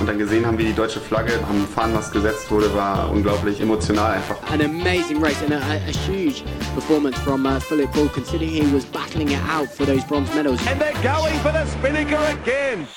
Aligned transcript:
und 0.00 0.06
dann 0.06 0.18
gesehen 0.18 0.46
haben, 0.46 0.56
wie 0.56 0.64
die 0.64 0.72
deutsche 0.72 0.98
Flagge 0.98 1.32
am 1.48 1.66
Fahnenmast 1.66 2.12
gesetzt 2.12 2.50
wurde, 2.50 2.74
war 2.74 3.10
unglaublich 3.10 3.60
emotional 3.60 4.12
einfach. 4.12 4.42
An 4.50 4.62
amazing 4.62 5.22
race 5.22 5.42
and 5.42 5.52
a, 5.52 5.58
a, 5.58 5.92
huge 6.08 6.42
performance 6.74 7.18
from 7.20 7.44
uh, 7.44 7.60
Philip 7.60 7.92
Bull, 7.92 8.08
considering 8.08 8.50
he 8.50 8.74
was 8.74 8.86
battling 8.86 9.28
it 9.28 9.40
out 9.48 9.68
for 9.68 9.84
those 9.84 10.02
bronze 10.06 10.34
medals. 10.34 10.58
And 10.66 10.80
they're 10.80 10.94
going 11.02 11.38
for 11.40 11.52
the 11.52 11.66
Spinnaker 11.66 12.18
again. 12.40 12.88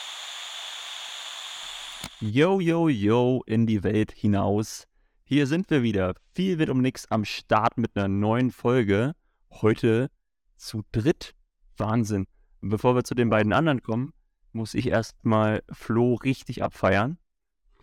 Yo, 2.22 2.62
yo, 2.62 2.88
yo, 2.88 3.44
in 3.46 3.66
die 3.66 3.84
Welt 3.84 4.14
hinaus. 4.16 4.86
Hier 5.26 5.46
sind 5.46 5.70
wir 5.70 5.84
wieder. 5.84 6.16
Viel 6.34 6.58
wird 6.58 6.70
um 6.70 6.82
nix 6.82 7.06
am 7.10 7.26
Start 7.26 7.78
mit 7.78 7.98
einer 7.98 8.08
neuen 8.08 8.50
Folge. 8.50 9.14
Heute 9.52 10.10
zu 10.56 10.84
dritt. 10.94 11.34
Wahnsinn. 11.76 12.28
Und 12.62 12.70
bevor 12.70 12.96
wir 12.96 13.04
zu 13.04 13.14
den 13.14 13.30
beiden 13.30 13.52
anderen 13.52 13.84
kommen, 13.84 14.14
muss 14.54 14.74
ich 14.74 14.88
erstmal 14.88 15.64
Flo 15.72 16.16
richtig 16.16 16.64
abfeiern. 16.64 17.18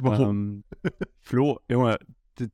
Ähm, 0.03 0.65
Flo, 1.21 1.61
Junge, 1.69 1.99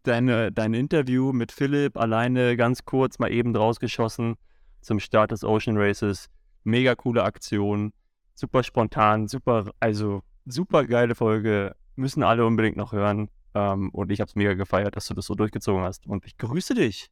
deine, 0.02 0.50
dein 0.52 0.74
Interview 0.74 1.32
mit 1.32 1.52
Philipp 1.52 1.96
alleine 1.96 2.56
ganz 2.56 2.84
kurz 2.84 3.18
mal 3.18 3.30
eben 3.30 3.54
rausgeschossen 3.54 4.36
zum 4.80 5.00
Start 5.00 5.30
des 5.30 5.44
Ocean 5.44 5.76
Races. 5.76 6.28
Mega 6.64 6.94
coole 6.94 7.22
Aktion. 7.22 7.92
Super 8.34 8.62
spontan, 8.62 9.28
super, 9.28 9.70
also 9.80 10.22
super 10.44 10.84
geile 10.84 11.14
Folge. 11.14 11.74
Müssen 11.94 12.22
alle 12.22 12.44
unbedingt 12.44 12.76
noch 12.76 12.92
hören. 12.92 13.28
Ähm, 13.54 13.90
und 13.90 14.10
ich 14.10 14.20
habe 14.20 14.28
es 14.28 14.34
mega 14.34 14.54
gefeiert, 14.54 14.96
dass 14.96 15.06
du 15.06 15.14
das 15.14 15.26
so 15.26 15.34
durchgezogen 15.34 15.82
hast. 15.82 16.06
Und 16.06 16.26
ich 16.26 16.36
grüße 16.36 16.74
dich. 16.74 17.08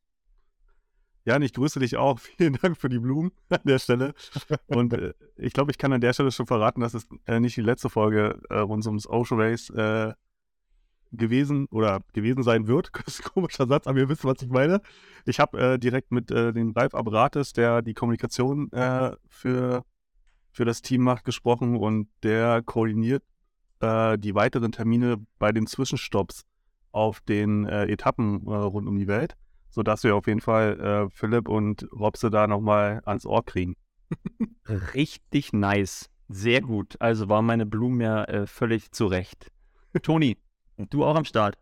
Jan, 1.27 1.43
ich 1.43 1.55
grüße 1.55 1.81
dich 1.81 1.97
auch. 1.97 2.19
Vielen 2.37 2.55
Dank 2.61 2.77
für 2.77 2.89
die 2.89 2.99
Blumen 2.99 3.33
an 3.49 3.61
der 3.65 3.79
Stelle. 3.79 4.15
Und 4.67 4.93
äh, 4.93 5.15
ich 5.37 5.53
glaube, 5.53 5.71
ich 5.71 5.79
kann 5.79 5.93
an 5.93 6.01
der 6.01 6.13
Stelle 6.13 6.31
schon 6.31 6.47
verraten, 6.47 6.81
dass 6.81 6.95
es 6.95 7.07
äh, 7.27 7.41
nicht 7.41 7.57
die 7.57 7.63
letzte 7.63 7.89
Folge 7.89 8.41
äh, 8.51 8.59
rund 8.59 8.87
ums 8.87 9.07
Ocean 9.07 9.41
Race 9.41 9.71
äh, 9.71 10.13
gewesen 11.13 11.67
oder 11.71 12.01
gewesen 12.13 12.43
sein 12.43 12.67
wird. 12.67 12.91
Das 13.05 13.19
ist 13.19 13.27
ein 13.27 13.33
komischer 13.33 13.67
Satz, 13.67 13.87
aber 13.87 13.99
ihr 13.99 14.09
wisst, 14.09 14.25
was 14.25 14.43
ich 14.43 14.51
meine. 14.51 14.81
Ich 15.25 15.41
habe 15.41 15.59
äh, 15.59 15.79
direkt 15.79 16.11
mit 16.13 16.31
äh, 16.31 16.53
dem 16.53 16.73
Ralf 16.73 16.95
Abrates, 16.95 17.53
der 17.53 17.83
die 17.83 17.95
Kommunikation 17.95 18.71
äh, 18.73 19.17
für, 19.29 19.85
für 20.51 20.65
das 20.65 20.83
Team 20.83 21.03
macht, 21.03 21.25
gesprochen 21.25 21.77
und 21.77 22.09
der 22.23 22.63
koordiniert 22.63 23.23
die 23.83 24.35
weiteren 24.35 24.73
Termine 24.73 25.19
bei 25.39 25.53
den 25.53 25.67
Zwischenstopps 25.67 26.47
auf 26.93 27.21
den 27.21 27.67
Etappen 27.67 28.37
rund 28.37 28.89
um 28.89 28.99
die 28.99 29.09
Welt 29.09 29.37
sodass 29.75 30.05
wir 30.05 30.15
auf 30.15 30.27
jeden 30.29 30.41
Fall 30.41 30.81
äh, 30.81 31.11
Philipp 31.11 31.49
und 31.49 31.87
Robse 31.93 32.31
da 32.31 32.47
nochmal 32.47 33.03
ans 33.05 33.27
Ohr 33.27 33.45
kriegen. 33.45 33.75
Richtig 34.95 35.53
nice. 35.53 36.09
Sehr 36.29 36.61
gut. 36.63 36.97
Also 37.01 37.29
waren 37.29 37.45
meine 37.45 37.67
Blumen 37.67 38.01
ja 38.01 38.25
äh, 38.25 38.47
völlig 38.47 38.93
zurecht. 38.93 39.51
Toni, 40.03 40.39
du 40.77 41.05
auch 41.05 41.17
am 41.17 41.25
Start. 41.25 41.59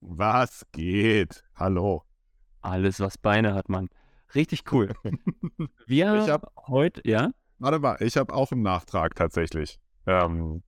Was 0.00 0.66
geht? 0.72 1.44
Hallo. 1.54 2.02
Alles, 2.62 3.00
was 3.00 3.18
Beine 3.18 3.54
hat, 3.54 3.68
Mann. 3.68 3.88
Richtig 4.34 4.64
cool. 4.72 4.92
Wir 5.86 6.14
Ich 6.14 6.28
hab- 6.30 6.52
heute, 6.68 7.02
ja? 7.04 7.30
Warte 7.58 7.78
mal, 7.78 7.96
ich 8.00 8.16
habe 8.16 8.32
auch 8.34 8.50
einen 8.50 8.62
Nachtrag 8.62 9.14
tatsächlich. 9.14 9.78
Ähm, 10.06 10.62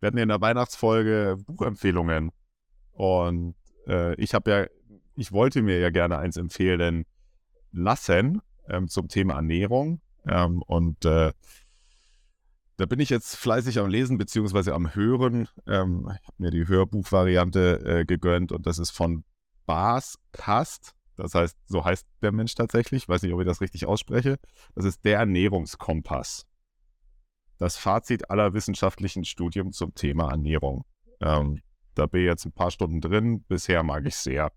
wir 0.00 0.06
hatten 0.08 0.18
ja 0.18 0.22
in 0.22 0.28
der 0.28 0.40
Weihnachtsfolge 0.40 1.36
Buchempfehlungen. 1.46 2.30
Und 2.92 3.56
äh, 3.88 4.14
ich 4.14 4.32
habe 4.34 4.50
ja, 4.50 4.66
ich 5.16 5.32
wollte 5.32 5.62
mir 5.62 5.78
ja 5.78 5.90
gerne 5.90 6.18
eins 6.18 6.36
empfehlen 6.36 7.04
lassen 7.72 8.40
ähm, 8.68 8.88
zum 8.88 9.08
Thema 9.08 9.34
Ernährung. 9.34 10.00
Ähm, 10.26 10.62
und 10.62 11.04
äh, 11.04 11.32
da 12.76 12.86
bin 12.86 13.00
ich 13.00 13.08
jetzt 13.08 13.36
fleißig 13.36 13.78
am 13.78 13.88
Lesen 13.88 14.18
beziehungsweise 14.18 14.74
am 14.74 14.94
Hören. 14.94 15.48
Ähm, 15.66 16.08
ich 16.20 16.26
habe 16.26 16.36
mir 16.38 16.50
die 16.50 16.68
Hörbuchvariante 16.68 17.84
äh, 17.84 18.04
gegönnt 18.04 18.52
und 18.52 18.66
das 18.66 18.78
ist 18.78 18.90
von 18.90 19.24
Bas 19.64 20.18
Kast. 20.32 20.92
Das 21.16 21.34
heißt, 21.34 21.56
so 21.66 21.84
heißt 21.84 22.06
der 22.20 22.32
Mensch 22.32 22.54
tatsächlich. 22.54 23.04
Ich 23.04 23.08
weiß 23.08 23.22
nicht, 23.22 23.32
ob 23.32 23.40
ich 23.40 23.46
das 23.46 23.62
richtig 23.62 23.86
ausspreche. 23.86 24.36
Das 24.74 24.84
ist 24.84 25.04
der 25.04 25.18
Ernährungskompass. 25.18 26.46
Das 27.58 27.78
Fazit 27.78 28.28
aller 28.28 28.52
wissenschaftlichen 28.52 29.24
Studien 29.24 29.72
zum 29.72 29.94
Thema 29.94 30.30
Ernährung. 30.30 30.84
Ähm, 31.20 31.62
da 31.94 32.04
bin 32.04 32.20
ich 32.20 32.26
jetzt 32.26 32.44
ein 32.44 32.52
paar 32.52 32.70
Stunden 32.70 33.00
drin. 33.00 33.44
Bisher 33.48 33.82
mag 33.82 34.04
ich 34.04 34.16
sehr. 34.16 34.52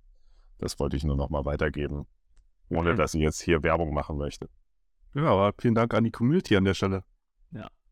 Das 0.60 0.80
wollte 0.80 0.96
ich 0.98 1.04
nur 1.04 1.16
noch 1.16 1.30
mal 1.30 1.46
weitergeben, 1.46 2.06
ohne 2.70 2.96
dass 2.96 3.14
ich 3.14 3.22
jetzt 3.22 3.42
hier 3.42 3.64
Werbung 3.64 3.94
machen 3.94 4.18
möchte. 4.18 4.50
Ja, 5.16 5.24
aber 5.26 5.54
vielen 5.60 5.76
Dank 5.76 5.94
an 5.94 6.04
die 6.04 6.12
Community 6.12 6.56
an 6.56 6.66
der 6.66 6.76
Stelle. 6.76 7.04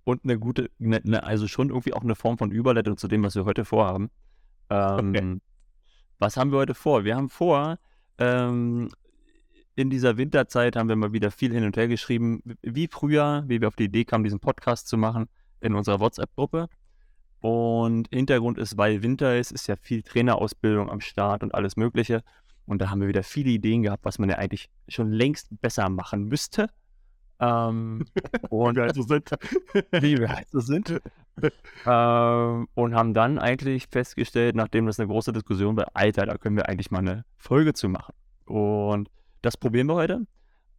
Und 0.03 0.23
eine 0.23 0.37
gute, 0.37 0.69
ne, 0.77 1.01
ne, 1.03 1.23
also 1.23 1.47
schon 1.47 1.69
irgendwie 1.69 1.93
auch 1.93 2.01
eine 2.03 2.15
Form 2.15 2.37
von 2.37 2.51
Überleitung 2.51 2.97
zu 2.97 3.07
dem, 3.07 3.23
was 3.23 3.35
wir 3.35 3.45
heute 3.45 3.65
vorhaben. 3.65 4.09
Ähm, 4.69 5.09
Okay. 5.09 5.41
Was 6.19 6.35
haben 6.37 6.51
wir 6.51 6.57
heute 6.59 6.73
vor? 6.73 7.03
Wir 7.03 7.15
haben 7.15 7.29
vor, 7.29 7.77
ähm, 8.17 8.89
in 9.75 9.89
dieser 9.91 10.17
Winterzeit 10.17 10.75
haben 10.75 10.89
wir 10.89 10.95
mal 10.95 11.13
wieder 11.13 11.29
viel 11.29 11.53
hin 11.53 11.63
und 11.63 11.77
her 11.77 11.87
geschrieben, 11.87 12.41
wie 12.63 12.87
früher, 12.87 13.43
wie 13.47 13.61
wir 13.61 13.67
auf 13.67 13.75
die 13.75 13.83
Idee 13.85 14.05
kamen, 14.05 14.23
diesen 14.23 14.39
Podcast 14.39 14.87
zu 14.87 14.97
machen 14.97 15.29
in 15.61 15.75
unserer 15.75 15.99
WhatsApp-Gruppe. 15.99 16.69
Und 17.39 18.07
Hintergrund 18.11 18.57
ist, 18.57 18.77
weil 18.77 19.03
Winter 19.03 19.37
ist, 19.37 19.51
ist 19.51 19.67
ja 19.67 19.75
viel 19.75 20.01
Trainerausbildung 20.01 20.89
am 20.89 21.01
Start 21.01 21.43
und 21.43 21.53
alles 21.53 21.77
Mögliche. 21.77 22.23
Und 22.67 22.79
da 22.81 22.89
haben 22.89 23.01
wir 23.01 23.07
wieder 23.07 23.23
viele 23.23 23.49
Ideen 23.49 23.81
gehabt, 23.81 24.05
was 24.05 24.19
man 24.19 24.29
ja 24.29 24.35
eigentlich 24.35 24.69
schon 24.87 25.11
längst 25.11 25.47
besser 25.61 25.89
machen 25.89 26.25
müsste. 26.25 26.69
Ähm, 27.39 28.05
und 28.49 28.75
wir 28.75 28.83
halt 28.83 28.95
so 28.95 29.03
sind. 29.03 29.31
wie 29.91 30.19
wir 30.19 30.29
halt 30.29 30.49
so 30.49 30.59
sind. 30.59 30.99
ähm, 31.85 32.67
und 32.73 32.95
haben 32.95 33.13
dann 33.13 33.39
eigentlich 33.39 33.87
festgestellt, 33.89 34.55
nachdem 34.55 34.85
das 34.85 34.99
eine 34.99 35.07
große 35.07 35.31
Diskussion 35.31 35.77
war, 35.77 35.87
Alter, 35.93 36.25
da 36.25 36.37
können 36.37 36.57
wir 36.57 36.67
eigentlich 36.67 36.91
mal 36.91 36.99
eine 36.99 37.25
Folge 37.37 37.73
zu 37.73 37.89
machen. 37.89 38.13
Und 38.45 39.09
das 39.41 39.55
probieren 39.55 39.87
wir 39.87 39.95
heute. 39.95 40.27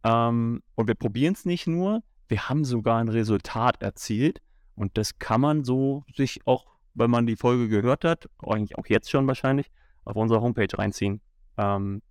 Ähm, 0.03 0.61
und 0.75 0.87
wir 0.87 0.95
probieren 0.95 1.33
es 1.33 1.45
nicht 1.45 1.65
nur, 1.65 2.03
wir 2.27 2.49
haben 2.49 2.65
sogar 2.65 2.99
ein 2.99 3.09
Resultat 3.09 3.81
erzielt. 3.81 4.41
Und 4.75 4.97
das 4.97 5.17
kann 5.17 5.41
man 5.41 5.63
so 5.63 6.03
sich 6.15 6.45
auch, 6.45 6.65
wenn 6.93 7.09
man 7.09 7.25
die 7.25 7.35
Folge 7.35 7.67
gehört 7.67 8.05
hat, 8.05 8.29
eigentlich 8.45 8.77
auch 8.77 8.85
jetzt 8.87 9.09
schon 9.09 9.27
wahrscheinlich, 9.27 9.71
auf 10.05 10.15
unserer 10.15 10.41
Homepage 10.41 10.67
reinziehen. 10.77 11.21
Ähm, 11.59 12.01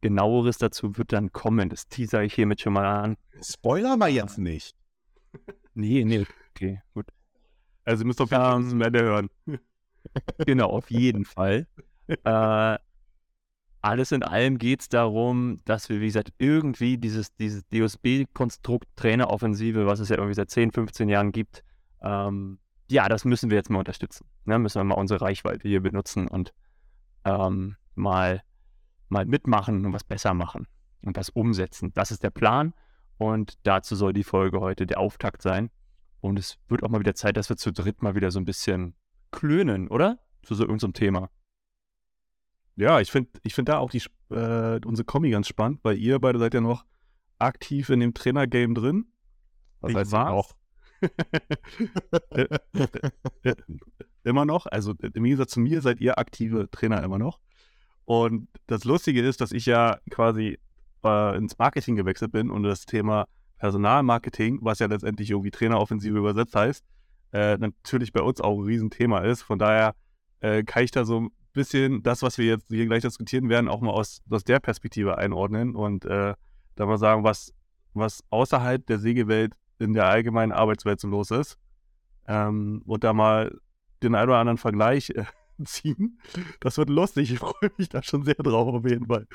genaueres 0.00 0.58
dazu 0.58 0.96
wird 0.96 1.12
dann 1.12 1.32
kommen. 1.32 1.68
Das 1.68 1.86
teaser 1.88 2.22
ich 2.24 2.34
hiermit 2.34 2.60
schon 2.60 2.72
mal 2.72 2.84
an. 2.84 3.16
Spoiler 3.40 3.96
mal 3.96 4.10
jetzt 4.10 4.38
nicht. 4.38 4.74
Nee, 5.74 6.04
nee, 6.04 6.26
okay, 6.50 6.82
gut. 6.92 7.06
Also 7.84 8.02
ihr 8.02 8.06
müsst 8.08 8.20
auf 8.20 8.30
jeden 8.30 8.42
Fall 8.42 8.60
bis 8.60 8.70
zum 8.70 8.82
Ende 8.82 9.02
hören. 9.02 9.30
Genau, 10.46 10.70
auf 10.70 10.90
jeden 10.90 11.26
Fall. 11.26 11.66
Äh, 12.06 12.78
alles 13.82 14.12
in 14.12 14.22
allem 14.22 14.56
geht 14.56 14.80
es 14.80 14.88
darum, 14.88 15.60
dass 15.66 15.88
wir, 15.90 16.00
wie 16.00 16.06
gesagt, 16.06 16.32
irgendwie 16.38 16.96
dieses, 16.96 17.34
dieses 17.36 17.68
DOSB-Konstrukt 17.68 18.86
Traineroffensive, 18.96 19.86
was 19.86 20.00
es 20.00 20.08
ja 20.08 20.16
irgendwie 20.16 20.34
seit 20.34 20.50
10, 20.50 20.72
15 20.72 21.08
Jahren 21.10 21.30
gibt, 21.30 21.62
ähm, 22.00 22.58
ja, 22.90 23.08
das 23.08 23.24
müssen 23.24 23.50
wir 23.50 23.58
jetzt 23.58 23.70
mal 23.70 23.80
unterstützen. 23.80 24.26
Ne? 24.44 24.58
Müssen 24.58 24.80
wir 24.80 24.84
mal 24.84 24.94
unsere 24.94 25.20
Reichweite 25.20 25.68
hier 25.68 25.82
benutzen 25.82 26.26
und 26.26 26.54
ähm, 27.24 27.76
mal, 27.94 28.42
mal 29.08 29.26
mitmachen 29.26 29.84
und 29.86 29.92
was 29.92 30.04
besser 30.04 30.34
machen 30.34 30.66
und 31.02 31.16
das 31.16 31.30
umsetzen. 31.30 31.92
Das 31.94 32.10
ist 32.10 32.22
der 32.22 32.30
Plan 32.30 32.74
und 33.16 33.58
dazu 33.64 33.96
soll 33.96 34.12
die 34.12 34.24
Folge 34.24 34.60
heute 34.60 34.86
der 34.86 34.98
Auftakt 35.00 35.42
sein. 35.42 35.70
Und 36.20 36.38
es 36.38 36.58
wird 36.68 36.82
auch 36.82 36.88
mal 36.88 37.00
wieder 37.00 37.14
Zeit, 37.14 37.36
dass 37.36 37.48
wir 37.48 37.56
zu 37.56 37.72
dritt 37.72 38.02
mal 38.02 38.14
wieder 38.14 38.30
so 38.30 38.40
ein 38.40 38.44
bisschen 38.44 38.94
klönen, 39.30 39.88
oder? 39.88 40.18
Zu 40.42 40.54
so 40.54 40.64
irgendeinem 40.64 40.92
Thema. 40.92 41.30
Ja, 42.76 43.00
ich 43.00 43.10
finde 43.10 43.30
ich 43.42 43.54
find 43.54 43.68
da 43.68 43.78
auch 43.78 43.90
die, 43.90 44.02
äh, 44.30 44.80
unsere 44.84 45.04
Kombi 45.04 45.30
ganz 45.30 45.48
spannend, 45.48 45.80
weil 45.82 45.96
ihr 45.98 46.18
beide 46.20 46.38
seid 46.38 46.54
ja 46.54 46.60
noch 46.60 46.84
aktiv 47.38 47.88
in 47.90 48.00
dem 48.00 48.14
Trainer-Game 48.14 48.74
drin. 48.74 49.12
Was 49.80 49.90
Ich 49.90 49.96
heißt 49.96 50.12
war's. 50.12 50.30
auch? 50.30 50.56
Äh, 52.30 52.48
äh, 53.44 53.54
immer 54.24 54.44
noch. 54.44 54.66
Also 54.66 54.94
im 55.00 55.24
Gegensatz 55.24 55.52
zu 55.52 55.60
mir 55.60 55.80
seid 55.80 56.00
ihr 56.00 56.18
aktive 56.18 56.70
Trainer 56.70 57.02
immer 57.02 57.18
noch. 57.18 57.40
Und 58.08 58.48
das 58.68 58.84
Lustige 58.84 59.20
ist, 59.20 59.42
dass 59.42 59.52
ich 59.52 59.66
ja 59.66 59.98
quasi 60.08 60.58
äh, 61.04 61.36
ins 61.36 61.58
Marketing 61.58 61.94
gewechselt 61.94 62.32
bin 62.32 62.50
und 62.50 62.62
das 62.62 62.86
Thema 62.86 63.26
Personalmarketing, 63.58 64.60
was 64.62 64.78
ja 64.78 64.86
letztendlich 64.86 65.28
irgendwie 65.28 65.50
Traineroffensive 65.50 66.16
übersetzt 66.16 66.54
heißt, 66.54 66.82
äh, 67.34 67.58
natürlich 67.58 68.14
bei 68.14 68.22
uns 68.22 68.40
auch 68.40 68.58
ein 68.58 68.64
Riesenthema 68.64 69.18
ist. 69.18 69.42
Von 69.42 69.58
daher 69.58 69.94
äh, 70.40 70.62
kann 70.62 70.84
ich 70.84 70.90
da 70.90 71.04
so 71.04 71.20
ein 71.20 71.30
bisschen 71.52 72.02
das, 72.02 72.22
was 72.22 72.38
wir 72.38 72.46
jetzt 72.46 72.68
hier 72.68 72.86
gleich 72.86 73.02
diskutieren 73.02 73.50
werden, 73.50 73.68
auch 73.68 73.82
mal 73.82 73.90
aus, 73.90 74.22
aus 74.30 74.42
der 74.42 74.58
Perspektive 74.58 75.18
einordnen 75.18 75.76
und 75.76 76.06
äh, 76.06 76.32
da 76.76 76.86
mal 76.86 76.96
sagen, 76.96 77.24
was, 77.24 77.52
was 77.92 78.24
außerhalb 78.30 78.86
der 78.86 79.00
Sägewelt 79.00 79.52
in 79.78 79.92
der 79.92 80.06
allgemeinen 80.06 80.52
Arbeitswelt 80.52 80.98
so 80.98 81.08
los 81.08 81.30
ist. 81.30 81.58
Ähm, 82.26 82.80
und 82.86 83.04
da 83.04 83.12
mal 83.12 83.54
den 84.02 84.14
einen 84.14 84.30
oder 84.30 84.38
anderen 84.38 84.56
Vergleich 84.56 85.12
äh, 85.58 85.64
ziehen. 85.64 86.20
Das 86.60 86.78
wird 86.78 86.90
lustig. 86.90 87.32
Ich 87.32 87.38
freue 87.38 87.70
mich 87.76 87.88
da 87.88 88.02
schon 88.02 88.24
sehr 88.24 88.34
drauf 88.34 88.74
auf 88.74 88.84
jeden 88.84 89.06
Fall. 89.06 89.26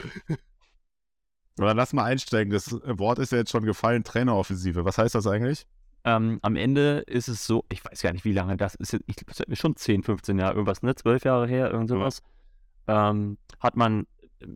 Oder 1.60 1.74
lass 1.74 1.94
mal 1.94 2.06
einsteigen. 2.06 2.52
Das 2.52 2.72
Wort 2.72 3.20
ist 3.20 3.32
ja 3.32 3.40
jetzt 3.40 3.52
schon 3.52 3.64
gefallen, 3.64 4.04
Traineroffensive. 4.04 4.86
Was 4.86 4.98
heißt 4.98 5.16
das 5.16 5.28
eigentlich? 5.28 5.68
Ähm, 6.06 6.40
am 6.42 6.56
Ende 6.56 7.04
ist 7.08 7.28
es 7.28 7.46
so, 7.46 7.64
ich 7.72 7.84
weiß 7.86 8.02
gar 8.02 8.12
nicht, 8.12 8.26
wie 8.26 8.34
lange 8.34 8.58
das 8.58 8.76
ist. 8.76 8.94
Ich 8.94 9.16
glaube, 9.16 9.32
es 9.32 9.40
ist 9.40 9.60
schon 9.60 9.76
10, 9.76 10.04
15 10.04 10.38
Jahre, 10.38 10.54
irgendwas, 10.54 10.82
ne? 10.82 10.96
12 10.96 11.24
Jahre 11.24 11.48
her, 11.48 11.72
irgend 11.72 11.90
sowas. 11.90 12.22
Ähm, 12.88 13.38
hat 13.60 13.78
man 13.78 14.08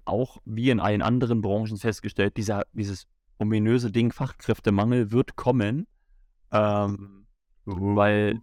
auch 0.04 0.40
wie 0.44 0.70
in 0.70 0.82
allen 0.82 1.02
anderen 1.02 1.42
Branchen 1.42 1.78
festgestellt, 1.78 2.36
dieser, 2.36 2.64
dieses 2.74 3.08
ominöse 3.38 3.92
Ding 3.92 4.12
Fachkräftemangel 4.12 5.12
wird 5.12 5.36
kommen. 5.36 5.88
Ähm, 6.52 7.28
weil 7.66 8.42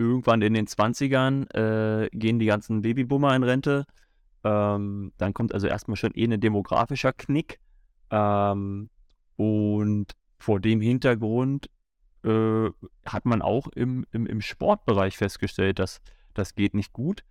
irgendwann 0.00 0.40
in 0.40 0.54
den 0.54 0.66
20ern 0.66 1.54
äh, 1.54 2.08
gehen 2.12 2.38
die 2.38 2.46
ganzen 2.46 2.80
Babyboomer 2.80 3.36
in 3.36 3.42
Rente. 3.42 3.86
Ähm, 4.42 5.12
dann 5.18 5.34
kommt 5.34 5.52
also 5.52 5.66
erstmal 5.66 5.96
schon 5.96 6.12
eh 6.14 6.24
ein 6.24 6.40
demografischer 6.40 7.12
Knick. 7.12 7.60
Ähm, 8.10 8.88
und 9.36 10.12
vor 10.38 10.58
dem 10.58 10.80
Hintergrund 10.80 11.68
äh, 12.24 12.70
hat 13.04 13.26
man 13.26 13.42
auch 13.42 13.68
im, 13.68 14.06
im, 14.10 14.26
im 14.26 14.40
Sportbereich 14.40 15.16
festgestellt, 15.18 15.78
dass 15.78 16.00
das 16.32 16.54
geht 16.54 16.74
nicht 16.74 16.94
gut. 16.94 17.22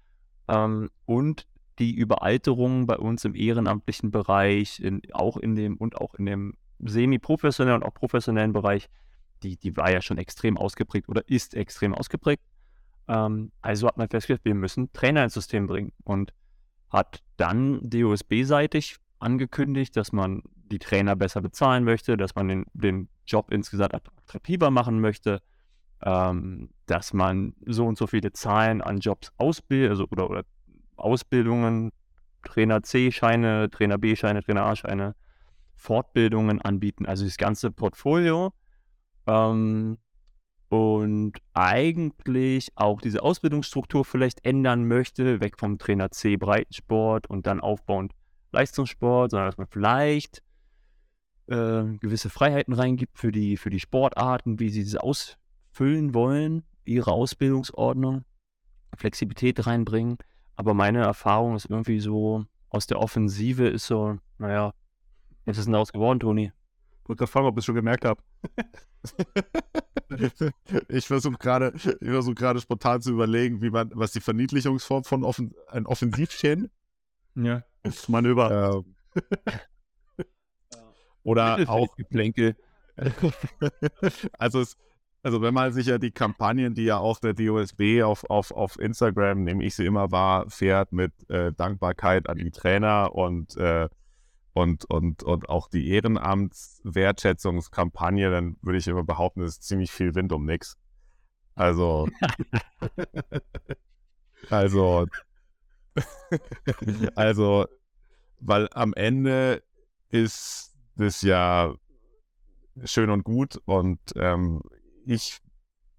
Ähm, 0.47 0.89
und 1.05 1.47
die 1.79 1.95
Überalterung 1.95 2.85
bei 2.85 2.97
uns 2.97 3.25
im 3.25 3.35
ehrenamtlichen 3.35 4.11
Bereich, 4.11 4.79
in, 4.79 5.01
auch 5.13 5.37
in 5.37 5.55
dem 5.55 5.77
und 5.77 5.97
auch 5.97 6.13
in 6.13 6.25
dem 6.27 6.53
semi-professionellen 6.79 7.81
und 7.81 7.87
auch 7.87 7.93
professionellen 7.93 8.53
Bereich, 8.53 8.89
die, 9.41 9.57
die 9.57 9.75
war 9.75 9.91
ja 9.91 10.01
schon 10.01 10.17
extrem 10.17 10.57
ausgeprägt 10.57 11.09
oder 11.09 11.27
ist 11.27 11.55
extrem 11.55 11.95
ausgeprägt. 11.95 12.43
Ähm, 13.09 13.51
also 13.61 13.87
hat 13.87 13.97
man 13.97 14.07
festgestellt, 14.07 14.45
wir 14.45 14.55
müssen 14.55 14.93
Trainer 14.93 15.23
ins 15.23 15.33
System 15.33 15.67
bringen 15.67 15.91
und 16.03 16.33
hat 16.89 17.23
dann 17.37 17.79
DOSB-seitig 17.81 18.97
angekündigt, 19.19 19.97
dass 19.97 20.11
man 20.11 20.43
die 20.71 20.79
Trainer 20.79 21.15
besser 21.15 21.41
bezahlen 21.41 21.83
möchte, 21.83 22.15
dass 22.15 22.35
man 22.35 22.47
den, 22.47 22.65
den 22.73 23.09
Job 23.25 23.51
insgesamt 23.51 23.95
attraktiver 23.95 24.69
machen 24.69 25.01
möchte, 25.01 25.41
ähm, 26.03 26.69
dass 26.85 27.13
man 27.13 27.55
so 27.65 27.85
und 27.87 27.97
so 27.97 28.07
viele 28.07 28.31
Zahlen 28.31 28.81
an 28.81 28.99
Jobs 28.99 29.31
ausbildet, 29.37 29.89
also 29.89 30.05
oder, 30.11 30.29
oder 30.29 30.43
Ausbildungen, 30.95 31.91
Trainer 32.43 32.83
C-Scheine, 32.83 33.69
Trainer 33.69 33.97
B-Scheine, 33.97 34.43
Trainer 34.43 34.65
A-Scheine, 34.65 35.15
Fortbildungen 35.75 36.61
anbieten, 36.61 37.05
also 37.05 37.25
das 37.25 37.37
ganze 37.37 37.71
Portfolio. 37.71 38.53
Ähm, 39.25 39.97
und 40.69 41.33
eigentlich 41.53 42.69
auch 42.75 43.01
diese 43.01 43.23
Ausbildungsstruktur 43.23 44.05
vielleicht 44.05 44.45
ändern 44.45 44.87
möchte, 44.87 45.41
weg 45.41 45.59
vom 45.59 45.79
Trainer 45.79 46.11
C 46.11 46.37
Breitensport 46.37 47.27
und 47.27 47.47
dann 47.47 47.59
aufbauend 47.59 48.13
Leistungssport, 48.51 49.31
sondern 49.31 49.49
dass 49.49 49.57
man 49.57 49.67
vielleicht 49.67 50.43
äh, 51.47 51.83
gewisse 51.99 52.29
Freiheiten 52.29 52.73
reingibt 52.73 53.17
für 53.17 53.31
die, 53.31 53.57
für 53.57 53.71
die 53.71 53.79
Sportarten, 53.79 54.59
wie 54.59 54.69
sie 54.69 54.83
das 54.83 54.95
ausfüllen 54.95 56.13
wollen, 56.13 56.63
ihre 56.85 57.11
Ausbildungsordnung, 57.11 58.23
Flexibilität 58.95 59.65
reinbringen. 59.65 60.17
Aber 60.55 60.75
meine 60.75 60.99
Erfahrung 60.99 61.55
ist 61.55 61.69
irgendwie 61.69 61.99
so, 61.99 62.45
aus 62.69 62.85
der 62.85 62.99
Offensive 62.99 63.67
ist 63.67 63.87
so, 63.87 64.17
naja, 64.37 64.73
was 65.45 65.57
ist 65.57 65.65
denn 65.65 65.73
daraus 65.73 65.91
geworden, 65.91 66.19
Toni? 66.19 66.51
Ich 67.01 67.09
wollte 67.09 67.19
gerade 67.19 67.31
fragen, 67.31 67.47
ob 67.47 67.55
ich 67.55 67.61
es 67.61 67.65
schon 67.65 67.75
gemerkt 67.75 68.05
habe. 68.05 68.21
ich 70.89 71.07
versuche 71.07 71.37
gerade 71.37 71.77
versuch 71.77 72.35
gerade 72.35 72.59
spontan 72.59 73.01
zu 73.01 73.11
überlegen, 73.11 73.61
wie 73.61 73.69
man, 73.69 73.91
was 73.93 74.11
die 74.11 74.19
Verniedlichungsform 74.19 75.03
von 75.03 75.23
offen, 75.23 75.53
ein 75.67 75.85
Offensivchen. 75.85 76.69
Ja. 77.35 77.63
Manöver. 78.07 78.83
Ähm, 78.85 78.95
oder 81.23 81.69
auch 81.69 81.95
Geplänkel. 81.95 82.55
also 84.37 84.61
es, 84.61 84.77
also 85.21 85.41
wenn 85.41 85.53
man 85.53 85.73
sich 85.73 85.87
ja 85.87 85.97
die 85.97 86.11
Kampagnen, 86.11 86.73
die 86.73 86.85
ja 86.85 86.97
auch 86.97 87.19
der 87.19 87.33
DOSB 87.33 88.03
auf, 88.03 88.29
auf, 88.29 88.51
auf 88.51 88.79
Instagram, 88.79 89.43
nehme 89.43 89.63
ich 89.63 89.75
sie 89.75 89.85
immer 89.85 90.11
wahr, 90.11 90.49
fährt 90.49 90.91
mit 90.91 91.11
äh, 91.29 91.51
Dankbarkeit 91.53 92.29
an 92.29 92.37
die 92.37 92.51
Trainer 92.51 93.13
und, 93.13 93.55
äh, 93.57 93.89
und, 94.53 94.85
und, 94.85 95.23
und 95.23 95.49
auch 95.49 95.67
die 95.69 95.89
Ehrenamtswertschätzungskampagne, 95.89 98.31
dann 98.31 98.57
würde 98.61 98.77
ich 98.77 98.87
immer 98.87 99.03
behaupten, 99.03 99.41
es 99.41 99.53
ist 99.53 99.63
ziemlich 99.63 99.91
viel 99.91 100.13
Wind 100.15 100.31
um 100.31 100.45
nix. 100.45 100.77
Also, 101.55 102.07
also, 104.49 105.07
also, 107.15 107.65
weil 108.39 108.69
am 108.71 108.93
Ende 108.93 109.63
ist 110.09 110.73
das 110.95 111.21
ja 111.21 111.73
schön 112.85 113.09
und 113.09 113.23
gut 113.23 113.61
und 113.65 113.99
ähm, 114.15 114.61
ich 115.05 115.39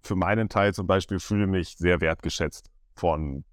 für 0.03 0.17
meinen 0.17 0.49
Teil 0.49 0.73
zum 0.73 0.87
Beispiel 0.87 1.21
fühle 1.21 1.47
mich 1.47 1.77
sehr 1.77 2.01
wertgeschätzt 2.01 2.71
von 2.95 3.45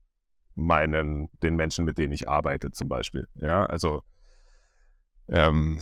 meinen, 0.55 1.29
den 1.43 1.55
Menschen, 1.55 1.85
mit 1.85 1.97
denen 1.97 2.13
ich 2.13 2.29
arbeite 2.29 2.71
zum 2.71 2.87
Beispiel. 2.87 3.27
Ja, 3.35 3.65
also 3.65 4.01
ähm, 5.29 5.79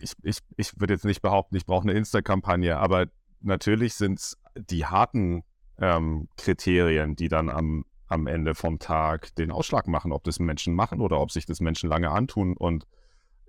ich, 0.00 0.12
ich, 0.22 0.38
ich 0.56 0.80
würde 0.80 0.94
jetzt 0.94 1.04
nicht 1.04 1.22
behaupten, 1.22 1.56
ich 1.56 1.66
brauche 1.66 1.82
eine 1.82 1.98
Insta-Kampagne, 1.98 2.78
aber 2.78 3.06
natürlich 3.40 3.94
sind 3.94 4.18
es 4.18 4.38
die 4.54 4.86
harten 4.86 5.44
ähm, 5.78 6.28
Kriterien, 6.36 7.16
die 7.16 7.28
dann 7.28 7.50
am, 7.50 7.84
am 8.06 8.26
Ende 8.26 8.54
vom 8.54 8.78
Tag 8.78 9.34
den 9.34 9.50
Ausschlag 9.50 9.86
machen, 9.86 10.12
ob 10.12 10.24
das 10.24 10.38
Menschen 10.38 10.74
machen 10.74 11.00
oder 11.00 11.20
ob 11.20 11.30
sich 11.30 11.46
das 11.46 11.60
Menschen 11.60 11.90
lange 11.90 12.10
antun. 12.10 12.56
Und 12.56 12.86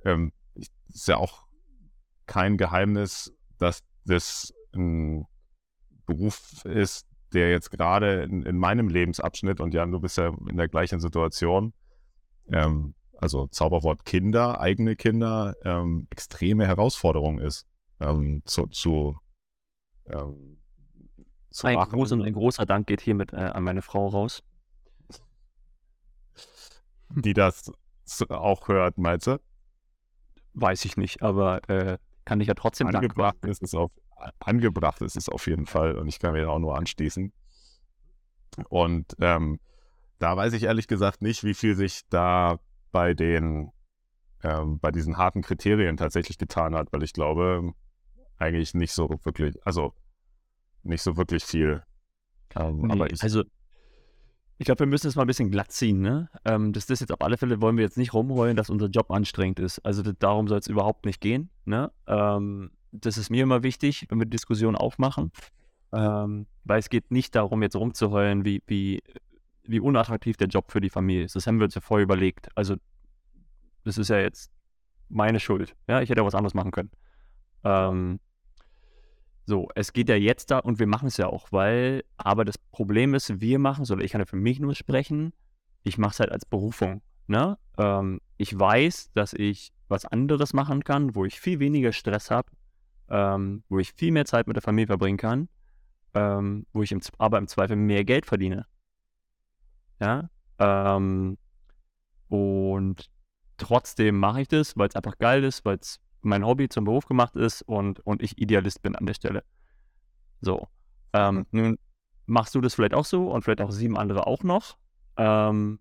ähm, 0.04 0.34
ist 0.56 1.08
ja 1.08 1.18
auch 1.18 1.46
kein 2.26 2.58
Geheimnis, 2.58 3.34
dass 3.58 3.84
das 4.06 4.54
ein 4.74 5.26
Beruf 6.06 6.66
ist, 6.66 7.08
der 7.34 7.52
jetzt 7.52 7.72
gerade 7.72 8.24
in, 8.24 8.44
in, 8.44 8.58
meinem 8.58 8.88
Lebensabschnitt, 8.88 9.60
und 9.60 9.74
Jan, 9.74 9.92
du 9.92 10.00
bist 10.00 10.18
ja 10.18 10.34
in 10.50 10.58
der 10.58 10.70
gleichen 10.70 11.00
Situation, 11.00 11.74
ähm, 12.52 12.96
also 13.20 13.48
Zauberwort 13.48 14.06
Kinder, 14.06 14.60
eigene 14.60 14.96
Kinder, 14.96 15.56
ähm, 15.64 16.08
extreme 16.12 16.68
Herausforderung 16.68 17.40
ist, 17.40 17.66
ähm, 18.00 18.42
zu, 18.46 18.68
zu, 18.68 19.18
ähm, 20.06 20.58
zu 21.50 21.68
ein, 21.68 21.78
groß, 21.78 22.12
ein 22.14 22.34
großer 22.34 22.66
Dank 22.66 22.88
geht 22.88 23.02
hiermit 23.02 23.34
äh, 23.34 23.38
an 23.38 23.64
meine 23.64 23.82
Frau 23.82 24.08
raus. 24.08 24.44
Die 27.10 27.34
das 27.34 27.72
auch 28.30 28.68
hört, 28.68 28.98
meinst 28.98 29.28
du? 29.28 29.40
Weiß 30.54 30.86
ich 30.86 30.98
nicht, 30.98 31.22
aber 31.22 31.68
äh, 31.70 31.98
kann 32.26 32.42
ich 32.42 32.48
ja 32.48 32.54
trotzdem 32.54 32.88
angebracht 32.88 33.38
ist 33.46 33.64
es 33.64 33.74
auf 33.74 33.92
angebracht 34.40 35.02
ist 35.02 35.16
es 35.16 35.30
auf 35.30 35.46
jeden 35.48 35.68
Fall 35.68 35.96
und 35.98 36.08
ich 36.08 36.20
kann 36.20 36.34
mir 36.34 36.50
auch 36.50 36.60
nur 36.60 36.76
anschließen. 36.76 37.32
Und 38.70 39.16
ähm, 39.20 39.60
da 40.20 40.36
weiß 40.36 40.54
ich 40.54 40.64
ehrlich 40.64 40.88
gesagt 40.88 41.22
nicht, 41.22 41.44
wie 41.44 41.54
viel 41.54 41.76
sich 41.76 42.02
da 42.10 42.60
bei 42.92 43.14
den 43.14 43.72
ähm, 44.44 44.80
bei 44.80 44.92
diesen 44.92 45.18
harten 45.18 45.42
Kriterien 45.42 45.98
tatsächlich 45.98 46.38
getan 46.38 46.76
hat, 46.76 46.92
weil 46.92 47.04
ich 47.04 47.14
glaube 47.14 47.74
eigentlich 48.38 48.74
nicht 48.74 48.94
so 48.94 49.10
wirklich, 49.24 49.56
also 49.66 49.94
nicht 50.84 51.02
so 51.02 51.18
wirklich 51.18 51.44
viel. 51.44 51.84
Ähm, 52.56 52.82
nee, 52.82 52.94
aber 52.94 53.12
ich, 53.12 53.22
also 53.24 53.44
ich 54.60 54.66
glaube, 54.66 54.80
wir 54.80 54.88
müssen 54.88 55.08
es 55.08 55.16
mal 55.16 55.24
ein 55.24 55.28
bisschen 55.28 55.52
glatt 55.52 55.72
ziehen, 55.72 56.02
ne? 56.02 56.30
Ähm, 56.46 56.74
das 56.74 56.90
ist 56.90 57.00
jetzt 57.00 57.12
auf 57.12 57.22
alle 57.22 57.38
Fälle 57.38 57.62
wollen 57.62 57.78
wir 57.78 57.84
jetzt 57.84 57.98
nicht 57.98 58.14
rumrollen, 58.14 58.56
dass 58.56 58.70
unser 58.70 58.88
Job 58.88 59.12
anstrengend 59.12 59.60
ist. 59.60 59.80
Also 59.80 60.04
darum 60.04 60.48
soll 60.48 60.60
es 60.60 60.68
überhaupt 60.68 61.06
nicht 61.06 61.22
gehen, 61.22 61.50
ne? 61.66 61.92
Ähm, 62.08 62.72
das 62.92 63.18
ist 63.18 63.30
mir 63.30 63.44
immer 63.44 63.64
wichtig, 63.64 64.06
wenn 64.10 64.20
wir 64.20 64.26
Diskussionen 64.26 64.76
aufmachen, 64.76 65.32
ähm, 65.92 66.48
weil 66.64 66.80
es 66.80 66.90
geht 66.90 67.12
nicht 67.12 67.36
darum, 67.36 67.62
jetzt 67.62 67.76
rumzuheulen, 67.76 68.46
wie, 68.46 68.64
wie, 68.66 69.02
wie 69.68 69.80
unattraktiv 69.80 70.38
der 70.38 70.48
Job 70.48 70.72
für 70.72 70.82
die 70.82 70.90
Familie 70.90 71.26
ist. 71.26 71.36
Das 71.36 71.48
haben 71.48 71.60
wir 71.60 71.66
uns 71.66 71.76
ja 71.76 71.82
vorher 71.82 72.04
überlegt. 72.04 72.50
Also 72.56 72.76
das 73.84 73.98
ist 73.98 74.10
ja 74.10 74.20
jetzt 74.20 74.52
meine 75.10 75.40
Schuld. 75.40 75.76
Ja, 75.88 76.02
ich 76.02 76.10
hätte 76.10 76.26
was 76.26 76.36
anderes 76.36 76.54
machen 76.54 76.72
können. 76.72 76.92
Ähm, 77.64 78.20
so, 79.46 79.70
es 79.76 79.94
geht 79.94 80.10
ja 80.10 80.16
jetzt 80.16 80.52
da 80.52 80.60
und 80.60 80.78
wir 80.80 80.88
machen 80.88 81.08
es 81.08 81.18
ja 81.18 81.28
auch, 81.28 81.52
weil, 81.52 82.04
aber 82.18 82.44
das 82.44 82.58
Problem 82.58 83.14
ist, 83.14 83.40
wir 83.40 83.60
machen 83.60 83.84
es, 83.84 83.92
oder 83.92 84.04
ich 84.04 84.12
kann 84.12 84.20
ja 84.20 84.26
für 84.26 84.36
mich 84.36 84.60
nur 84.60 84.76
sprechen, 84.76 85.32
ich 85.84 85.98
mache 85.98 86.12
es 86.12 86.20
halt 86.20 86.32
als 86.32 86.46
Berufung. 86.46 87.02
Ne? 87.28 87.58
Ähm, 87.78 88.20
ich 88.36 88.58
weiß, 88.58 89.12
dass 89.14 89.34
ich 89.34 89.72
was 89.88 90.06
anderes 90.06 90.54
machen 90.54 90.84
kann, 90.84 91.16
wo 91.16 91.24
ich 91.24 91.40
viel 91.40 91.60
weniger 91.60 91.94
Stress 91.94 92.30
habe, 92.30 92.50
ähm, 93.10 93.64
wo 93.70 93.80
ich 93.80 93.94
viel 93.94 94.12
mehr 94.12 94.26
Zeit 94.26 94.48
mit 94.48 94.58
der 94.58 94.64
Familie 94.64 94.88
verbringen 94.88 95.18
kann, 95.18 95.48
ähm, 96.14 96.66
wo 96.74 96.84
ich 96.84 96.92
im, 96.92 97.00
aber 97.18 97.38
im 97.38 97.48
Zweifel 97.48 97.78
mehr 97.78 98.04
Geld 98.04 98.26
verdiene. 98.26 98.66
Ja. 100.00 100.30
Ähm, 100.60 101.38
und 102.30 103.10
trotzdem 103.58 104.20
mache 104.20 104.42
ich 104.42 104.48
das, 104.48 104.78
weil 104.78 104.88
es 104.90 104.96
einfach 104.96 105.18
geil 105.18 105.44
ist, 105.44 105.66
weil 105.66 105.78
es 105.78 106.00
mein 106.22 106.46
Hobby 106.46 106.70
zum 106.70 106.86
Beruf 106.86 107.06
gemacht 107.06 107.36
ist 107.36 107.62
und, 107.62 108.00
und 108.02 108.22
ich 108.22 108.38
Idealist 108.38 108.82
bin 108.82 108.96
an 108.96 109.06
der 109.06 109.14
Stelle. 109.14 109.44
So. 110.42 110.68
Ähm, 111.14 111.46
nun 111.52 111.78
machst 112.26 112.54
du 112.56 112.62
das 112.62 112.76
vielleicht 112.76 112.94
auch 112.94 113.06
so 113.06 113.32
und 113.32 113.44
vielleicht 113.44 113.62
auch 113.62 113.72
sieben 113.72 113.98
andere 113.98 114.28
auch 114.28 114.44
noch. 114.44 114.78
Ähm, 115.16 115.80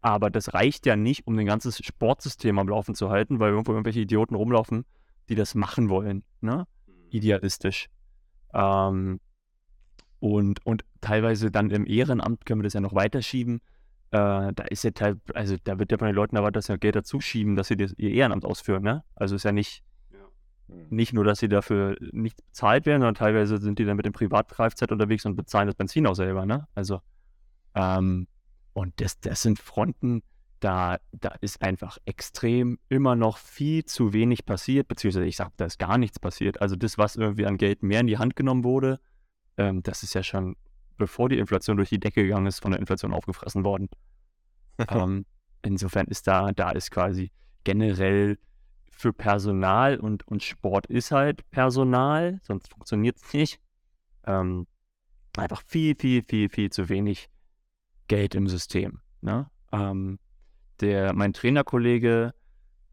aber 0.00 0.30
das 0.30 0.54
reicht 0.54 0.86
ja 0.86 0.96
nicht, 0.96 1.26
um 1.26 1.38
ein 1.38 1.46
ganzes 1.46 1.84
Sportsystem 1.84 2.58
am 2.58 2.68
Laufen 2.68 2.94
zu 2.94 3.10
halten, 3.10 3.38
weil 3.40 3.50
irgendwo 3.50 3.72
irgendwelche 3.72 4.00
Idioten 4.00 4.34
rumlaufen, 4.34 4.84
die 5.28 5.34
das 5.34 5.54
machen 5.54 5.88
wollen, 5.88 6.22
ne? 6.40 6.66
Idealistisch. 7.10 7.88
Ähm, 8.54 9.20
und, 10.20 10.64
und 10.64 10.84
teilweise 11.00 11.50
dann 11.50 11.70
im 11.70 11.86
Ehrenamt 11.86 12.46
können 12.46 12.60
wir 12.60 12.64
das 12.64 12.72
ja 12.72 12.80
noch 12.80 12.94
weiterschieben. 12.94 13.60
Äh, 14.10 14.52
da 14.52 14.64
ist 14.70 14.84
ja 14.84 14.90
teil, 14.90 15.20
also 15.34 15.56
da 15.62 15.78
wird 15.78 15.92
ja 15.92 15.98
von 15.98 16.06
den 16.06 16.14
Leuten 16.14 16.36
erwartet, 16.36 16.56
dass 16.56 16.66
sie 16.66 16.78
Geld 16.78 16.96
dazu 16.96 17.20
schieben, 17.20 17.56
dass 17.56 17.68
sie 17.68 17.76
das, 17.76 17.94
ihr 17.96 18.10
Ehrenamt 18.10 18.44
ausführen, 18.44 18.82
ne? 18.82 19.04
Also 19.14 19.36
ist 19.36 19.44
ja 19.44 19.52
nicht, 19.52 19.82
nicht 20.68 21.12
nur, 21.12 21.24
dass 21.24 21.38
sie 21.38 21.48
dafür 21.48 21.96
nicht 22.12 22.36
bezahlt 22.36 22.86
werden, 22.86 23.00
sondern 23.00 23.14
teilweise 23.14 23.58
sind 23.58 23.78
die 23.78 23.84
dann 23.84 23.96
mit 23.96 24.06
dem 24.06 24.12
Privat-Kfz 24.12 24.82
unterwegs 24.90 25.24
und 25.26 25.36
bezahlen 25.36 25.66
das 25.66 25.76
Benzin 25.76 26.06
auch 26.06 26.14
selber, 26.14 26.46
ne? 26.46 26.66
Also, 26.74 27.00
ähm, 27.74 28.26
und 28.72 29.00
das, 29.00 29.20
das 29.20 29.42
sind 29.42 29.58
Fronten, 29.58 30.22
da, 30.60 30.98
da 31.12 31.30
ist 31.40 31.62
einfach 31.62 31.98
extrem 32.06 32.78
immer 32.88 33.14
noch 33.14 33.38
viel 33.38 33.84
zu 33.84 34.12
wenig 34.12 34.46
passiert, 34.46 34.88
beziehungsweise 34.88 35.26
ich 35.26 35.36
sage, 35.36 35.52
da 35.56 35.66
ist 35.66 35.78
gar 35.78 35.98
nichts 35.98 36.18
passiert. 36.18 36.60
Also 36.60 36.76
das, 36.76 36.98
was 36.98 37.16
irgendwie 37.16 37.46
an 37.46 37.58
Geld 37.58 37.82
mehr 37.82 38.00
in 38.00 38.06
die 38.06 38.18
Hand 38.18 38.36
genommen 38.36 38.64
wurde, 38.64 39.00
ähm, 39.56 39.82
das 39.82 40.02
ist 40.02 40.14
ja 40.14 40.22
schon, 40.22 40.56
bevor 40.96 41.28
die 41.28 41.38
Inflation 41.38 41.76
durch 41.76 41.90
die 41.90 42.00
Decke 42.00 42.22
gegangen 42.22 42.46
ist, 42.46 42.60
von 42.60 42.70
der 42.70 42.80
Inflation 42.80 43.12
aufgefressen 43.12 43.64
worden. 43.64 43.88
ähm, 44.88 45.26
insofern 45.62 46.06
ist 46.06 46.26
da, 46.26 46.52
da 46.52 46.70
ist 46.70 46.90
quasi 46.90 47.30
generell 47.64 48.38
für 48.90 49.12
Personal 49.12 49.98
und, 49.98 50.26
und 50.26 50.42
Sport 50.42 50.86
ist 50.86 51.10
halt 51.10 51.48
Personal, 51.50 52.40
sonst 52.42 52.70
funktioniert 52.70 53.16
es 53.16 53.32
nicht. 53.32 53.60
Ähm, 54.24 54.66
einfach 55.36 55.62
viel, 55.66 55.94
viel, 55.94 56.22
viel, 56.26 56.48
viel 56.48 56.70
zu 56.70 56.88
wenig 56.88 57.28
Geld 58.08 58.34
im 58.34 58.48
System. 58.48 59.00
Ne? 59.20 59.50
Ähm, 59.72 60.18
der, 60.80 61.12
mein 61.12 61.32
Trainerkollege 61.32 62.32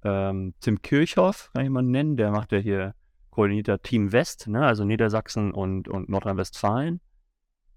ähm, 0.04 0.54
Tim 0.60 0.82
Kirchhoff, 0.82 1.52
kann 1.54 1.64
ich 1.64 1.70
mal 1.70 1.84
nennen, 1.84 2.18
der 2.18 2.32
macht 2.32 2.52
ja 2.52 2.58
hier 2.58 2.96
koordinierter 3.34 3.82
Team 3.82 4.12
West, 4.12 4.48
ne? 4.48 4.64
also 4.64 4.86
Niedersachsen 4.86 5.52
und, 5.54 5.88
und 5.88 6.08
Nordrhein-Westfalen. 6.08 7.02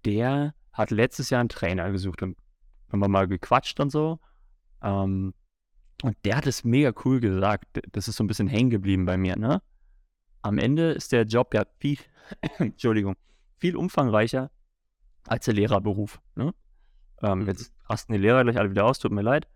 Der 0.04 0.54
hat 0.72 0.90
letztes 0.90 1.30
Jahr 1.30 1.40
einen 1.40 1.48
Trainer 1.48 1.90
gesucht 1.90 2.22
und 2.22 2.36
haben 2.92 3.00
wir 3.00 3.08
mal 3.08 3.26
gequatscht 3.26 3.80
und 3.80 3.90
so. 3.90 4.20
Ähm, 4.82 5.32
und 6.02 6.16
der 6.26 6.36
hat 6.36 6.46
es 6.46 6.62
mega 6.62 6.92
cool 7.06 7.20
gesagt. 7.20 7.64
Das 7.92 8.06
ist 8.06 8.16
so 8.16 8.24
ein 8.24 8.26
bisschen 8.26 8.48
hängen 8.48 8.68
geblieben 8.68 9.06
bei 9.06 9.16
mir, 9.16 9.36
ne? 9.36 9.62
Am 10.42 10.58
Ende 10.58 10.92
ist 10.92 11.12
der 11.12 11.24
Job 11.24 11.54
ja 11.54 11.64
viel, 11.78 11.98
Entschuldigung, 12.58 13.16
viel 13.56 13.76
umfangreicher 13.76 14.50
als 15.26 15.46
der 15.46 15.54
Lehrerberuf, 15.54 16.20
ne? 16.34 16.54
Ähm, 17.22 17.46
jetzt 17.46 17.72
rasten 17.88 18.12
die 18.12 18.18
Lehrer 18.18 18.44
gleich 18.44 18.58
alle 18.58 18.70
wieder 18.70 18.84
aus, 18.84 18.98
tut 18.98 19.10
mir 19.10 19.22
leid. 19.22 19.48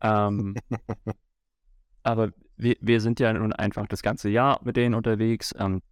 Ähm, 0.00 0.54
aber 2.04 2.30
wir, 2.56 2.76
wir 2.80 3.00
sind 3.00 3.20
ja 3.20 3.32
nun 3.32 3.52
einfach 3.52 3.86
das 3.86 4.02
ganze 4.02 4.28
Jahr 4.28 4.60
mit 4.64 4.76
denen 4.76 4.94
unterwegs. 4.94 5.54
Ähm, 5.58 5.82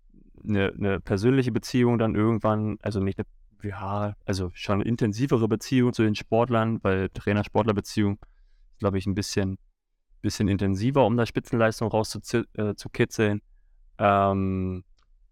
eine, 0.42 0.72
eine 0.72 1.00
persönliche 1.00 1.52
Beziehung 1.52 1.98
dann 1.98 2.14
irgendwann, 2.14 2.78
also 2.82 3.00
nicht 3.00 3.18
eine, 3.18 3.68
ja, 3.70 4.14
also 4.24 4.50
schon 4.54 4.76
eine 4.80 4.84
intensivere 4.84 5.48
Beziehung 5.48 5.92
zu 5.92 6.02
den 6.02 6.14
Sportlern, 6.14 6.78
weil 6.82 7.10
Trainer-Sportler-Beziehung 7.10 8.18
ist, 8.22 8.78
glaube 8.78 8.98
ich, 8.98 9.06
ein 9.06 9.14
bisschen 9.14 9.58
bisschen 10.20 10.48
intensiver, 10.48 11.06
um 11.06 11.16
da 11.16 11.26
Spitzenleistung 11.26 11.88
rauszukitzeln. 11.88 13.40
Äh, 13.98 14.30
ähm, 14.30 14.84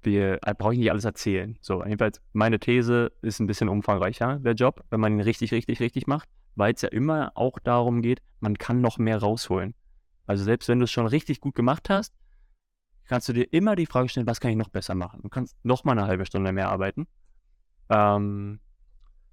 wir 0.03 0.39
äh, 0.43 0.55
brauche 0.57 0.73
ich 0.73 0.79
nicht 0.79 0.91
alles 0.91 1.05
erzählen. 1.05 1.59
So, 1.61 1.85
jedenfalls, 1.85 2.21
meine 2.33 2.59
These 2.59 3.13
ist 3.23 3.41
ein 3.41 3.47
bisschen 3.47 3.69
umfangreicher, 3.69 4.39
der 4.39 4.55
Job, 4.55 4.85
wenn 4.91 5.01
man 5.01 5.15
ihn 5.15 5.21
richtig, 5.21 5.53
richtig, 5.53 5.81
richtig 5.81 6.07
macht, 6.07 6.29
weil 6.55 6.75
es 6.75 6.83
ja 6.83 6.89
immer 6.89 7.33
auch 7.35 7.59
darum 7.59 8.03
geht, 8.03 8.21
man 8.41 8.57
kann 8.57 8.81
noch 8.81 8.99
mehr 8.99 9.19
rausholen. 9.19 9.75
Also 10.29 10.45
selbst 10.45 10.69
wenn 10.69 10.79
du 10.79 10.85
es 10.85 10.91
schon 10.91 11.07
richtig 11.07 11.41
gut 11.41 11.55
gemacht 11.55 11.89
hast, 11.89 12.15
kannst 13.07 13.29
du 13.31 13.33
dir 13.33 13.51
immer 13.51 13.77
die 13.77 13.87
Frage 13.87 14.11
stellen, 14.11 14.27
was 14.27 14.41
kann 14.41 14.51
ich 14.51 14.59
noch 14.59 14.69
besser 14.69 14.95
machen? 14.95 15.23
Du 15.23 15.31
kannst 15.31 15.57
noch 15.65 15.85
mal 15.85 15.93
eine 15.93 16.07
halbe 16.07 16.27
Stunde 16.27 16.53
mehr 16.53 16.69
arbeiten. 16.69 17.09
Ähm, 17.89 18.61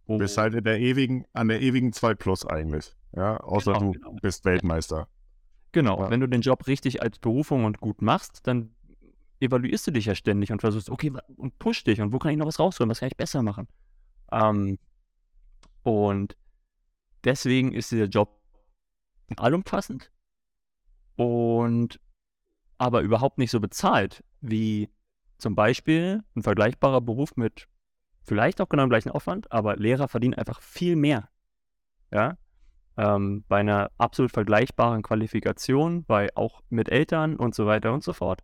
du 0.07 0.17
bist 0.17 0.37
halt 0.37 0.53
in 0.53 0.63
der 0.63 0.79
ewigen, 0.79 1.25
an 1.33 1.49
der 1.49 1.61
ewigen 1.61 1.91
2 1.91 2.15
Plus 2.15 2.45
eigentlich. 2.45 2.95
Ja, 3.13 3.37
außer 3.41 3.73
genau, 3.73 3.91
du 3.91 3.91
genau. 3.91 4.15
bist 4.21 4.45
Weltmeister. 4.45 5.09
Genau, 5.73 5.99
ja. 5.99 6.09
wenn 6.09 6.21
du 6.21 6.27
den 6.27 6.39
Job 6.39 6.65
richtig 6.65 7.01
als 7.01 7.19
Berufung 7.19 7.65
und 7.65 7.81
gut 7.81 8.01
machst, 8.01 8.47
dann 8.47 8.73
evaluierst 9.41 9.87
du 9.87 9.91
dich 9.91 10.05
ja 10.05 10.15
ständig 10.15 10.53
und 10.53 10.61
versuchst, 10.61 10.89
okay, 10.89 11.11
und 11.35 11.59
push 11.59 11.83
dich 11.83 11.99
und 11.99 12.13
wo 12.13 12.19
kann 12.19 12.31
ich 12.31 12.37
noch 12.37 12.47
was 12.47 12.59
rausholen, 12.59 12.89
was 12.89 13.01
kann 13.01 13.09
ich 13.09 13.17
besser 13.17 13.43
machen? 13.43 13.67
Ähm, 14.31 14.79
und 15.83 16.37
deswegen 17.25 17.73
ist 17.73 17.91
dieser 17.91 18.05
Job 18.05 18.39
allumfassend 19.35 20.09
und 21.15 21.99
aber 22.77 23.01
überhaupt 23.01 23.37
nicht 23.37 23.51
so 23.51 23.59
bezahlt 23.59 24.23
wie 24.41 24.89
zum 25.37 25.55
Beispiel 25.55 26.23
ein 26.35 26.43
vergleichbarer 26.43 27.01
Beruf 27.01 27.35
mit 27.35 27.67
vielleicht 28.23 28.61
auch 28.61 28.69
genau 28.69 28.83
dem 28.83 28.89
gleichen 28.89 29.11
Aufwand, 29.11 29.51
aber 29.51 29.75
Lehrer 29.75 30.07
verdienen 30.07 30.33
einfach 30.33 30.61
viel 30.61 30.95
mehr. 30.95 31.29
Ja, 32.11 32.37
ähm, 32.97 33.43
bei 33.47 33.59
einer 33.59 33.91
absolut 33.97 34.31
vergleichbaren 34.31 35.03
Qualifikation, 35.03 36.05
bei 36.05 36.29
auch 36.35 36.61
mit 36.69 36.89
Eltern 36.89 37.35
und 37.35 37.55
so 37.55 37.65
weiter 37.65 37.93
und 37.93 38.03
so 38.03 38.13
fort. 38.13 38.41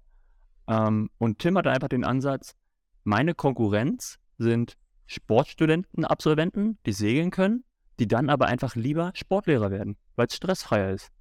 Ähm, 0.67 1.09
und 1.17 1.39
Tim 1.39 1.57
hat 1.57 1.67
einfach 1.67 1.87
den 1.87 2.03
Ansatz, 2.03 2.55
meine 3.03 3.33
Konkurrenz 3.33 4.19
sind 4.37 4.77
Sportstudenten, 5.07 6.05
Absolventen, 6.05 6.77
die 6.85 6.93
segeln 6.93 7.31
können, 7.31 7.63
die 7.99 8.07
dann 8.07 8.29
aber 8.29 8.47
einfach 8.47 8.75
lieber 8.75 9.11
Sportlehrer 9.13 9.71
werden, 9.71 9.97
weil 10.15 10.27
es 10.27 10.35
stressfreier 10.35 10.91
ist 10.91 11.11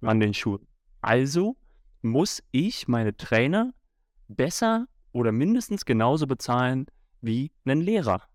an 0.00 0.20
den 0.20 0.34
Schulen. 0.34 0.66
Also 1.00 1.56
muss 2.02 2.42
ich 2.50 2.88
meine 2.88 3.16
Trainer 3.16 3.72
besser 4.28 4.86
oder 5.12 5.32
mindestens 5.32 5.84
genauso 5.84 6.26
bezahlen 6.26 6.86
wie 7.20 7.52
einen 7.64 7.80
Lehrer 7.80 8.28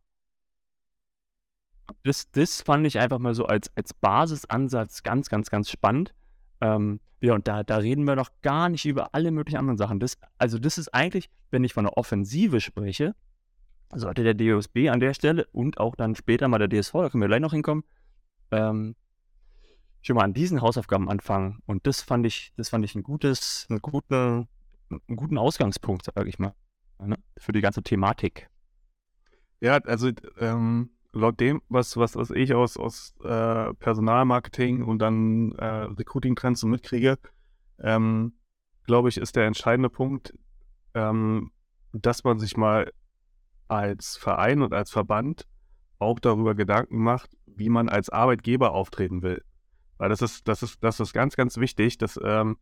das, 2.03 2.29
das 2.31 2.61
fand 2.61 2.85
ich 2.87 2.99
einfach 2.99 3.19
mal 3.19 3.33
so 3.33 3.45
als, 3.45 3.75
als 3.75 3.93
Basisansatz 3.93 5.03
ganz, 5.03 5.29
ganz, 5.29 5.49
ganz 5.49 5.69
spannend. 5.69 6.13
Ähm, 6.61 6.99
ja, 7.21 7.33
und 7.33 7.47
da, 7.47 7.63
da 7.63 7.77
reden 7.77 8.05
wir 8.05 8.15
noch 8.15 8.29
gar 8.41 8.69
nicht 8.69 8.85
über 8.85 9.13
alle 9.13 9.31
möglichen 9.31 9.57
anderen 9.57 9.77
Sachen. 9.77 9.99
Das, 9.99 10.17
also, 10.37 10.57
das 10.57 10.77
ist 10.77 10.93
eigentlich, 10.93 11.29
wenn 11.51 11.63
ich 11.63 11.73
von 11.73 11.85
der 11.85 11.97
Offensive 11.97 12.61
spreche, 12.61 13.15
sollte 13.93 14.23
der 14.23 14.33
DOSB 14.35 14.89
an 14.89 14.99
der 14.99 15.13
Stelle 15.13 15.47
und 15.51 15.79
auch 15.79 15.95
dann 15.95 16.15
später 16.15 16.47
mal 16.47 16.59
der 16.59 16.69
DSV, 16.69 16.93
da 16.93 17.09
können 17.09 17.21
wir 17.21 17.27
gleich 17.27 17.41
noch 17.41 17.53
hinkommen, 17.53 17.83
ähm, 18.51 18.95
schon 20.01 20.15
mal 20.15 20.23
an 20.23 20.33
diesen 20.33 20.61
Hausaufgaben 20.61 21.09
anfangen. 21.09 21.59
Und 21.65 21.85
das 21.87 22.01
fand 22.01 22.25
ich, 22.25 22.53
das 22.57 22.69
fand 22.69 22.85
ich 22.85 22.95
ein 22.95 23.03
gutes, 23.03 23.67
einen 23.69 23.81
guten, 23.81 24.47
einen 24.89 25.15
guten 25.15 25.37
Ausgangspunkt, 25.37 26.05
sage 26.05 26.29
ich 26.29 26.39
mal, 26.39 26.53
ne, 26.99 27.17
für 27.37 27.51
die 27.51 27.61
ganze 27.61 27.83
Thematik. 27.83 28.49
Ja, 29.59 29.77
also 29.77 30.11
ähm, 30.39 30.91
laut 31.11 31.39
dem, 31.39 31.61
was, 31.69 31.97
was, 31.97 32.15
was 32.15 32.31
ich 32.31 32.53
aus, 32.53 32.77
aus 32.77 33.13
äh, 33.23 33.73
Personalmarketing 33.73 34.83
und 34.83 34.99
dann 34.99 35.51
äh, 35.53 35.65
Recruiting-Trends 35.65 36.61
so 36.61 36.67
mitkriege, 36.67 37.17
ähm, 37.79 38.33
glaube 38.85 39.09
ich, 39.09 39.17
ist 39.17 39.35
der 39.35 39.45
entscheidende 39.45 39.89
Punkt, 39.89 40.33
ähm, 40.93 41.51
dass 41.91 42.23
man 42.23 42.39
sich 42.39 42.55
mal 42.55 42.91
als 43.67 44.17
Verein 44.17 44.61
und 44.61 44.73
als 44.73 44.91
Verband 44.91 45.47
auch 45.99 46.19
darüber 46.19 46.55
Gedanken 46.55 46.97
macht, 46.97 47.29
wie 47.45 47.69
man 47.69 47.89
als 47.89 48.09
Arbeitgeber 48.09 48.71
auftreten 48.71 49.21
will. 49.21 49.43
Weil 49.99 50.09
das 50.09 50.21
ist, 50.21 50.47
das 50.47 50.63
ist, 50.63 50.81
das 50.81 50.99
ist 50.99 51.13
ganz, 51.13 51.35
ganz 51.35 51.57
wichtig, 51.57 51.97
dass 51.97 52.19
ähm, 52.23 52.57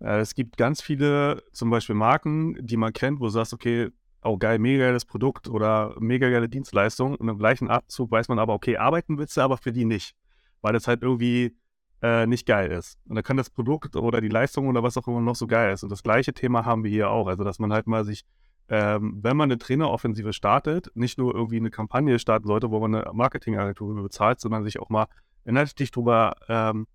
äh, 0.00 0.18
es 0.18 0.34
gibt 0.34 0.56
ganz 0.56 0.82
viele 0.82 1.42
zum 1.52 1.70
Beispiel 1.70 1.94
Marken, 1.94 2.56
die 2.60 2.76
man 2.76 2.92
kennt, 2.92 3.20
wo 3.20 3.24
du 3.24 3.30
sagst, 3.30 3.54
okay, 3.54 3.88
oh 4.22 4.36
geil, 4.36 4.58
mega 4.58 4.86
geiles 4.86 5.04
Produkt 5.04 5.48
oder 5.48 5.94
mega 6.00 6.28
geile 6.28 6.48
Dienstleistung. 6.48 7.14
Und 7.14 7.28
im 7.28 7.38
gleichen 7.38 7.68
Abzug 7.68 8.10
weiß 8.10 8.28
man 8.28 8.38
aber, 8.40 8.52
okay, 8.52 8.76
arbeiten 8.76 9.16
willst 9.16 9.36
du 9.36 9.40
aber 9.40 9.56
für 9.56 9.72
die 9.72 9.84
nicht, 9.84 10.14
weil 10.60 10.72
das 10.72 10.88
halt 10.88 11.02
irgendwie 11.02 11.56
äh, 12.02 12.26
nicht 12.26 12.46
geil 12.46 12.72
ist. 12.72 12.98
Und 13.08 13.14
da 13.14 13.22
kann 13.22 13.36
das 13.36 13.48
Produkt 13.48 13.94
oder 13.94 14.20
die 14.20 14.28
Leistung 14.28 14.66
oder 14.66 14.82
was 14.82 14.96
auch 14.96 15.06
immer 15.06 15.20
noch 15.20 15.36
so 15.36 15.46
geil 15.46 15.72
ist. 15.72 15.84
Und 15.84 15.92
das 15.92 16.02
gleiche 16.02 16.34
Thema 16.34 16.64
haben 16.64 16.82
wir 16.82 16.90
hier 16.90 17.10
auch. 17.10 17.28
Also, 17.28 17.44
dass 17.44 17.60
man 17.60 17.72
halt 17.72 17.86
mal 17.86 18.04
sich, 18.04 18.24
ähm, 18.68 19.20
wenn 19.22 19.36
man 19.36 19.52
eine 19.52 19.58
Traineroffensive 19.58 20.32
startet, 20.32 20.90
nicht 20.94 21.16
nur 21.16 21.32
irgendwie 21.32 21.58
eine 21.58 21.70
Kampagne 21.70 22.18
starten 22.18 22.48
sollte, 22.48 22.72
wo 22.72 22.80
man 22.80 22.96
eine 22.96 23.12
Marketingagentur 23.12 24.02
bezahlt, 24.02 24.40
sondern 24.40 24.64
sich 24.64 24.80
auch 24.80 24.88
mal 24.88 25.06
inhaltlich 25.44 25.90
drüber 25.90 26.34
ähm, 26.48 26.86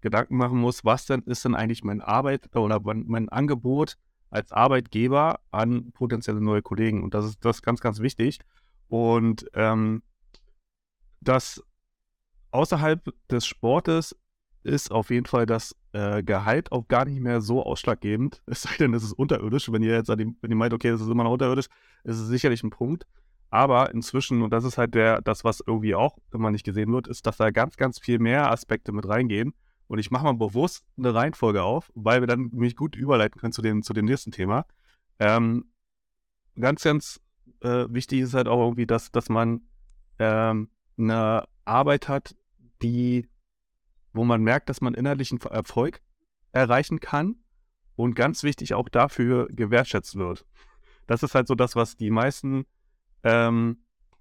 Gedanken 0.00 0.36
machen 0.36 0.58
muss, 0.58 0.84
was 0.84 1.06
denn 1.06 1.22
ist 1.22 1.44
denn 1.44 1.54
eigentlich 1.54 1.84
mein 1.84 2.00
Arbeit 2.00 2.54
oder 2.56 2.80
mein, 2.82 3.28
Angebot 3.28 3.96
als 4.30 4.52
Arbeitgeber 4.52 5.40
an 5.50 5.92
potenzielle 5.92 6.40
neue 6.40 6.62
Kollegen. 6.62 7.02
Und 7.02 7.14
das 7.14 7.26
ist 7.26 7.44
das 7.44 7.56
ist 7.56 7.62
ganz, 7.62 7.80
ganz 7.80 8.00
wichtig. 8.00 8.38
Und 8.88 9.46
ähm, 9.54 10.02
dass 11.20 11.62
außerhalb 12.50 13.12
des 13.30 13.46
Sportes 13.46 14.16
ist 14.62 14.90
auf 14.90 15.10
jeden 15.10 15.26
Fall 15.26 15.46
das 15.46 15.74
äh, 15.92 16.22
Gehalt 16.22 16.70
auch 16.72 16.86
gar 16.88 17.04
nicht 17.04 17.20
mehr 17.20 17.40
so 17.40 17.62
ausschlaggebend. 17.62 18.42
Es 18.46 18.62
sei 18.62 18.76
denn, 18.78 18.94
es 18.94 19.02
ist 19.02 19.12
unterirdisch. 19.12 19.70
Wenn 19.72 19.82
ihr 19.82 19.94
jetzt 19.94 20.10
an 20.10 20.18
dem, 20.18 20.36
wenn 20.40 20.50
ihr 20.50 20.56
meint, 20.56 20.74
okay, 20.74 20.90
das 20.90 21.00
ist 21.00 21.08
immer 21.08 21.24
noch 21.24 21.32
unterirdisch, 21.32 21.66
ist 22.04 22.18
es 22.18 22.28
sicherlich 22.28 22.62
ein 22.62 22.70
Punkt. 22.70 23.06
Aber 23.50 23.92
inzwischen, 23.92 24.42
und 24.42 24.50
das 24.50 24.64
ist 24.64 24.78
halt 24.78 24.94
der, 24.94 25.20
das, 25.22 25.44
was 25.44 25.62
irgendwie 25.66 25.94
auch 25.94 26.18
immer 26.32 26.50
nicht 26.50 26.64
gesehen 26.64 26.92
wird, 26.92 27.08
ist, 27.08 27.26
dass 27.26 27.36
da 27.36 27.50
ganz, 27.50 27.76
ganz 27.76 27.98
viel 27.98 28.20
mehr 28.20 28.50
Aspekte 28.50 28.92
mit 28.92 29.08
reingehen. 29.08 29.54
Und 29.88 29.98
ich 29.98 30.12
mache 30.12 30.24
mal 30.24 30.34
bewusst 30.34 30.86
eine 30.96 31.14
Reihenfolge 31.14 31.64
auf, 31.64 31.90
weil 31.96 32.20
wir 32.22 32.28
dann 32.28 32.50
nämlich 32.52 32.76
gut 32.76 32.94
überleiten 32.94 33.40
können 33.40 33.52
zu 33.52 33.60
dem, 33.60 33.82
zu 33.82 33.92
dem 33.92 34.04
nächsten 34.04 34.30
Thema. 34.30 34.66
Ähm, 35.18 35.72
ganz, 36.58 36.84
ganz 36.84 37.20
äh, 37.60 37.86
wichtig 37.88 38.20
ist 38.20 38.34
halt 38.34 38.46
auch 38.46 38.60
irgendwie, 38.60 38.86
dass, 38.86 39.10
dass 39.10 39.28
man 39.28 39.62
ähm, 40.20 40.70
eine 40.96 41.44
Arbeit 41.64 42.08
hat, 42.08 42.36
die, 42.82 43.28
wo 44.12 44.24
man 44.24 44.42
merkt, 44.42 44.68
dass 44.68 44.80
man 44.80 44.94
inhaltlichen 44.94 45.40
Erfolg 45.40 46.00
erreichen 46.52 47.00
kann 47.00 47.36
und 47.96 48.14
ganz 48.14 48.44
wichtig 48.44 48.74
auch 48.74 48.88
dafür 48.88 49.48
gewertschätzt 49.50 50.16
wird. 50.16 50.46
Das 51.08 51.24
ist 51.24 51.34
halt 51.34 51.48
so 51.48 51.56
das, 51.56 51.74
was 51.74 51.96
die 51.96 52.10
meisten 52.10 52.64
ähm, 53.24 53.78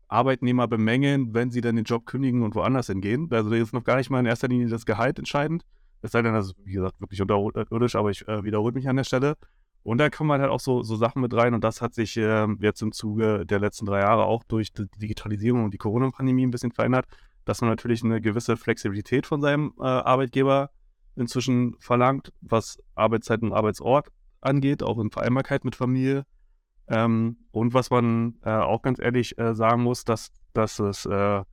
Arbeitnehmer 0.07 0.67
bemängeln, 0.67 1.33
wenn 1.33 1.51
sie 1.51 1.61
dann 1.61 1.75
den 1.75 1.85
Job 1.85 2.05
kündigen 2.05 2.43
und 2.43 2.55
woanders 2.55 2.87
hingehen. 2.87 3.27
Also 3.31 3.49
da 3.49 3.55
ist 3.55 3.73
noch 3.73 3.83
gar 3.83 3.97
nicht 3.97 4.09
mal 4.09 4.19
in 4.19 4.25
erster 4.25 4.47
Linie 4.47 4.67
das 4.67 4.85
Gehalt 4.85 5.19
entscheidend. 5.19 5.65
Es 6.01 6.11
sei 6.11 6.21
denn, 6.21 6.33
das 6.33 6.47
ist, 6.47 6.55
wie 6.63 6.73
gesagt, 6.73 6.99
wirklich 6.99 7.21
unterirdisch, 7.21 7.95
aber 7.95 8.09
ich 8.09 8.27
äh, 8.27 8.43
wiederhole 8.43 8.73
mich 8.73 8.87
an 8.89 8.95
der 8.95 9.03
Stelle. 9.03 9.35
Und 9.83 9.97
da 9.97 10.09
kommen 10.09 10.31
halt 10.31 10.49
auch 10.49 10.59
so, 10.59 10.83
so 10.83 10.95
Sachen 10.95 11.21
mit 11.21 11.33
rein 11.33 11.53
und 11.53 11.63
das 11.63 11.81
hat 11.81 11.93
sich 11.93 12.17
äh, 12.17 12.47
jetzt 12.59 12.81
im 12.81 12.91
Zuge 12.91 13.45
der 13.45 13.59
letzten 13.59 13.85
drei 13.85 14.01
Jahre 14.01 14.25
auch 14.25 14.43
durch 14.43 14.73
die 14.73 14.87
Digitalisierung 14.97 15.63
und 15.63 15.73
die 15.73 15.77
Corona-Pandemie 15.77 16.45
ein 16.45 16.51
bisschen 16.51 16.71
verändert, 16.71 17.05
dass 17.45 17.61
man 17.61 17.69
natürlich 17.69 18.03
eine 18.03 18.19
gewisse 18.19 18.57
Flexibilität 18.57 19.25
von 19.25 19.41
seinem 19.41 19.73
äh, 19.79 19.83
Arbeitgeber 19.83 20.69
inzwischen 21.15 21.75
verlangt, 21.79 22.33
was 22.41 22.79
Arbeitszeit 22.95 23.41
und 23.41 23.53
Arbeitsort 23.53 24.09
angeht, 24.41 24.83
auch 24.83 24.99
in 24.99 25.11
Vereinbarkeit 25.11 25.65
mit 25.65 25.75
Familie. 25.75 26.25
Ähm, 26.89 27.37
und 27.51 27.73
was 27.73 27.91
man 27.91 28.39
äh, 28.43 28.49
auch 28.49 28.81
ganz 28.81 28.99
ehrlich 28.99 29.37
äh, 29.37 29.53
sagen 29.53 29.83
muss, 29.83 30.03
dass, 30.03 30.31
dass 30.53 30.79
es 30.79 31.05
äh, 31.05 31.43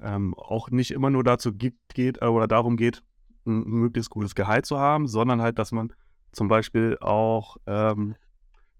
ähm, 0.00 0.34
auch 0.34 0.70
nicht 0.70 0.90
immer 0.90 1.10
nur 1.10 1.22
dazu 1.22 1.52
gibt, 1.52 1.94
geht, 1.94 2.22
äh, 2.22 2.26
oder 2.26 2.48
darum 2.48 2.76
geht, 2.76 3.02
ein 3.46 3.64
möglichst 3.64 4.10
gutes 4.10 4.34
Gehalt 4.34 4.66
zu 4.66 4.78
haben, 4.78 5.06
sondern 5.06 5.42
halt, 5.42 5.58
dass 5.58 5.72
man 5.72 5.92
zum 6.32 6.48
Beispiel 6.48 6.96
auch 7.00 7.56
ähm, 7.66 8.14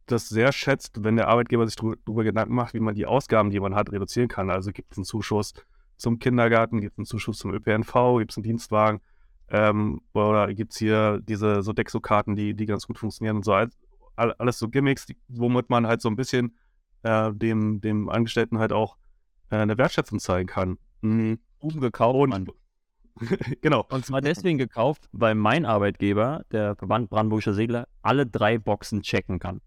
das 0.07 0.29
sehr 0.29 0.53
schätzt, 0.53 1.05
wenn 1.05 1.17
der 1.17 1.29
Arbeitgeber 1.29 1.67
sich 1.67 1.77
darüber 1.77 2.25
Gedanken 2.25 2.55
macht, 2.55 2.73
wie 2.75 2.81
man 2.81 2.95
die 2.95 3.07
Ausgaben, 3.07 3.51
die 3.51 3.61
man 3.61 3.75
hat, 3.75 3.93
reduzieren 3.93 4.29
kann. 4.29 4.51
Also 4.51 4.73
gibt 4.73 4.93
es 4.93 4.99
einen 4.99 5.05
Zuschuss 5.05 5.53
zum 5.97 6.19
Kindergarten, 6.19 6.81
gibt 6.81 6.95
es 6.95 6.99
einen 6.99 7.07
Zuschuss 7.07 7.39
zum 7.39 7.53
ÖPNV, 7.53 8.19
gibt 8.19 8.31
es 8.31 8.37
einen 8.37 8.45
Dienstwagen 8.45 9.01
ähm, 9.51 10.01
oder 10.15 10.53
gibt 10.55 10.73
es 10.73 10.79
hier 10.79 11.21
diese 11.23 11.63
so 11.63 11.73
Dexo-Karten, 11.73 12.37
die, 12.37 12.55
die 12.55 12.67
ganz 12.67 12.87
gut 12.87 12.99
funktionieren 12.99 13.37
und 13.37 13.45
so. 13.45 13.53
Alles 14.19 14.59
so 14.59 14.69
Gimmicks, 14.69 15.07
die, 15.07 15.17
womit 15.29 15.71
man 15.71 15.87
halt 15.87 16.01
so 16.01 16.09
ein 16.09 16.17
bisschen 16.17 16.57
äh, 17.03 17.33
dem, 17.33 17.81
dem 17.81 18.09
Angestellten 18.09 18.59
halt 18.59 18.73
auch 18.73 18.97
äh, 19.51 19.57
eine 19.57 19.79
Wertschätzung 19.79 20.19
zeigen 20.19 20.49
kann. 20.49 20.79
Mhm. 21.01 21.39
Buben 21.61 21.81
gekauft, 21.81 22.17
und, 22.17 22.53
genau. 23.61 23.85
Und 23.91 24.05
zwar 24.05 24.21
deswegen 24.21 24.59
gekauft, 24.59 25.09
weil 25.13 25.35
mein 25.35 25.65
Arbeitgeber, 25.65 26.43
der 26.53 26.77
Verband 26.77 27.11
Brandenburgischer 27.11 27.55
Segler, 27.55 27.89
alle 28.03 28.27
drei 28.27 28.59
Boxen 28.59 29.03
checken 29.03 29.39
kann. 29.39 29.61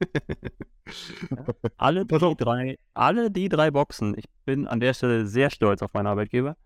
ja? 0.00 1.44
alle, 1.76 2.06
die 2.06 2.36
drei, 2.36 2.78
alle 2.94 3.30
die 3.30 3.48
drei 3.48 3.70
Boxen, 3.70 4.16
ich 4.18 4.24
bin 4.44 4.66
an 4.66 4.80
der 4.80 4.94
Stelle 4.94 5.26
sehr 5.26 5.50
stolz 5.50 5.82
auf 5.82 5.92
meinen 5.92 6.06
Arbeitgeber, 6.06 6.56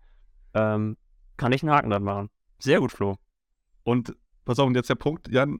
ähm, 0.53 0.97
kann 1.37 1.51
ich 1.51 1.63
einen 1.63 1.71
Haken 1.71 1.89
dran 1.89 2.03
machen. 2.03 2.29
Sehr 2.59 2.79
gut, 2.79 2.91
Flo. 2.91 3.17
Und 3.83 4.15
pass 4.45 4.59
auf, 4.59 4.67
und 4.67 4.75
jetzt 4.75 4.89
der 4.89 4.95
Punkt, 4.95 5.27
Jan 5.27 5.59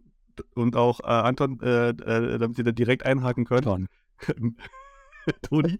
und 0.53 0.75
auch 0.75 0.99
äh, 1.01 1.07
Anton, 1.07 1.59
äh, 1.61 1.89
äh, 1.89 2.37
damit 2.37 2.57
ihr 2.57 2.63
da 2.63 2.71
direkt 2.71 3.05
einhaken 3.05 3.45
könnt. 3.45 3.65
Toni, 5.41 5.79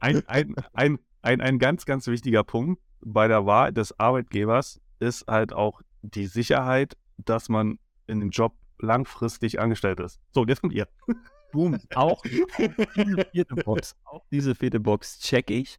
ein, 0.00 0.22
ein, 0.28 0.54
ein, 0.72 0.98
ein, 1.22 1.40
ein 1.40 1.58
ganz, 1.58 1.86
ganz 1.86 2.06
wichtiger 2.06 2.44
Punkt 2.44 2.80
bei 3.00 3.28
der 3.28 3.46
Wahl 3.46 3.72
des 3.72 3.98
Arbeitgebers 3.98 4.80
ist 4.98 5.26
halt 5.26 5.52
auch 5.52 5.82
die 6.02 6.26
Sicherheit, 6.26 6.96
dass 7.18 7.48
man 7.48 7.78
in 8.06 8.20
dem 8.20 8.30
Job 8.30 8.54
langfristig 8.78 9.60
angestellt 9.60 10.00
ist. 10.00 10.20
So, 10.32 10.44
jetzt 10.44 10.60
kommt 10.60 10.72
ihr. 10.72 10.88
Boom. 11.52 11.78
Auch 11.94 12.22
diese 12.22 13.26
vierte 13.32 13.54
Box, 13.54 13.96
auch 14.04 14.24
diese 14.30 14.54
vierte 14.54 14.80
Box 14.80 15.20
check 15.20 15.50
ich. 15.50 15.78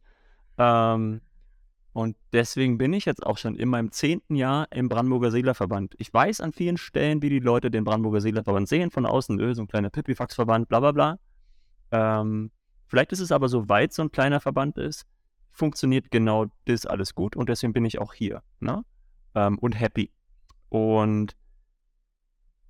Ähm, 0.56 1.20
und 1.98 2.16
deswegen 2.32 2.78
bin 2.78 2.92
ich 2.92 3.06
jetzt 3.06 3.26
auch 3.26 3.38
schon 3.38 3.56
in 3.56 3.68
meinem 3.68 3.90
zehnten 3.90 4.36
Jahr 4.36 4.70
im 4.70 4.88
Brandenburger 4.88 5.32
Seglerverband. 5.32 5.96
Ich 5.98 6.14
weiß 6.14 6.40
an 6.40 6.52
vielen 6.52 6.76
Stellen, 6.76 7.22
wie 7.22 7.28
die 7.28 7.40
Leute 7.40 7.72
den 7.72 7.82
Brandenburger 7.82 8.20
Seglerverband 8.20 8.68
sehen, 8.68 8.92
von 8.92 9.04
außen, 9.04 9.40
öh, 9.40 9.52
so 9.52 9.62
ein 9.62 9.66
kleiner 9.66 9.90
Pipifax-Verband, 9.90 10.68
bla 10.68 10.78
bla 10.78 10.92
bla. 10.92 11.18
Ähm, 11.90 12.52
vielleicht 12.86 13.10
ist 13.10 13.18
es 13.18 13.32
aber 13.32 13.48
so 13.48 13.68
weit 13.68 13.92
so 13.92 14.02
ein 14.02 14.12
kleiner 14.12 14.38
Verband 14.38 14.78
ist, 14.78 15.06
funktioniert 15.50 16.12
genau 16.12 16.46
das 16.66 16.86
alles 16.86 17.16
gut 17.16 17.34
und 17.34 17.48
deswegen 17.48 17.72
bin 17.72 17.84
ich 17.84 17.98
auch 17.98 18.14
hier 18.14 18.44
ne? 18.60 18.84
Ähm, 19.34 19.58
und 19.58 19.72
happy. 19.72 20.12
Und 20.68 21.34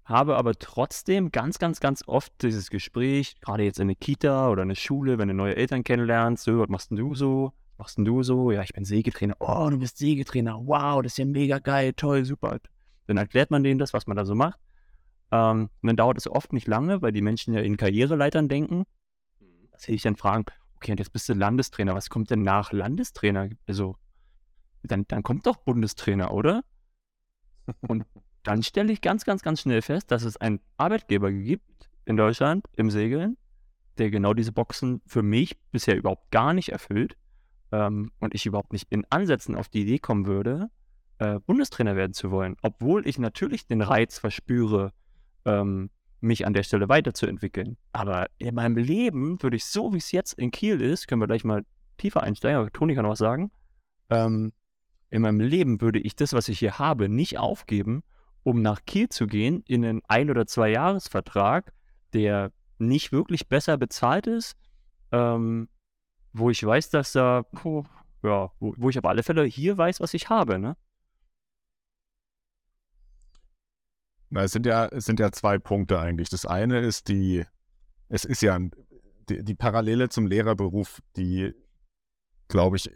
habe 0.07 0.39
aber 0.39 0.55
trotzdem 0.55 1.33
ganz, 1.33 1.59
ganz, 1.59 1.81
ganz 1.81 2.03
oft 2.07 2.33
dieses 2.41 2.71
Gespräch, 2.71 3.39
gerade 3.43 3.65
jetzt 3.65 3.79
in 3.79 3.89
der 3.89 3.97
Kita 3.97 4.49
oder 4.49 4.63
in 4.63 4.71
der 4.71 4.75
Schule, 4.75 5.19
wenn 5.19 5.29
du 5.29 5.35
neue 5.35 5.55
Eltern 5.55 5.85
kennenlernst, 5.85 6.45
so, 6.45 6.61
was 6.61 6.71
machst 6.71 6.91
denn 6.91 6.97
du 6.97 7.15
so? 7.15 7.53
Was 7.79 7.85
machst 7.85 7.99
denn 7.99 8.05
du 8.07 8.25
so? 8.25 8.51
Ja, 8.51 8.63
ich 8.63 8.73
bin 8.73 8.85
Sägetrainer. 8.85 9.37
Oh, 9.39 9.69
du 9.71 9.79
bist 9.79 9.99
Sägetrainer. 9.99 10.67
Wow, 10.67 11.01
das 11.01 11.13
ist 11.13 11.19
ja 11.19 11.25
mega 11.25 11.61
geil, 11.61 11.93
toll, 11.93 12.25
super. 12.25 12.59
Dann 13.07 13.17
erklärt 13.17 13.53
man 13.53 13.63
denen 13.63 13.79
das, 13.79 13.93
was 13.93 14.09
man 14.09 14.17
da 14.17 14.25
so 14.25 14.35
macht. 14.35 14.59
Ähm, 15.31 15.71
und 15.81 15.87
dann 15.87 15.97
dauert 15.97 16.19
es 16.19 16.29
oft 16.29 16.53
nicht 16.53 16.67
lange, 16.67 17.03
weil 17.03 17.13
die 17.13 17.23
Menschen 17.23 17.55
ja 17.55 17.61
in 17.61 17.77
Karriereleitern 17.77 18.49
denken. 18.49 18.79
Mhm. 19.39 19.69
Das 19.71 19.83
hätte 19.83 19.93
ich 19.93 20.03
dann 20.03 20.17
fragen, 20.17 20.45
okay, 20.75 20.91
und 20.91 20.99
jetzt 20.99 21.13
bist 21.13 21.29
du 21.29 21.35
Landestrainer. 21.35 21.95
Was 21.95 22.11
kommt 22.11 22.31
denn 22.31 22.43
nach 22.43 22.73
Landestrainer? 22.73 23.49
Also, 23.69 23.95
dann, 24.83 25.05
dann 25.07 25.23
kommt 25.23 25.47
doch 25.47 25.59
Bundestrainer, 25.59 26.35
oder? 26.35 26.65
Und 27.87 28.07
dann 28.43 28.65
stelle 28.65 28.93
ich 28.93 29.03
ganz, 29.03 29.25
ganz, 29.25 29.43
ganz 29.43 29.61
schnell 29.61 29.83
fest, 29.83 30.11
dass 30.11 30.25
es 30.25 30.37
einen 30.37 30.59
Arbeitgeber 30.79 31.31
gibt 31.31 31.89
in 32.07 32.17
Deutschland 32.17 32.67
im 32.73 32.91
Segeln, 32.91 33.37
der 33.99 34.11
genau 34.11 34.35
diese 34.35 34.51
Boxen 34.51 35.01
für 35.07 35.23
mich 35.23 35.57
bisher 35.71 35.97
überhaupt 35.97 36.33
gar 36.33 36.53
nicht 36.55 36.71
erfüllt 36.71 37.17
ähm, 37.73 38.11
und 38.21 38.35
ich 38.35 38.47
überhaupt 38.47 38.73
nicht 38.73 38.87
in 38.91 39.05
Ansätzen 39.11 39.55
auf 39.55 39.69
die 39.69 39.83
Idee 39.83 39.99
kommen 39.99 40.27
würde, 40.27 40.71
äh, 41.19 41.39
Bundestrainer 41.41 41.97
werden 41.97 42.13
zu 42.13 42.31
wollen. 42.31 42.57
Obwohl 42.63 43.07
ich 43.07 43.19
natürlich 43.19 43.67
den 43.67 43.83
Reiz 43.83 44.19
verspüre, 44.19 44.93
ähm, 45.45 45.91
mich 46.21 46.47
an 46.47 46.53
der 46.53 46.63
Stelle 46.63 46.89
weiterzuentwickeln. 46.89 47.77
Aber 47.93 48.27
in 48.39 48.55
meinem 48.55 48.77
Leben 48.77 49.43
würde 49.43 49.57
ich 49.57 49.65
so, 49.65 49.93
wie 49.93 49.99
es 49.99 50.13
jetzt 50.13 50.35
in 50.35 50.51
Kiel 50.51 50.81
ist, 50.81 51.07
können 51.07 51.21
wir 51.21 51.27
gleich 51.27 51.45
mal 51.45 51.65
tiefer 51.97 52.23
einsteigen, 52.23 52.59
aber 52.59 52.73
Toni 52.73 52.95
kann 52.95 53.05
noch 53.05 53.13
was 53.13 53.19
sagen. 53.19 53.51
Ähm, 54.11 54.53
in 55.11 55.23
meinem 55.23 55.41
Leben 55.41 55.81
würde 55.81 55.99
ich 55.99 56.17
das, 56.17 56.33
was 56.33 56.49
ich 56.49 56.59
hier 56.59 56.79
habe, 56.79 57.09
nicht 57.09 57.39
aufgeben, 57.39 58.03
um 58.43 58.63
nach 58.63 58.85
Kiel 58.85 59.09
zu 59.09 59.27
gehen 59.27 59.63
in 59.67 59.85
einen 59.85 60.03
ein- 60.09 60.31
oder 60.31 60.47
zwei 60.47 60.71
Jahresvertrag, 60.71 61.73
der 62.13 62.53
nicht 62.79 63.13
wirklich 63.13 63.49
besser 63.49 63.77
bezahlt 63.77 64.27
ist, 64.27 64.57
ähm, 65.13 65.69
wo 66.39 66.51
ich 66.51 66.65
weiß, 66.65 66.91
dass 66.91 67.13
da, 67.13 67.43
puh, 67.43 67.85
ja, 68.23 68.51
wo, 68.59 68.75
wo, 68.77 68.91
ich 68.91 68.99
auf 68.99 69.05
alle 69.05 69.23
Fälle 69.23 69.45
hier 69.45 69.77
weiß, 69.77 70.01
was 70.01 70.15
ich 70.15 70.29
habe, 70.29 70.59
ne? 70.59 70.77
Na, 74.31 74.43
es 74.43 74.53
sind 74.53 74.67
ja, 74.67 74.87
es 74.87 75.07
sind 75.07 75.21
ja 75.21 75.33
zwei 75.33 75.59
Punkte 75.59 75.99
eigentlich. 75.99 76.29
Das 76.29 76.45
eine 76.45 76.81
ist 76.81 77.09
die, 77.09 77.45
es 78.09 78.25
ist 78.25 78.43
ja 78.43 78.59
die, 79.29 79.43
die 79.43 79.55
Parallele 79.55 80.09
zum 80.09 80.27
Lehrerberuf, 80.27 81.01
die, 81.17 81.55
glaube 82.49 82.77
ich, 82.77 82.91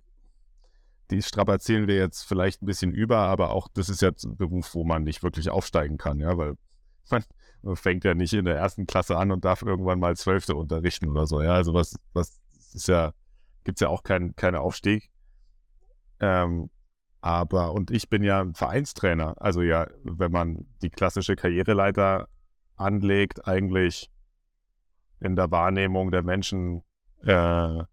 die 1.10 1.22
strapazieren 1.22 1.86
wir 1.86 1.96
jetzt 1.96 2.22
vielleicht 2.22 2.62
ein 2.62 2.66
bisschen 2.66 2.92
über, 2.92 3.18
aber 3.18 3.50
auch 3.50 3.68
das 3.72 3.88
ist 3.88 4.02
jetzt 4.02 4.24
ein 4.24 4.36
Beruf, 4.36 4.74
wo 4.74 4.84
man 4.84 5.04
nicht 5.04 5.22
wirklich 5.22 5.50
aufsteigen 5.50 5.98
kann, 5.98 6.20
ja, 6.20 6.36
weil 6.36 6.54
man, 7.10 7.24
man 7.62 7.76
fängt 7.76 8.04
ja 8.04 8.14
nicht 8.14 8.32
in 8.32 8.44
der 8.44 8.56
ersten 8.56 8.86
Klasse 8.86 9.16
an 9.16 9.30
und 9.30 9.44
darf 9.44 9.62
irgendwann 9.62 10.00
mal 10.00 10.16
Zwölfte 10.16 10.54
unterrichten 10.54 11.08
oder 11.08 11.26
so, 11.26 11.42
ja, 11.42 11.54
also 11.54 11.74
was, 11.74 11.96
was 12.12 12.40
ist 12.74 12.88
ja, 12.88 13.12
gibt 13.64 13.78
es 13.78 13.80
ja 13.80 13.88
auch 13.88 14.02
keinen 14.02 14.34
kein 14.36 14.54
Aufstieg. 14.54 15.10
Ähm, 16.20 16.70
aber, 17.20 17.72
und 17.72 17.90
ich 17.90 18.08
bin 18.08 18.22
ja 18.22 18.40
ein 18.40 18.54
Vereinstrainer. 18.54 19.40
Also 19.40 19.62
ja, 19.62 19.86
wenn 20.02 20.32
man 20.32 20.66
die 20.82 20.90
klassische 20.90 21.36
Karriereleiter 21.36 22.28
anlegt, 22.76 23.46
eigentlich 23.46 24.10
in 25.20 25.36
der 25.36 25.50
Wahrnehmung 25.50 26.10
der 26.10 26.22
Menschen 26.22 26.82
äh, 27.24 27.84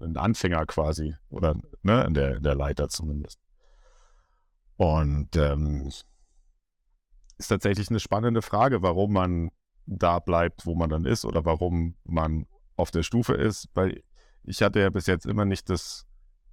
ein 0.00 0.16
Anfänger 0.16 0.64
quasi. 0.66 1.14
Oder 1.28 1.56
ne, 1.82 2.04
in 2.04 2.14
der, 2.14 2.40
der 2.40 2.54
Leiter 2.54 2.88
zumindest. 2.88 3.38
Und 4.76 5.36
ähm, 5.36 5.90
ist 7.38 7.48
tatsächlich 7.48 7.90
eine 7.90 8.00
spannende 8.00 8.42
Frage, 8.42 8.82
warum 8.82 9.12
man 9.12 9.50
da 9.86 10.18
bleibt, 10.18 10.66
wo 10.66 10.74
man 10.74 10.88
dann 10.88 11.04
ist 11.04 11.24
oder 11.24 11.44
warum 11.44 11.96
man 12.04 12.46
auf 12.76 12.90
der 12.90 13.02
Stufe 13.02 13.34
ist, 13.34 13.68
weil 13.74 14.02
ich 14.44 14.62
hatte 14.62 14.80
ja 14.80 14.90
bis 14.90 15.06
jetzt 15.06 15.26
immer 15.26 15.44
nicht 15.44 15.68
das 15.70 16.06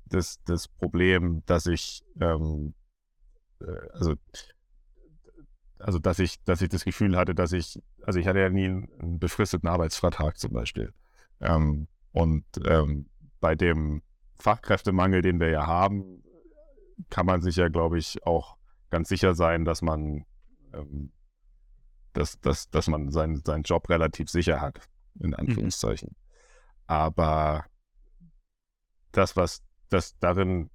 das, 0.06 0.43
das 0.43 0.67
Problem, 0.67 1.43
dass 1.45 1.65
ich 1.65 2.04
ähm, 2.19 2.73
äh, 3.62 3.89
also, 3.93 4.15
also 5.80 5.99
dass 5.99 6.19
ich, 6.19 6.43
dass 6.43 6.62
ich 6.62 6.69
das 6.69 6.84
Gefühl 6.84 7.17
hatte, 7.17 7.34
dass 7.34 7.51
ich, 7.54 7.82
also 8.04 8.19
ich 8.19 8.27
hatte 8.27 8.39
ja 8.39 8.49
nie 8.49 8.65
einen, 8.65 8.89
einen 8.99 9.19
befristeten 9.19 9.67
Arbeitsvertrag 9.69 10.38
zum 10.38 10.54
Beispiel. 10.54 10.93
Ähm, 11.39 11.88
und 12.12 12.45
ähm, 12.65 13.10
bei 13.39 13.56
dem 13.56 14.04
Fachkräftemangel, 14.39 15.21
den 15.21 15.39
wir 15.39 15.49
ja 15.49 15.65
haben, 15.65 16.23
kann 17.10 17.25
man 17.25 17.41
sich 17.41 17.56
ja, 17.56 17.69
glaube 17.69 17.97
ich, 17.97 18.25
auch 18.25 18.58
ganz 18.89 19.10
sicher 19.10 19.34
sein, 19.34 19.65
dass 19.65 19.82
man, 19.82 20.25
ähm, 20.73 21.12
dass, 22.13 22.39
dass, 22.41 22.69
dass 22.69 22.88
man 22.88 23.10
seinen, 23.10 23.43
seinen 23.43 23.63
Job 23.63 23.89
relativ 23.89 24.30
sicher 24.30 24.62
hat, 24.62 24.82
in 25.19 25.34
Anführungszeichen. 25.34 26.10
Mhm. 26.10 26.15
Aber 26.88 27.65
das, 29.12 29.36
was 29.36 29.63
das 29.89 30.17
darin 30.19 30.69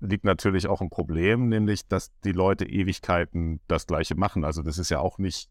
liegt 0.00 0.24
natürlich 0.24 0.66
auch 0.66 0.80
ein 0.80 0.90
Problem, 0.90 1.48
nämlich, 1.48 1.86
dass 1.86 2.10
die 2.20 2.32
Leute 2.32 2.64
Ewigkeiten 2.64 3.60
das 3.68 3.86
Gleiche 3.86 4.14
machen. 4.14 4.44
Also 4.44 4.62
das 4.62 4.78
ist 4.78 4.90
ja 4.90 4.98
auch 4.98 5.18
nicht, 5.18 5.50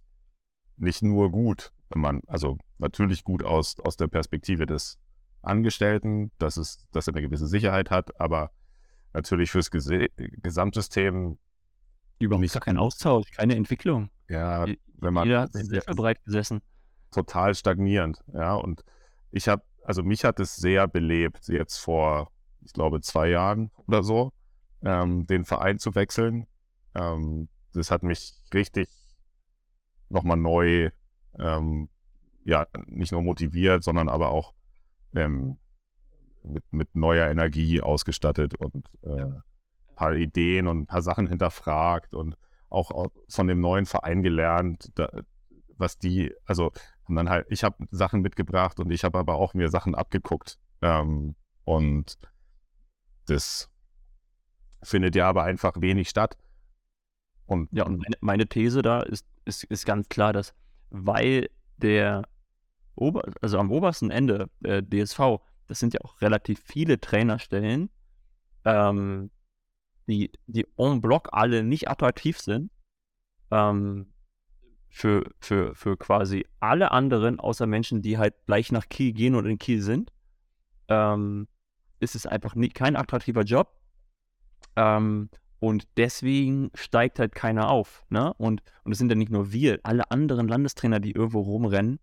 nicht 0.77 1.03
nur 1.03 1.31
gut, 1.31 1.71
wenn 1.89 2.01
man, 2.01 2.21
also 2.27 2.57
natürlich 2.79 3.23
gut 3.23 3.43
aus, 3.43 3.79
aus 3.79 3.95
der 3.95 4.07
Perspektive 4.07 4.65
des 4.65 4.97
Angestellten, 5.41 6.31
dass 6.39 6.57
es, 6.57 6.87
dass 6.91 7.07
er 7.07 7.13
eine 7.13 7.21
gewisse 7.21 7.47
Sicherheit 7.47 7.91
hat, 7.91 8.19
aber 8.19 8.51
natürlich 9.13 9.51
fürs 9.51 9.71
Ges 9.71 9.89
Gesamtsystem 10.17 11.37
überhaupt 12.19 12.41
nicht, 12.41 12.53
gar 12.53 12.61
kein 12.61 12.77
Austausch, 12.77 13.31
keine 13.31 13.55
Entwicklung. 13.55 14.09
Ja, 14.27 14.65
wenn 14.97 15.13
man 15.13 15.27
jeder 15.27 15.41
hat 15.41 15.53
sehr 15.53 15.81
breit 15.81 16.23
gesessen. 16.25 16.61
Total 17.11 17.55
stagnierend, 17.55 18.23
ja. 18.33 18.55
Und 18.55 18.83
ich 19.31 19.47
habe, 19.47 19.63
also 19.83 20.03
mich 20.03 20.23
hat 20.23 20.39
es 20.39 20.55
sehr 20.55 20.87
belebt, 20.87 21.47
jetzt 21.47 21.77
vor, 21.77 22.31
ich 22.61 22.73
glaube, 22.73 23.01
zwei 23.01 23.29
Jahren 23.29 23.71
oder 23.87 24.03
so, 24.03 24.31
ähm, 24.83 25.25
den 25.27 25.45
Verein 25.45 25.79
zu 25.79 25.95
wechseln. 25.95 26.47
Ähm, 26.95 27.49
das 27.73 27.91
hat 27.91 28.03
mich 28.03 28.33
richtig 28.53 28.89
nochmal 30.09 30.37
neu, 30.37 30.89
ähm, 31.37 31.89
ja, 32.43 32.67
nicht 32.87 33.11
nur 33.11 33.21
motiviert, 33.21 33.83
sondern 33.83 34.09
aber 34.09 34.29
auch 34.29 34.53
ähm, 35.15 35.57
mit, 36.43 36.63
mit 36.71 36.95
neuer 36.95 37.29
Energie 37.29 37.81
ausgestattet 37.81 38.55
und 38.55 38.87
äh, 39.03 39.17
ja. 39.17 39.25
ein 39.25 39.95
paar 39.95 40.15
Ideen 40.15 40.67
und 40.67 40.81
ein 40.81 40.87
paar 40.87 41.01
Sachen 41.01 41.27
hinterfragt 41.27 42.13
und 42.13 42.35
auch 42.69 43.07
von 43.27 43.47
dem 43.47 43.61
neuen 43.61 43.85
Verein 43.85 44.21
gelernt, 44.21 44.91
da, 44.95 45.09
was 45.77 45.97
die, 45.97 46.33
also 46.45 46.71
haben 47.09 47.15
dann 47.15 47.29
halt, 47.29 47.47
ich 47.49 47.63
habe 47.63 47.87
Sachen 47.91 48.21
mitgebracht 48.21 48.79
und 48.79 48.91
ich 48.91 49.03
habe 49.03 49.17
aber 49.17 49.35
auch 49.35 49.53
mir 49.53 49.69
Sachen 49.69 49.95
abgeguckt. 49.95 50.59
Ähm, 50.81 51.35
und 51.65 52.17
das 53.25 53.69
findet 54.83 55.15
ja 55.15 55.27
aber 55.27 55.43
einfach 55.43 55.73
wenig 55.81 56.09
statt. 56.09 56.37
Und 57.45 57.67
ja, 57.71 57.85
und 57.85 57.97
meine, 57.97 58.15
meine 58.21 58.47
These 58.47 58.83
da 58.83 59.01
ist, 59.01 59.25
ist, 59.45 59.63
ist 59.65 59.85
ganz 59.85 60.07
klar, 60.07 60.33
dass 60.33 60.53
weil 60.91 61.49
der 61.77 62.27
Ober, 62.95 63.23
also 63.41 63.57
am 63.57 63.71
obersten 63.71 64.11
Ende 64.11 64.49
äh, 64.63 64.83
DSV, 64.83 65.39
das 65.67 65.79
sind 65.79 65.93
ja 65.93 66.01
auch 66.01 66.21
relativ 66.21 66.61
viele 66.63 66.99
Trainerstellen, 66.99 67.89
ähm, 68.65 69.31
die, 70.07 70.31
die 70.47 70.67
en 70.77 71.01
bloc 71.01 71.29
alle 71.31 71.63
nicht 71.63 71.89
attraktiv 71.89 72.39
sind, 72.39 72.71
ähm, 73.51 74.13
für, 74.89 75.29
für, 75.39 75.75
für 75.75 75.97
quasi 75.97 76.45
alle 76.59 76.91
anderen, 76.91 77.39
außer 77.39 77.67
Menschen, 77.67 78.01
die 78.01 78.17
halt 78.17 78.33
gleich 78.45 78.71
nach 78.71 78.89
Kiel 78.89 79.13
gehen 79.13 79.35
und 79.35 79.45
in 79.45 79.57
Kiel 79.57 79.81
sind, 79.81 80.11
ähm, 80.87 81.47
ist 81.99 82.15
es 82.15 82.25
einfach 82.25 82.55
nie, 82.55 82.69
kein 82.69 82.95
attraktiver 82.95 83.43
Job. 83.43 83.79
Ähm, 84.75 85.29
und 85.59 85.87
deswegen 85.97 86.71
steigt 86.73 87.19
halt 87.19 87.35
keiner 87.35 87.69
auf. 87.69 88.05
Ne? 88.09 88.33
Und, 88.35 88.63
und 88.83 88.91
es 88.93 88.97
sind 88.97 89.09
ja 89.09 89.15
nicht 89.15 89.31
nur 89.31 89.51
wir, 89.51 89.79
alle 89.83 90.09
anderen 90.09 90.47
Landestrainer, 90.47 90.99
die 90.99 91.11
irgendwo 91.11 91.41
rumrennen, 91.41 91.99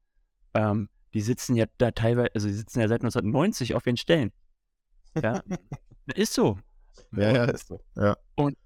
ähm, 0.55 0.89
die 1.15 1.23
sitzen 1.23 1.57
ja 1.57 1.65
da 1.79 1.91
teilweise, 1.91 2.31
also 2.35 2.49
die 2.49 2.55
sitzen 2.55 2.81
ja 2.81 2.89
seit 2.89 3.01
1990 3.01 3.75
auf 3.75 3.87
ihren 3.87 3.97
Stellen. 3.97 4.33
Ja, 5.21 5.43
ist 6.15 6.35
so. 6.35 6.59
Ja, 7.13 7.33
ja, 7.33 7.45
ist 7.45 7.69
so. 7.69 7.81
Ja. 7.97 8.17
Und, 8.35 8.57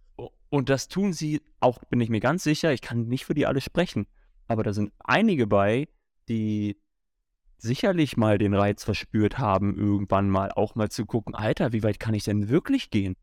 und 0.51 0.69
das 0.69 0.89
tun 0.89 1.13
sie 1.13 1.41
auch, 1.61 1.79
bin 1.89 2.01
ich 2.01 2.11
mir 2.11 2.21
ganz 2.21 2.43
sicher, 2.43 2.73
ich 2.73 2.83
kann 2.83 3.07
nicht 3.07 3.25
für 3.25 3.35
die 3.35 3.47
alle 3.47 3.61
sprechen, 3.61 4.07
aber 4.49 4.63
da 4.63 4.73
sind 4.73 4.93
einige 4.99 5.47
bei, 5.47 5.89
die 6.29 6.77
sicherlich 7.57 8.17
mal 8.17 8.39
den 8.39 8.55
Reiz 8.55 8.85
verspürt 8.85 9.39
haben, 9.39 9.77
irgendwann 9.77 10.29
mal 10.29 10.51
auch 10.53 10.75
mal 10.75 10.91
zu 10.91 11.07
gucken, 11.07 11.35
Alter, 11.35 11.73
wie 11.73 11.83
weit 11.83 12.01
kann 12.01 12.15
ich 12.15 12.25
denn 12.25 12.49
wirklich 12.49 12.91
gehen? 12.91 13.17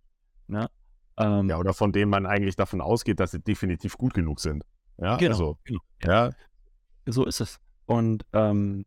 Ne? 0.48 0.70
Ähm, 1.18 1.50
ja, 1.50 1.58
oder 1.58 1.74
von 1.74 1.92
denen 1.92 2.10
man 2.10 2.26
eigentlich 2.26 2.56
davon 2.56 2.80
ausgeht, 2.80 3.20
dass 3.20 3.32
sie 3.32 3.40
definitiv 3.40 3.98
gut 3.98 4.14
genug 4.14 4.40
sind. 4.40 4.64
Ja, 4.98 5.18
genau. 5.18 5.32
Also, 5.32 5.58
genau. 5.64 5.82
Ja. 6.04 6.32
So 7.08 7.26
ist 7.26 7.42
es. 7.42 7.60
Und 7.86 8.26
ähm, 8.34 8.86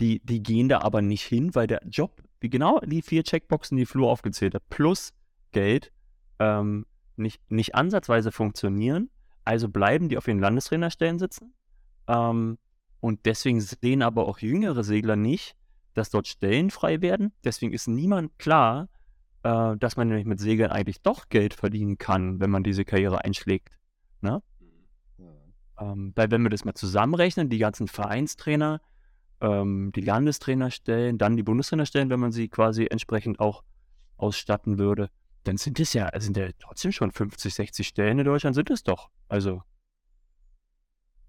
die, 0.00 0.20
die 0.24 0.42
gehen 0.42 0.68
da 0.68 0.80
aber 0.80 1.02
nicht 1.02 1.24
hin, 1.24 1.54
weil 1.54 1.66
der 1.66 1.82
Job, 1.86 2.22
wie 2.40 2.50
genau 2.50 2.80
die 2.80 3.02
vier 3.02 3.24
Checkboxen, 3.24 3.76
die 3.76 3.86
Flur 3.86 4.10
aufgezählt 4.10 4.54
hat, 4.54 4.68
plus 4.68 5.12
Geld, 5.52 5.92
ähm, 6.38 6.86
nicht, 7.20 7.40
nicht 7.50 7.74
ansatzweise 7.74 8.32
funktionieren. 8.32 9.10
Also 9.44 9.68
bleiben 9.68 10.08
die 10.08 10.18
auf 10.18 10.28
ihren 10.28 10.40
Landestrainerstellen 10.40 11.18
sitzen. 11.18 11.54
Ähm, 12.08 12.58
und 13.00 13.24
deswegen 13.24 13.60
sehen 13.60 14.02
aber 14.02 14.26
auch 14.26 14.38
jüngere 14.40 14.84
Segler 14.84 15.16
nicht, 15.16 15.56
dass 15.94 16.10
dort 16.10 16.28
Stellen 16.28 16.70
frei 16.70 17.00
werden. 17.00 17.32
Deswegen 17.44 17.72
ist 17.72 17.88
niemand 17.88 18.38
klar, 18.38 18.88
äh, 19.42 19.76
dass 19.76 19.96
man 19.96 20.08
nämlich 20.08 20.26
mit 20.26 20.40
Segeln 20.40 20.70
eigentlich 20.70 21.02
doch 21.02 21.28
Geld 21.28 21.54
verdienen 21.54 21.98
kann, 21.98 22.40
wenn 22.40 22.50
man 22.50 22.62
diese 22.62 22.84
Karriere 22.84 23.24
einschlägt. 23.24 23.70
Ne? 24.20 24.42
Mhm. 24.60 25.24
Ähm, 25.80 26.12
weil 26.14 26.30
wenn 26.30 26.42
wir 26.42 26.50
das 26.50 26.64
mal 26.64 26.74
zusammenrechnen, 26.74 27.48
die 27.48 27.58
ganzen 27.58 27.88
Vereinstrainer, 27.88 28.80
ähm, 29.40 29.92
die 29.94 30.02
Landestrainerstellen, 30.02 31.16
dann 31.16 31.36
die 31.36 31.42
Bundestrainerstellen, 31.42 32.10
wenn 32.10 32.20
man 32.20 32.32
sie 32.32 32.48
quasi 32.48 32.86
entsprechend 32.90 33.40
auch 33.40 33.64
ausstatten 34.18 34.78
würde, 34.78 35.10
dann 35.44 35.56
sind 35.56 35.80
es 35.80 35.92
ja, 35.92 36.10
sind 36.20 36.36
ja 36.36 36.48
trotzdem 36.58 36.92
schon 36.92 37.12
50, 37.12 37.54
60 37.54 37.88
Stellen 37.88 38.18
in 38.18 38.24
Deutschland, 38.24 38.54
sind 38.54 38.70
es 38.70 38.82
doch. 38.82 39.10
Also, 39.28 39.62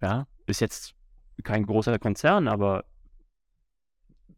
ja, 0.01 0.27
ist 0.47 0.61
jetzt 0.61 0.95
kein 1.43 1.65
großer 1.65 1.97
Konzern, 1.99 2.47
aber 2.47 2.85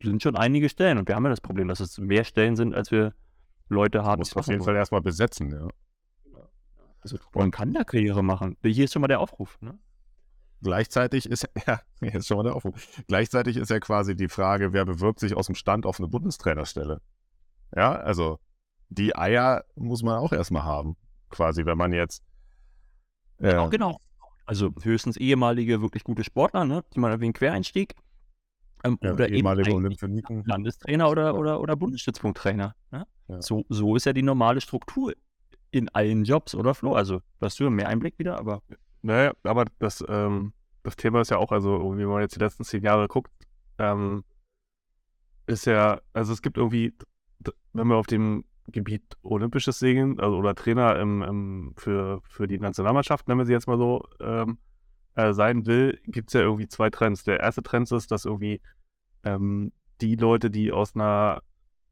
sind 0.02 0.22
schon 0.22 0.36
einige 0.36 0.70
Stellen. 0.70 0.98
Und 0.98 1.08
wir 1.08 1.16
haben 1.16 1.24
ja 1.24 1.30
das 1.30 1.42
Problem, 1.42 1.68
dass 1.68 1.80
es 1.80 1.98
mehr 1.98 2.24
Stellen 2.24 2.56
sind, 2.56 2.74
als 2.76 2.92
wir 2.92 3.14
Leute 3.70 4.04
haben. 4.04 4.20
Muss 4.20 4.36
auf 4.36 4.48
jeden 4.48 4.64
Fall 4.64 4.76
erstmal 4.76 5.02
besetzen, 5.02 5.52
ja. 5.52 5.68
Also, 7.02 7.18
man 7.34 7.52
kann 7.52 7.74
da 7.74 7.84
Karriere 7.84 8.24
machen. 8.24 8.56
Hier 8.64 8.86
ist 8.86 8.94
schon 8.94 9.02
mal 9.02 9.10
der 9.10 9.20
Aufruf. 9.20 9.60
Ne? 9.62 9.78
Gleichzeitig 10.62 11.30
ist 11.30 11.50
ja, 11.68 11.82
hier 12.00 12.16
ist 12.16 12.28
schon 12.28 12.38
mal 12.38 12.44
der 12.44 12.56
Aufruf. 12.56 12.76
Gleichzeitig 13.08 13.58
ist 13.58 13.70
ja 13.70 13.80
quasi 13.80 14.16
die 14.16 14.30
Frage, 14.30 14.72
wer 14.72 14.86
bewirbt 14.86 15.20
sich 15.20 15.36
aus 15.36 15.48
dem 15.48 15.56
Stand 15.56 15.86
auf 15.86 16.00
eine 16.00 16.08
Bundestrainerstelle? 16.08 17.02
Ja, 17.76 17.94
also 17.96 18.40
die 18.90 19.16
Eier 19.16 19.64
muss 19.76 20.04
man 20.04 20.18
auch 20.18 20.32
erstmal 20.32 20.64
haben. 20.64 20.96
Quasi, 21.30 21.66
wenn 21.66 21.78
man 21.78 21.94
jetzt. 21.94 22.24
Äh, 23.40 23.54
ja, 23.54 23.68
genau. 23.68 24.00
Also 24.46 24.72
höchstens 24.82 25.18
ehemalige, 25.18 25.82
wirklich 25.82 26.04
gute 26.04 26.24
Sportler, 26.24 26.66
ne? 26.66 26.84
die 26.94 27.00
man 27.00 27.20
wie 27.20 27.26
ein 27.26 27.34
Quereinstieg. 27.34 27.96
Ähm, 28.84 28.98
ja, 29.02 29.14
oder 29.14 29.30
ehemalige 29.30 29.72
eben 29.72 30.44
Landestrainer 30.46 31.10
oder, 31.10 31.36
oder, 31.36 31.62
oder 31.62 31.76
Bundesstützpunkttrainer. 31.76 32.76
Ne? 32.92 33.08
Ja. 33.30 33.42
So, 33.42 33.66
so 33.70 33.96
ist 33.96 34.06
ja 34.06 34.14
die 34.14 34.22
normale 34.22 34.60
Struktur 34.60 35.14
in 35.72 35.90
allen 35.90 36.24
Jobs, 36.24 36.54
oder 36.54 36.74
Flo? 36.76 36.94
Also, 36.94 37.22
hast 37.42 37.60
du 37.60 37.70
mehr 37.70 37.88
Einblick 37.88 38.20
wieder, 38.20 38.38
aber. 38.38 38.62
Naja, 39.02 39.34
aber 39.44 39.66
das, 39.80 40.04
ähm, 40.08 40.54
das 40.84 40.96
Thema 40.98 41.22
ist 41.22 41.32
ja 41.32 41.38
auch, 41.38 41.52
also, 41.52 41.98
wie 41.98 42.06
man 42.06 42.22
jetzt 42.22 42.36
die 42.36 42.40
letzten 42.40 42.64
zehn 42.64 42.84
Jahre 42.84 43.08
guckt, 43.08 43.32
ähm, 43.80 44.24
ist 45.48 45.66
ja, 45.66 46.00
also 46.14 46.32
es 46.34 46.42
gibt 46.42 46.58
irgendwie, 46.58 46.94
wenn 47.74 47.88
wir 47.88 47.96
auf 47.96 48.08
dem 48.08 48.46
Gebiet 48.68 49.04
Olympisches 49.22 49.80
Segeln 49.80 50.20
also, 50.20 50.38
oder 50.38 50.56
Trainer 50.56 50.98
im, 51.00 51.22
im, 51.22 51.74
für, 51.78 52.22
für 52.24 52.48
die 52.48 52.60
Nationalmannschaft, 52.60 53.28
wenn 53.28 53.38
man 53.38 53.46
sie 53.46 53.54
jetzt 53.54 53.68
mal 53.68 53.78
so 53.78 54.08
ähm, 54.20 54.58
äh, 55.16 55.34
sein 55.34 55.66
will, 55.66 56.00
gibt 56.06 56.30
es 56.30 56.34
ja 56.34 56.42
irgendwie 56.42 56.68
zwei 56.68 56.90
Trends. 56.90 57.24
Der 57.24 57.40
erste 57.40 57.62
Trend 57.62 57.92
ist, 57.92 58.12
dass 58.12 58.26
irgendwie 58.26 58.62
ähm, 59.24 59.72
die 60.02 60.16
Leute, 60.16 60.50
die 60.50 60.72
aus 60.72 60.96
einer 60.96 61.42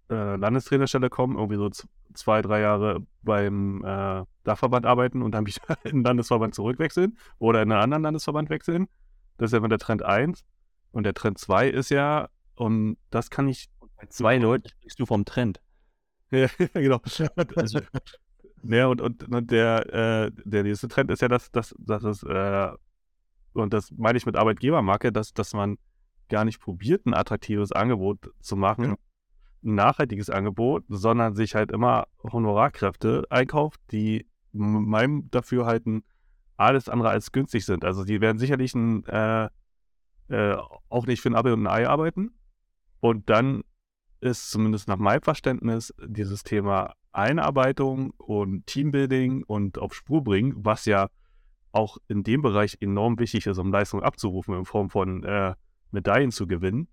äh, 0.10 0.36
Landestrainerstelle 0.36 1.10
kommen, 1.10 1.38
irgendwie 1.38 1.57
so 1.57 1.69
zwei, 2.13 2.41
drei 2.41 2.62
Jahre 2.62 3.05
beim 3.21 3.84
äh, 3.84 4.23
Dachverband 4.43 4.86
arbeiten 4.86 5.21
und 5.21 5.31
dann 5.31 5.45
wieder 5.47 5.77
in 5.84 5.97
den 5.97 6.03
Landesverband 6.03 6.55
zurückwechseln 6.55 7.17
oder 7.38 7.62
in 7.62 7.71
einen 7.71 7.81
anderen 7.81 8.03
Landesverband 8.03 8.49
wechseln. 8.49 8.88
Das 9.38 9.47
ist 9.47 9.53
ja 9.53 9.60
immer 9.60 9.69
der 9.69 9.79
Trend 9.79 10.03
1. 10.03 10.43
Und 10.91 11.03
der 11.03 11.13
Trend 11.13 11.38
2 11.38 11.69
ist 11.69 11.89
ja, 11.89 12.29
und 12.55 12.97
das 13.10 13.29
kann 13.29 13.47
ich. 13.47 13.69
Bei 13.97 14.07
zwei 14.07 14.38
Leuten 14.38 14.67
sprichst 14.67 14.99
du 14.99 15.05
vom 15.05 15.25
Trend. 15.25 15.62
ja, 16.32 16.48
genau. 16.74 17.02
Also, 17.56 17.80
ja, 18.63 18.88
und, 18.88 19.02
und, 19.02 19.24
und 19.24 19.52
der, 19.52 19.94
äh, 19.94 20.32
der 20.46 20.63
nächste 20.63 20.88
Trend 20.88 21.12
ist 21.12 21.22
ja, 21.22 21.28
dass, 21.28 21.52
dass, 21.52 21.76
dass 21.80 22.04
es, 22.04 22.24
äh, 22.24 22.72
und 23.54 23.74
das 23.74 23.91
meine 23.91 24.17
ich 24.17 24.26
mit 24.26 24.36
Arbeitgebermarke, 24.36 25.12
dass, 25.12 25.34
dass 25.34 25.54
man 25.54 25.78
gar 26.30 26.46
nicht 26.46 26.62
probiert, 26.62 27.06
ein 27.06 27.13
attraktives 27.13 27.72
Angebot 27.72 28.32
zu 28.39 28.56
machen, 28.56 28.86
ja. 28.86 28.91
ein 29.63 29.76
nachhaltiges 29.76 30.30
Angebot, 30.30 30.86
sondern 30.88 31.36
sich 31.36 31.56
halt 31.56 31.72
immer 31.72 32.08
Honorarkräfte 32.24 33.26
einkauft, 33.30 33.82
die 33.91 34.26
meinem 34.54 35.30
Dafürhalten 35.32 36.04
alles 36.58 36.88
andere 36.88 37.10
als 37.10 37.32
günstig 37.32 37.65
sind. 37.65 37.84
Also 37.84 38.06
die 38.06 38.22
werden 38.22 38.38
sicherlich 38.38 38.74
ein, 38.76 39.04
äh, 39.06 39.50
äh, 40.30 40.58
auch 40.89 41.06
nicht 41.08 41.22
für 41.22 41.30
ein 41.30 41.36
Apfel 41.36 41.54
und 41.54 41.67
ein 41.67 41.74
Ei 41.74 41.88
arbeiten. 41.88 42.32
Und 43.00 43.30
dann 43.30 43.63
ist 44.21 44.51
zumindest 44.51 44.88
nach 44.88 44.97
meinem 44.97 45.21
Verständnis 45.21 45.93
dieses 46.05 46.43
Thema 46.43 46.93
Einarbeitung 47.12 48.12
und 48.17 48.65
Teambuilding 48.67 49.43
und 49.43 49.77
auf 49.77 49.93
Spur 49.93 50.23
bringen, 50.23 50.53
was 50.57 50.86
ja 50.86 51.10
auch 51.71 51.97
in 52.07 52.23
dem 52.23 52.41
Bereich 52.41 52.77
enorm 52.79 53.19
wichtig 53.19 53.47
ist, 53.47 53.57
um 53.57 53.71
Leistung 53.71 54.03
abzurufen 54.03 54.55
in 54.55 54.65
Form 54.65 54.89
von 54.89 55.23
äh, 55.23 55.55
Medaillen 55.91 56.31
zu 56.31 56.47
gewinnen, 56.47 56.88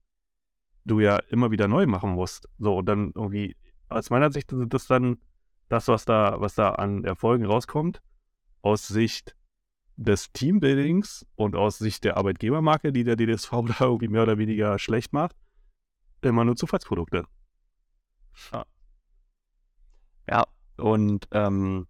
du 0.84 1.00
ja 1.00 1.18
immer 1.30 1.50
wieder 1.50 1.68
neu 1.68 1.86
machen 1.86 2.10
musst. 2.10 2.48
So, 2.58 2.78
und 2.78 2.86
dann 2.86 3.12
irgendwie, 3.14 3.56
aus 3.88 4.10
meiner 4.10 4.32
Sicht 4.32 4.52
ist 4.52 4.72
das 4.72 4.86
dann 4.86 5.18
das, 5.68 5.88
was 5.88 6.04
da, 6.04 6.40
was 6.40 6.54
da 6.54 6.70
an 6.70 7.04
Erfolgen 7.04 7.44
rauskommt, 7.44 8.00
aus 8.62 8.88
Sicht 8.88 9.36
des 9.96 10.32
Teambuildings 10.32 11.26
und 11.34 11.56
aus 11.56 11.78
Sicht 11.78 12.04
der 12.04 12.16
Arbeitgebermarke, 12.16 12.92
die 12.92 13.04
der 13.04 13.16
DDSV 13.16 13.50
da 13.78 13.84
irgendwie 13.84 14.08
mehr 14.08 14.22
oder 14.22 14.38
weniger 14.38 14.78
schlecht 14.78 15.12
macht, 15.12 15.36
immer 16.22 16.44
nur 16.44 16.56
Zufallsprodukte. 16.56 17.24
Ja, 20.28 20.44
und 20.76 21.26
ähm, 21.32 21.86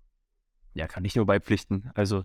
ja, 0.75 0.87
kann 0.87 1.05
ich 1.05 1.17
nur 1.17 1.27
beipflichten. 1.27 1.91
Also, 1.95 2.25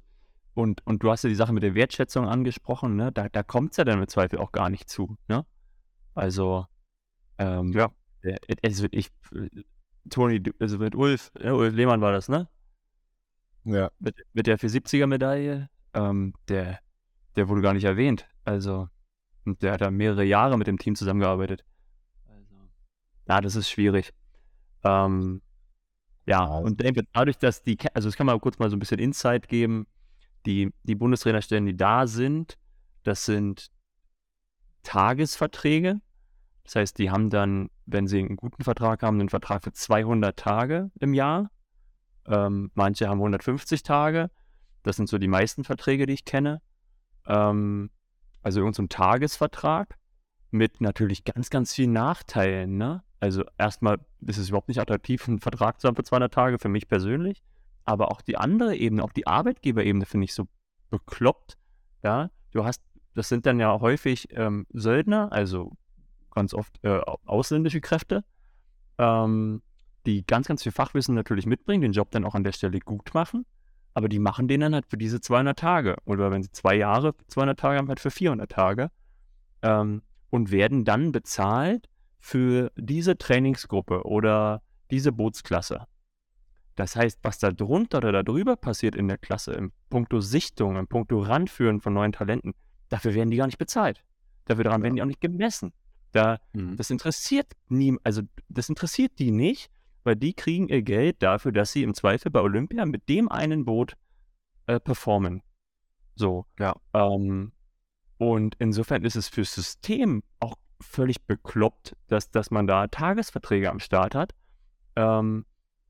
und, 0.53 0.85
und 0.85 1.03
du 1.03 1.11
hast 1.11 1.23
ja 1.23 1.29
die 1.29 1.35
Sache 1.35 1.53
mit 1.53 1.63
der 1.63 1.75
Wertschätzung 1.75 2.27
angesprochen, 2.27 2.95
ne? 2.95 3.11
Da, 3.11 3.29
da 3.29 3.43
kommt 3.43 3.71
es 3.71 3.77
ja 3.77 3.83
dann 3.85 3.99
im 4.01 4.07
Zweifel 4.07 4.39
auch 4.39 4.51
gar 4.51 4.69
nicht 4.69 4.89
zu, 4.89 5.17
ne? 5.27 5.45
Also, 6.13 6.67
ähm, 7.39 7.71
Ja. 7.73 7.91
also 8.63 8.87
ich, 8.91 9.09
Toni, 10.09 10.41
du- 10.41 10.53
also 10.59 10.77
mit 10.77 10.95
Ulf, 10.95 11.31
ja, 11.39 11.53
Ulf 11.53 11.73
Lehmann 11.73 12.01
war 12.01 12.11
das, 12.11 12.29
ne? 12.29 12.47
Ja. 13.63 13.91
Mit, 13.99 14.15
mit 14.33 14.47
der 14.47 14.59
470er-Medaille, 14.59 15.69
ähm, 15.93 16.33
der, 16.49 16.79
der 17.35 17.49
wurde 17.49 17.61
gar 17.61 17.73
nicht 17.73 17.85
erwähnt. 17.85 18.27
Also, 18.43 18.89
und 19.45 19.61
der 19.63 19.73
hat 19.73 19.81
da 19.81 19.89
mehrere 19.91 20.23
Jahre 20.23 20.57
mit 20.57 20.67
dem 20.67 20.77
Team 20.77 20.95
zusammengearbeitet. 20.95 21.65
Ja, 23.27 23.41
das 23.41 23.55
ist 23.55 23.69
schwierig. 23.69 24.13
Ähm, 24.83 25.41
ja, 26.25 26.45
und 26.45 26.81
dadurch, 27.13 27.37
dass 27.37 27.63
die, 27.63 27.77
also 27.93 28.07
das 28.07 28.15
kann 28.15 28.25
man 28.25 28.39
kurz 28.39 28.59
mal 28.59 28.69
so 28.69 28.75
ein 28.75 28.79
bisschen 28.79 28.99
Insight 28.99 29.47
geben, 29.47 29.87
die, 30.45 30.73
die 30.83 30.95
Bundestrainerstellen, 30.95 31.65
die 31.65 31.75
da 31.77 32.07
sind, 32.07 32.57
das 33.03 33.25
sind 33.25 33.69
Tagesverträge. 34.83 36.01
Das 36.63 36.75
heißt, 36.75 36.97
die 36.97 37.11
haben 37.11 37.29
dann, 37.29 37.69
wenn 37.85 38.07
sie 38.07 38.19
einen 38.19 38.37
guten 38.37 38.63
Vertrag 38.63 39.03
haben, 39.03 39.19
einen 39.19 39.29
Vertrag 39.29 39.63
für 39.63 39.73
200 39.73 40.37
Tage 40.37 40.91
im 40.99 41.13
Jahr. 41.13 41.51
Ähm, 42.25 42.71
manche 42.73 43.09
haben 43.09 43.19
150 43.19 43.83
Tage. 43.83 44.29
Das 44.83 44.95
sind 44.95 45.09
so 45.09 45.17
die 45.17 45.27
meisten 45.27 45.63
Verträge, 45.65 46.05
die 46.05 46.13
ich 46.13 46.25
kenne. 46.25 46.61
Ähm, 47.25 47.89
also 48.41 48.59
irgendein 48.59 48.83
so 48.83 48.87
Tagesvertrag 48.87 49.97
mit 50.51 50.81
natürlich 50.81 51.23
ganz, 51.23 51.49
ganz 51.49 51.73
vielen 51.73 51.93
Nachteilen. 51.93 52.77
Ne? 52.77 53.03
Also 53.23 53.45
erstmal 53.57 53.99
ist 54.19 54.37
es 54.37 54.49
überhaupt 54.49 54.67
nicht 54.67 54.81
attraktiv, 54.81 55.25
einen 55.29 55.39
Vertrag 55.39 55.79
zu 55.79 55.87
haben 55.87 55.95
für 55.95 56.03
200 56.03 56.33
Tage, 56.33 56.59
für 56.59 56.67
mich 56.67 56.89
persönlich. 56.89 57.41
Aber 57.85 58.11
auch 58.11 58.21
die 58.21 58.35
andere 58.35 58.75
Ebene, 58.75 59.01
auch 59.01 59.13
die 59.13 59.27
Arbeitgeberebene 59.27 60.05
finde 60.05 60.25
ich 60.25 60.33
so 60.33 60.49
bekloppt. 60.89 61.57
Ja, 62.03 62.31
du 62.51 62.65
hast, 62.65 62.81
das 63.13 63.29
sind 63.29 63.45
dann 63.45 63.61
ja 63.61 63.79
häufig 63.79 64.27
ähm, 64.31 64.67
Söldner, 64.73 65.31
also 65.31 65.71
ganz 66.31 66.53
oft 66.53 66.77
äh, 66.83 66.99
au- 66.99 67.17
ausländische 67.23 67.79
Kräfte, 67.79 68.25
ähm, 68.97 69.61
die 70.05 70.25
ganz, 70.27 70.49
ganz 70.49 70.61
viel 70.63 70.73
Fachwissen 70.73 71.15
natürlich 71.15 71.45
mitbringen, 71.45 71.81
den 71.81 71.93
Job 71.93 72.11
dann 72.11 72.25
auch 72.25 72.35
an 72.35 72.43
der 72.43 72.51
Stelle 72.51 72.77
gut 72.81 73.13
machen, 73.13 73.45
aber 73.93 74.09
die 74.09 74.19
machen 74.19 74.49
den 74.49 74.59
dann 74.59 74.73
halt 74.73 74.87
für 74.87 74.97
diese 74.97 75.21
200 75.21 75.57
Tage. 75.57 75.95
Oder 76.03 76.29
wenn 76.29 76.43
sie 76.43 76.51
zwei 76.51 76.75
Jahre 76.75 77.15
200 77.29 77.57
Tage 77.57 77.77
haben, 77.77 77.87
halt 77.87 78.01
für 78.01 78.11
400 78.11 78.51
Tage. 78.51 78.91
Ähm, 79.61 80.01
und 80.29 80.51
werden 80.51 80.83
dann 80.83 81.13
bezahlt 81.13 81.87
für 82.23 82.71
diese 82.77 83.17
Trainingsgruppe 83.17 84.03
oder 84.05 84.61
diese 84.89 85.11
Bootsklasse. 85.11 85.85
Das 86.75 86.95
heißt, 86.95 87.19
was 87.21 87.37
da 87.37 87.51
drunter 87.51 87.97
oder 87.97 88.13
da 88.13 88.23
drüber 88.23 88.55
passiert 88.55 88.95
in 88.95 89.09
der 89.09 89.17
Klasse, 89.17 89.51
im 89.51 89.73
puncto 89.89 90.21
Sichtung, 90.21 90.77
im 90.77 90.87
puncto 90.87 91.19
Ranführen 91.19 91.81
von 91.81 91.93
neuen 91.93 92.13
Talenten, 92.13 92.53
dafür 92.87 93.13
werden 93.13 93.29
die 93.29 93.35
gar 93.35 93.47
nicht 93.47 93.57
bezahlt. 93.57 94.05
Dafür 94.45 94.63
daran 94.63 94.81
werden 94.83 94.95
die 94.95 95.01
auch 95.01 95.07
nicht 95.07 95.19
gemessen. 95.19 95.73
Da, 96.13 96.39
Mhm. 96.53 96.77
das 96.77 96.89
interessiert 96.91 97.51
nie, 97.67 97.97
also 98.05 98.21
das 98.47 98.69
interessiert 98.69 99.19
die 99.19 99.31
nicht, 99.31 99.69
weil 100.05 100.15
die 100.15 100.33
kriegen 100.33 100.69
ihr 100.69 100.81
Geld 100.81 101.21
dafür, 101.21 101.51
dass 101.51 101.73
sie 101.73 101.83
im 101.83 101.93
Zweifel 101.93 102.31
bei 102.31 102.39
Olympia 102.39 102.85
mit 102.85 103.09
dem 103.09 103.29
einen 103.29 103.65
Boot 103.65 103.95
äh, 104.67 104.79
performen. 104.79 105.41
So. 106.15 106.45
Ja. 106.57 106.77
Ähm, 106.93 107.51
und 108.17 108.55
insofern 108.59 109.03
ist 109.03 109.17
es 109.17 109.27
fürs 109.27 109.53
System 109.53 110.23
völlig 110.83 111.25
bekloppt, 111.25 111.95
dass, 112.07 112.29
dass 112.29 112.51
man 112.51 112.67
da 112.67 112.87
Tagesverträge 112.87 113.69
am 113.69 113.79
Start 113.79 114.15
hat 114.15 114.33
ähm, 114.95 115.45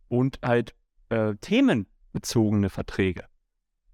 und 0.07 0.39
halt 0.43 0.73
äh, 1.09 1.35
themenbezogene 1.35 2.69
Verträge. 2.69 3.25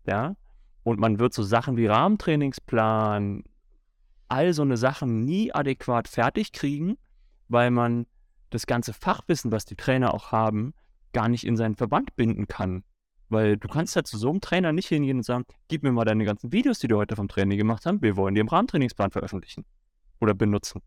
Ja. 0.06 0.36
Und 0.84 1.00
man 1.00 1.20
wird 1.20 1.34
so 1.34 1.44
Sachen 1.44 1.78
wie 1.78 1.88
Rahmentrainingsplan, 1.88 3.44
all 4.28 4.54
so 4.54 4.62
eine 4.62 4.78
Sachen 4.78 5.26
nie 5.26 5.54
adäquat 5.54 6.08
fertig 6.08 6.52
kriegen, 6.52 6.98
weil 7.48 7.72
man 7.72 8.06
das 8.50 8.66
ganze 8.66 8.94
Fachwissen, 8.94 9.52
was 9.52 9.66
die 9.66 9.76
Trainer 9.76 10.14
auch 10.14 10.32
haben, 10.32 10.74
gar 11.14 11.28
nicht 11.28 11.46
in 11.46 11.58
seinen 11.58 11.76
Verband 11.76 12.16
binden 12.16 12.48
kann. 12.48 12.84
Weil 13.28 13.58
du 13.58 13.68
kannst 13.68 13.96
ja 13.96 14.04
zu 14.04 14.18
so 14.18 14.30
einem 14.30 14.42
Trainer 14.42 14.72
nicht 14.72 14.88
hingehen 14.88 15.18
und 15.18 15.24
sagen, 15.24 15.46
gib 15.68 15.84
mir 15.84 15.92
mal 15.92 16.06
deine 16.06 16.26
ganzen 16.26 16.52
Videos, 16.52 16.80
die 16.80 16.88
du 16.88 16.98
heute 16.98 17.16
vom 17.16 17.28
Training 17.28 17.58
gemacht 17.58 17.86
hast, 17.86 18.02
wir 18.02 18.16
wollen 18.16 18.34
die 18.34 18.42
im 18.42 18.48
Rahmentrainingsplan 18.48 19.12
veröffentlichen 19.12 19.66
oder 20.20 20.34
benutzen. 20.34 20.82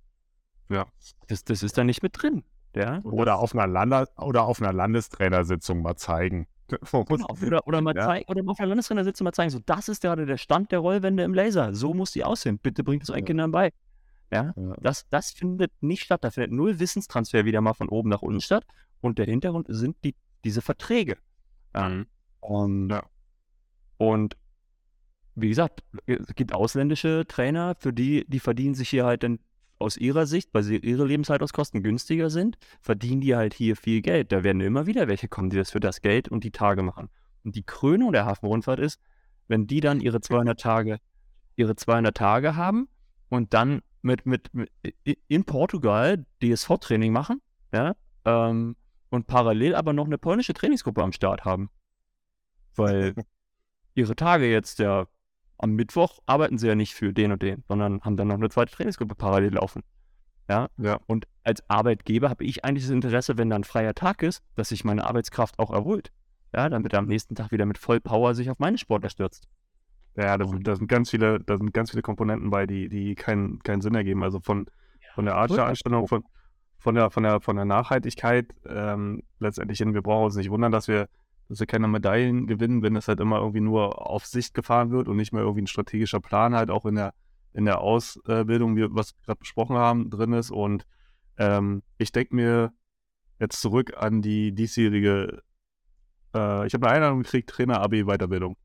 Ja. 0.68 0.86
Das, 1.28 1.44
das 1.44 1.62
ist 1.62 1.76
da 1.78 1.84
nicht 1.84 2.02
mit 2.02 2.20
drin. 2.22 2.44
Ja? 2.74 3.00
Oder 3.04 3.38
auf 3.38 3.54
einer, 3.54 3.66
Lande 3.66 4.08
oder 4.16 4.44
auf 4.44 4.60
einer 4.62 4.72
Landestrainersitzung 4.72 5.82
mal 5.82 5.96
zeigen. 5.96 6.46
Genau. 6.90 7.26
Oder, 7.44 7.66
oder 7.66 7.82
mal 7.82 7.94
Ja. 7.94 8.06
zeigen, 8.06 8.30
oder 8.30 8.42
mal 8.42 8.52
auf 8.52 8.58
einer 8.60 8.68
Landestrainersitzung 8.68 9.26
mal 9.26 9.32
zeigen, 9.32 9.50
so 9.50 9.58
das 9.66 9.88
ist 9.90 10.00
gerade 10.00 10.24
der 10.24 10.38
Stand 10.38 10.72
der 10.72 10.78
Rollwände 10.78 11.22
im 11.22 11.34
Laser. 11.34 11.74
So 11.74 11.92
muss 11.92 12.12
die 12.12 12.24
aussehen. 12.24 12.58
Bitte 12.58 12.82
bringt 12.82 13.02
es 13.02 13.10
euren 13.10 13.18
Ja. 13.20 13.26
Kindern 13.26 13.50
bei. 13.50 13.72
Ja? 14.32 14.54
Ja. 14.56 14.74
Das, 14.80 15.06
das 15.10 15.32
findet 15.32 15.70
nicht 15.82 16.02
statt. 16.04 16.24
Da 16.24 16.30
findet 16.30 16.52
null 16.52 16.78
Wissenstransfer 16.78 17.44
wieder 17.44 17.60
mal 17.60 17.74
von 17.74 17.90
oben 17.90 18.08
nach 18.08 18.22
unten 18.22 18.40
statt. 18.40 18.64
Und 19.02 19.18
der 19.18 19.26
Hintergrund 19.26 19.66
sind 19.68 19.96
die, 20.02 20.14
diese 20.44 20.62
Verträge. 20.62 21.18
Ähm, 21.74 22.06
und, 22.40 22.88
Ja. 22.88 23.02
und 23.98 24.38
wie 25.34 25.48
gesagt, 25.48 25.82
es 26.06 26.34
gibt 26.34 26.52
ausländische 26.52 27.24
Trainer, 27.26 27.74
für 27.78 27.92
die, 27.92 28.24
die 28.28 28.40
verdienen 28.40 28.74
sich 28.74 28.90
hier 28.90 29.04
halt 29.04 29.22
dann 29.22 29.38
aus 29.78 29.96
ihrer 29.96 30.26
Sicht, 30.26 30.50
weil 30.52 30.62
sie 30.62 30.76
ihre 30.76 31.04
Lebenshaltungskosten 31.04 31.82
günstiger 31.82 32.30
sind, 32.30 32.56
verdienen 32.80 33.20
die 33.20 33.34
halt 33.34 33.54
hier 33.54 33.76
viel 33.76 34.00
Geld. 34.00 34.32
Da 34.32 34.44
werden 34.44 34.60
immer 34.60 34.86
wieder 34.86 35.08
welche 35.08 35.28
kommen, 35.28 35.50
die 35.50 35.56
das 35.56 35.70
für 35.70 35.80
das 35.80 36.00
Geld 36.00 36.28
und 36.28 36.44
die 36.44 36.52
Tage 36.52 36.82
machen. 36.82 37.08
Und 37.44 37.56
die 37.56 37.64
Krönung 37.64 38.12
der 38.12 38.24
Hafenrundfahrt 38.24 38.78
ist, 38.78 39.00
wenn 39.48 39.66
die 39.66 39.80
dann 39.80 40.00
ihre 40.00 40.20
200 40.20 40.58
Tage, 40.58 40.98
ihre 41.56 41.74
200 41.74 42.16
Tage 42.16 42.56
haben 42.56 42.88
und 43.28 43.52
dann 43.54 43.82
mit, 44.02 44.24
mit, 44.24 44.54
mit 44.54 44.70
in 45.28 45.44
Portugal 45.44 46.24
DSV-Training 46.42 47.12
machen, 47.12 47.40
ja, 47.72 47.94
ähm, 48.24 48.76
und 49.10 49.26
parallel 49.26 49.74
aber 49.74 49.92
noch 49.92 50.06
eine 50.06 50.18
polnische 50.18 50.54
Trainingsgruppe 50.54 51.02
am 51.02 51.12
Start 51.12 51.44
haben. 51.44 51.70
Weil 52.74 53.14
ihre 53.94 54.16
Tage 54.16 54.50
jetzt 54.50 54.78
ja 54.78 55.06
am 55.62 55.74
Mittwoch 55.74 56.18
arbeiten 56.26 56.58
sie 56.58 56.66
ja 56.66 56.74
nicht 56.74 56.94
für 56.94 57.12
den 57.12 57.32
und 57.32 57.42
den, 57.42 57.64
sondern 57.68 58.00
haben 58.02 58.16
dann 58.16 58.28
noch 58.28 58.34
eine 58.34 58.50
zweite 58.50 58.72
Trainingsgruppe 58.72 59.14
parallel 59.14 59.54
laufen. 59.54 59.82
Ja. 60.48 60.68
Ja. 60.76 60.98
Und 61.06 61.26
als 61.44 61.62
Arbeitgeber 61.70 62.28
habe 62.28 62.44
ich 62.44 62.64
eigentlich 62.64 62.84
das 62.84 62.90
Interesse, 62.90 63.38
wenn 63.38 63.48
da 63.48 63.56
ein 63.56 63.64
freier 63.64 63.94
Tag 63.94 64.22
ist, 64.22 64.42
dass 64.56 64.70
sich 64.70 64.84
meine 64.84 65.04
Arbeitskraft 65.04 65.58
auch 65.58 65.70
erholt. 65.70 66.12
Ja, 66.54 66.68
damit 66.68 66.92
er 66.92 66.98
am 66.98 67.06
nächsten 67.06 67.34
Tag 67.34 67.50
wieder 67.52 67.64
mit 67.64 67.78
Vollpower 67.78 68.34
sich 68.34 68.50
auf 68.50 68.58
meine 68.58 68.76
Sportler 68.76 69.08
stürzt. 69.08 69.48
Ja, 70.16 70.36
da 70.36 70.46
sind, 70.46 70.66
da 70.66 70.76
sind 70.76 70.88
ganz 70.88 71.08
viele, 71.08 71.40
da 71.40 71.56
sind 71.56 71.72
ganz 71.72 71.90
viele 71.90 72.02
Komponenten 72.02 72.50
bei, 72.50 72.66
die, 72.66 72.90
die 72.90 73.14
keinen, 73.14 73.62
keinen 73.62 73.80
Sinn 73.80 73.94
ergeben. 73.94 74.22
Also 74.22 74.40
von, 74.40 74.66
von 75.14 75.24
der 75.24 75.36
Art 75.36 75.50
der 75.50 75.64
Anstellung, 75.64 76.06
von, 76.08 76.24
von 76.76 76.94
der, 76.94 77.10
von 77.10 77.22
der, 77.22 77.40
von 77.40 77.56
der 77.56 77.64
Nachhaltigkeit, 77.64 78.52
ähm, 78.68 79.22
letztendlich 79.38 79.78
hin, 79.78 79.94
wir 79.94 80.02
brauchen 80.02 80.24
uns 80.24 80.36
nicht 80.36 80.50
wundern, 80.50 80.72
dass 80.72 80.88
wir, 80.88 81.08
dass 81.52 81.60
wir 81.60 81.66
keine 81.66 81.86
Medaillen 81.86 82.46
gewinnen, 82.46 82.82
wenn 82.82 82.96
es 82.96 83.08
halt 83.08 83.20
immer 83.20 83.38
irgendwie 83.38 83.60
nur 83.60 84.06
auf 84.10 84.24
Sicht 84.24 84.54
gefahren 84.54 84.90
wird 84.90 85.06
und 85.06 85.18
nicht 85.18 85.32
mehr 85.34 85.42
irgendwie 85.42 85.60
ein 85.60 85.66
strategischer 85.66 86.18
Plan 86.18 86.54
halt 86.54 86.70
auch 86.70 86.86
in 86.86 86.94
der, 86.94 87.12
in 87.52 87.66
der 87.66 87.82
Ausbildung, 87.82 88.74
wie, 88.74 88.86
was 88.88 89.12
wir 89.12 89.26
gerade 89.26 89.38
besprochen 89.40 89.76
haben, 89.76 90.08
drin 90.08 90.32
ist. 90.32 90.50
Und 90.50 90.86
ähm, 91.36 91.82
ich 91.98 92.10
denke 92.10 92.34
mir 92.34 92.72
jetzt 93.38 93.60
zurück 93.60 93.92
an 93.98 94.22
die 94.22 94.54
diesjährige, 94.54 95.42
äh, 96.34 96.66
ich 96.66 96.72
habe 96.72 96.86
eine 96.86 96.96
Einladung 96.96 97.22
gekriegt, 97.22 97.50
Trainer-AB-Weiterbildung. 97.50 98.56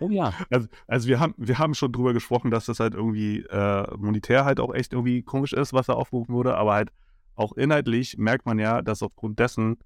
Oh 0.00 0.08
ja. 0.08 0.32
Also, 0.50 0.68
also 0.86 1.08
wir 1.08 1.18
haben, 1.18 1.34
wir 1.38 1.58
haben 1.58 1.74
schon 1.74 1.90
drüber 1.90 2.12
gesprochen, 2.12 2.52
dass 2.52 2.66
das 2.66 2.78
halt 2.78 2.94
irgendwie 2.94 3.40
äh, 3.50 3.96
monetär 3.96 4.44
halt 4.44 4.60
auch 4.60 4.72
echt 4.72 4.92
irgendwie 4.92 5.22
komisch 5.22 5.52
ist, 5.52 5.72
was 5.72 5.86
da 5.86 5.94
aufgerufen 5.94 6.36
wurde, 6.36 6.56
aber 6.56 6.74
halt 6.74 6.92
auch 7.34 7.52
inhaltlich 7.56 8.16
merkt 8.16 8.46
man 8.46 8.60
ja, 8.60 8.80
dass 8.80 9.02
aufgrund 9.02 9.40
dessen 9.40 9.78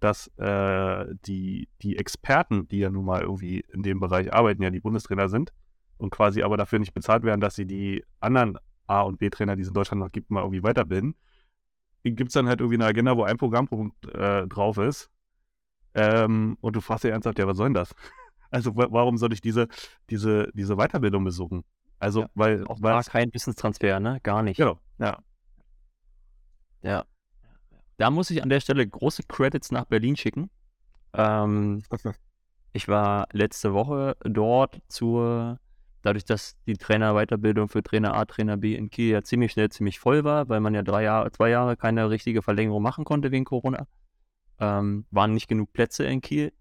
dass 0.00 0.28
äh, 0.38 1.06
die, 1.26 1.68
die 1.82 1.96
Experten, 1.98 2.66
die 2.68 2.78
ja 2.78 2.90
nun 2.90 3.04
mal 3.04 3.22
irgendwie 3.22 3.60
in 3.72 3.82
dem 3.82 4.00
Bereich 4.00 4.32
arbeiten, 4.32 4.62
ja 4.62 4.70
die 4.70 4.80
Bundestrainer 4.80 5.28
sind 5.28 5.52
und 5.98 6.10
quasi 6.10 6.42
aber 6.42 6.56
dafür 6.56 6.78
nicht 6.78 6.94
bezahlt 6.94 7.22
werden, 7.22 7.40
dass 7.40 7.54
sie 7.54 7.66
die 7.66 8.04
anderen 8.18 8.58
A- 8.86 9.02
und 9.02 9.18
B-Trainer, 9.18 9.56
die 9.56 9.62
es 9.62 9.68
in 9.68 9.74
Deutschland 9.74 10.00
noch 10.02 10.10
gibt, 10.10 10.30
mal 10.30 10.40
irgendwie 10.40 10.62
weiterbilden, 10.62 11.14
gibt 12.02 12.28
es 12.28 12.34
dann 12.34 12.48
halt 12.48 12.60
irgendwie 12.60 12.76
eine 12.76 12.86
Agenda, 12.86 13.16
wo 13.16 13.24
ein 13.24 13.36
Programmpunkt 13.36 14.06
äh, 14.14 14.46
drauf 14.46 14.78
ist. 14.78 15.10
Ähm, 15.94 16.56
und 16.60 16.76
du 16.76 16.80
fragst 16.80 17.04
dir 17.04 17.10
ernsthaft, 17.10 17.38
ja, 17.38 17.46
was 17.46 17.56
soll 17.56 17.66
denn 17.66 17.74
das? 17.74 17.94
Also 18.52 18.74
wa 18.74 18.88
warum 18.90 19.16
soll 19.16 19.32
ich 19.32 19.40
diese, 19.40 19.68
diese, 20.10 20.50
diese 20.54 20.74
Weiterbildung 20.74 21.22
besuchen? 21.22 21.62
Also, 22.00 22.22
Ja, 22.22 22.30
weil, 22.34 22.66
Auch 22.66 22.82
weil 22.82 22.94
war 22.94 23.04
kein 23.04 23.32
Wissenstransfer, 23.32 24.00
ne? 24.00 24.18
Gar 24.24 24.42
nicht. 24.42 24.56
genau, 24.56 24.80
ja. 24.98 25.22
Ja. 26.82 27.04
Da 28.00 28.08
muss 28.08 28.30
ich 28.30 28.42
an 28.42 28.48
der 28.48 28.60
Stelle 28.60 28.88
große 28.88 29.24
Credits 29.24 29.72
nach 29.72 29.84
Berlin 29.84 30.16
schicken. 30.16 30.48
Ähm, 31.12 31.82
ich 32.72 32.88
war 32.88 33.28
letzte 33.32 33.74
Woche 33.74 34.16
dort 34.24 34.80
zur, 34.88 35.60
dadurch, 36.00 36.24
dass 36.24 36.56
die 36.66 36.78
Trainerweiterbildung 36.78 37.68
für 37.68 37.82
Trainer 37.82 38.14
A, 38.14 38.24
Trainer 38.24 38.56
B 38.56 38.74
in 38.74 38.88
Kiel 38.88 39.10
ja 39.10 39.22
ziemlich 39.22 39.52
schnell 39.52 39.68
ziemlich 39.68 40.00
voll 40.00 40.24
war, 40.24 40.48
weil 40.48 40.60
man 40.60 40.72
ja 40.72 40.80
drei 40.80 41.02
Jahre, 41.02 41.30
zwei 41.30 41.50
Jahre 41.50 41.76
keine 41.76 42.08
richtige 42.08 42.40
Verlängerung 42.40 42.82
machen 42.82 43.04
konnte 43.04 43.32
wegen 43.32 43.44
Corona, 43.44 43.86
ähm, 44.60 45.04
waren 45.10 45.34
nicht 45.34 45.48
genug 45.48 45.74
Plätze 45.74 46.04
in 46.04 46.22
Kiel. 46.22 46.54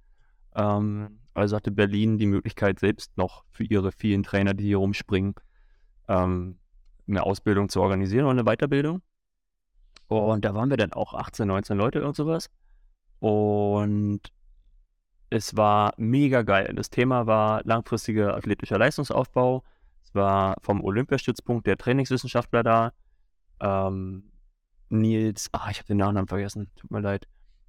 Ähm, 0.56 1.21
also 1.34 1.56
hatte 1.56 1.71
Berlin 1.71 2.17
die 2.17 2.25
Möglichkeit, 2.25 2.82
selbst 2.82 3.15
noch 3.15 3.45
für 3.49 3.63
ihre 3.63 3.93
vielen 3.93 4.23
Trainer, 4.23 4.54
die 4.54 4.65
hier 4.65 4.78
rumspringen, 4.78 5.36
ähm, 6.10 6.60
eine 7.08 7.23
Ausbildung 7.23 7.69
zu 7.69 7.80
organisieren 7.80 8.25
oder 8.25 8.32
eine 8.32 8.43
Weiterbildung. 8.43 9.02
Und 10.10 10.43
da 10.43 10.56
waren 10.56 10.69
wir 10.69 10.78
dann 10.78 10.91
auch 10.91 11.13
18, 11.13 11.48
19 11.48 11.78
Leute 11.78 12.06
und 12.06 12.15
sowas. 12.15 12.50
Und 13.19 14.22
es 15.30 15.56
war 15.56 15.93
mega 15.98 16.41
geil. 16.41 16.74
Das 16.76 16.89
Thema 16.89 17.28
war 17.28 17.62
langfristiger 17.63 18.36
athletischer 18.36 18.80
Leistungsaufbau. 18.80 19.63
Es 20.04 20.15
war 20.15 20.56
vom 20.62 20.84
Olympiastützpunkt 20.84 21.67
der 21.67 21.78
Trainingswissenschaftler 21.78 22.63
da. 22.63 22.93
Ähm, 23.62 24.32
Nils, 24.89 25.50
ah, 25.52 25.67
ich 25.69 25.78
habe 25.78 25.88
den 25.88 25.98
Nachnamen 25.98 26.28
vergessen, 26.28 26.72
tut 26.76 26.89
mir 26.89 27.02
leid. 27.02 27.28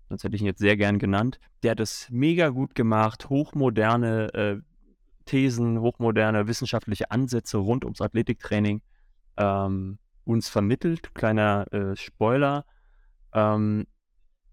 Sonst 0.08 0.24
hätte 0.24 0.34
ich 0.34 0.40
ihn 0.40 0.46
jetzt 0.46 0.60
sehr 0.60 0.78
gern 0.78 0.98
genannt. 0.98 1.38
Der 1.62 1.72
hat 1.72 1.80
es 1.80 2.08
mega 2.10 2.48
gut 2.48 2.74
gemacht, 2.74 3.28
hochmoderne 3.28 4.32
äh, 4.32 4.56
Thesen, 5.26 5.78
hochmoderne 5.80 6.46
wissenschaftliche 6.46 7.10
Ansätze 7.10 7.58
rund 7.58 7.84
ums 7.84 8.00
Athletiktraining 8.00 8.80
ähm, 9.36 9.98
uns 10.24 10.48
vermittelt. 10.48 11.14
Kleiner 11.14 11.72
äh, 11.72 11.96
Spoiler. 11.96 12.64
Ähm, 13.32 13.86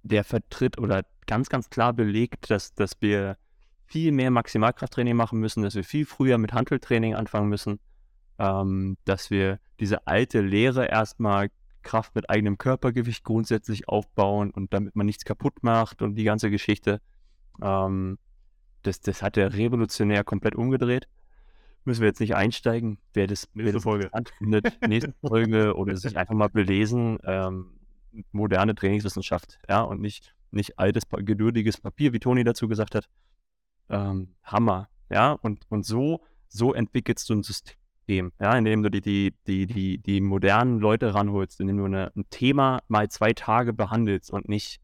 der 0.04 0.24
vertritt 0.24 0.78
oder 0.78 1.04
ganz, 1.26 1.50
ganz 1.50 1.70
klar 1.70 1.94
belegt, 1.94 2.50
dass, 2.50 2.74
dass 2.74 2.94
wir 3.02 3.38
viel 3.86 4.12
mehr 4.12 4.32
Maximalkrafttraining 4.32 5.16
machen 5.16 5.40
müssen, 5.40 5.64
dass 5.64 5.76
wir 5.76 5.84
viel 5.84 6.06
früher 6.06 6.38
mit 6.38 6.54
Hanteltraining 6.54 7.16
anfangen 7.16 7.50
müssen, 7.50 7.80
ähm, 8.38 8.98
dass 9.06 9.30
wir 9.30 9.60
diese 9.80 10.08
alte 10.08 10.42
Lehre 10.42 10.86
erstmal 10.86 11.50
Kraft 11.84 12.16
mit 12.16 12.30
eigenem 12.30 12.58
Körpergewicht 12.58 13.24
grundsätzlich 13.24 13.88
aufbauen 13.88 14.52
und 14.52 14.74
damit 14.74 14.96
man 14.96 15.06
nichts 15.06 15.24
kaputt 15.24 15.64
macht 15.64 16.02
und 16.02 16.16
die 16.16 16.26
ganze 16.26 16.50
Geschichte. 16.50 17.02
Ähm, 17.62 18.18
das, 18.84 19.00
das 19.00 19.22
hat 19.22 19.38
er 19.38 19.54
revolutionär 19.54 20.24
komplett 20.24 20.56
umgedreht. 20.56 21.08
Müssen 21.88 22.02
wir 22.02 22.10
jetzt 22.10 22.20
nicht 22.20 22.36
einsteigen. 22.36 22.98
Wer 23.14 23.28
das, 23.28 23.48
wer 23.54 23.64
Nächste 23.64 23.78
das 23.78 23.84
Folge. 23.84 24.04
interessant 24.04 24.34
findet, 24.38 24.82
nächste 24.86 25.14
Folge 25.26 25.74
oder 25.78 25.96
sich 25.96 26.18
einfach 26.18 26.36
mal 26.36 26.50
belesen. 26.50 27.18
Ähm, 27.24 27.78
moderne 28.34 28.76
Trainingswissenschaft, 28.76 29.58
ja, 29.70 29.84
und 29.84 30.02
nicht, 30.02 30.36
nicht 30.52 30.78
altes, 30.78 31.04
geduldiges 31.10 31.80
Papier, 31.80 32.12
wie 32.12 32.20
Toni 32.20 32.44
dazu 32.44 32.68
gesagt 32.68 32.94
hat. 32.94 33.08
Ähm, 33.90 34.36
Hammer, 34.44 34.90
ja, 35.10 35.32
und, 35.32 35.64
und 35.70 35.86
so, 35.86 36.26
so 36.50 36.74
entwickelst 36.74 37.30
du 37.30 37.36
ein 37.36 37.44
System, 37.44 38.34
ja, 38.38 38.58
indem 38.58 38.84
du 38.84 38.92
die, 38.92 39.00
die, 39.00 39.34
die, 39.48 39.66
die, 39.66 39.98
die 40.00 40.20
modernen 40.20 40.80
Leute 40.80 41.14
ranholst, 41.14 41.62
indem 41.62 41.78
du 41.78 41.86
eine, 41.86 42.12
ein 42.18 42.26
Thema 42.30 42.82
mal 42.90 43.08
zwei 43.08 43.32
Tage 43.32 43.72
behandelst 43.72 44.30
und 44.30 44.50
nicht 44.50 44.82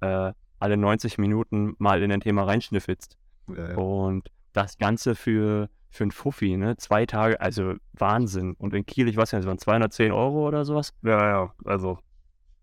äh, 0.00 0.34
alle 0.58 0.76
90 0.76 1.16
Minuten 1.16 1.74
mal 1.78 2.02
in 2.02 2.12
ein 2.12 2.20
Thema 2.20 2.44
reinschnüffelst. 2.44 3.16
Ja, 3.48 3.70
ja. 3.70 3.76
Und 3.76 4.30
das 4.54 4.78
Ganze 4.78 5.14
für, 5.14 5.68
für 5.90 6.04
ein 6.04 6.10
Fuffi, 6.10 6.56
ne? 6.56 6.76
Zwei 6.78 7.04
Tage, 7.04 7.38
also 7.40 7.74
Wahnsinn. 7.92 8.54
Und 8.54 8.72
in 8.72 8.86
Kiel, 8.86 9.08
ich 9.08 9.16
weiß 9.16 9.32
nicht, 9.32 9.40
es 9.40 9.46
waren 9.46 9.58
210 9.58 10.12
Euro 10.12 10.48
oder 10.48 10.64
sowas. 10.64 10.94
Ja, 11.02 11.28
ja, 11.28 11.54
also 11.66 11.98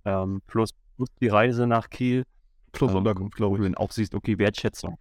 Ähm, 0.04 0.42
plus, 0.48 0.72
plus 0.96 1.10
die 1.22 1.28
Reise 1.28 1.68
nach 1.68 1.90
Kiel. 1.92 2.24
plus 2.72 2.92
Ähm, 2.92 2.98
Unterkunft, 2.98 3.36
glaube 3.36 3.58
ich. 3.58 3.64
dann 3.64 3.76
auch 3.76 3.92
siehst, 3.92 4.16
okay, 4.16 4.40
Wertschätzung. 4.40 4.98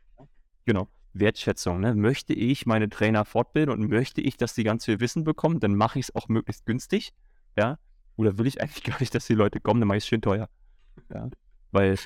Genau, 0.66 0.88
Wertschätzung. 1.14 1.80
Ne? 1.80 1.94
Möchte 1.94 2.34
ich 2.34 2.66
meine 2.66 2.90
Trainer 2.90 3.24
fortbilden 3.24 3.72
und 3.72 3.88
möchte 3.88 4.20
ich, 4.20 4.36
dass 4.36 4.54
die 4.54 4.64
ganz 4.64 4.84
viel 4.84 5.00
Wissen 5.00 5.24
bekommen, 5.24 5.60
dann 5.60 5.74
mache 5.74 5.98
ich 5.98 6.06
es 6.08 6.14
auch 6.14 6.28
möglichst 6.28 6.66
günstig. 6.66 7.12
Ja. 7.56 7.78
Oder 8.16 8.36
will 8.36 8.46
ich 8.46 8.60
eigentlich 8.60 8.82
gar 8.84 9.00
nicht, 9.00 9.14
dass 9.14 9.26
die 9.26 9.34
Leute 9.34 9.60
kommen, 9.60 9.80
dann 9.80 9.88
mache 9.88 9.98
ich 9.98 10.04
es 10.04 10.08
schön 10.08 10.22
teuer. 10.22 10.48
Ja. 11.14 11.30
Weil, 11.70 11.96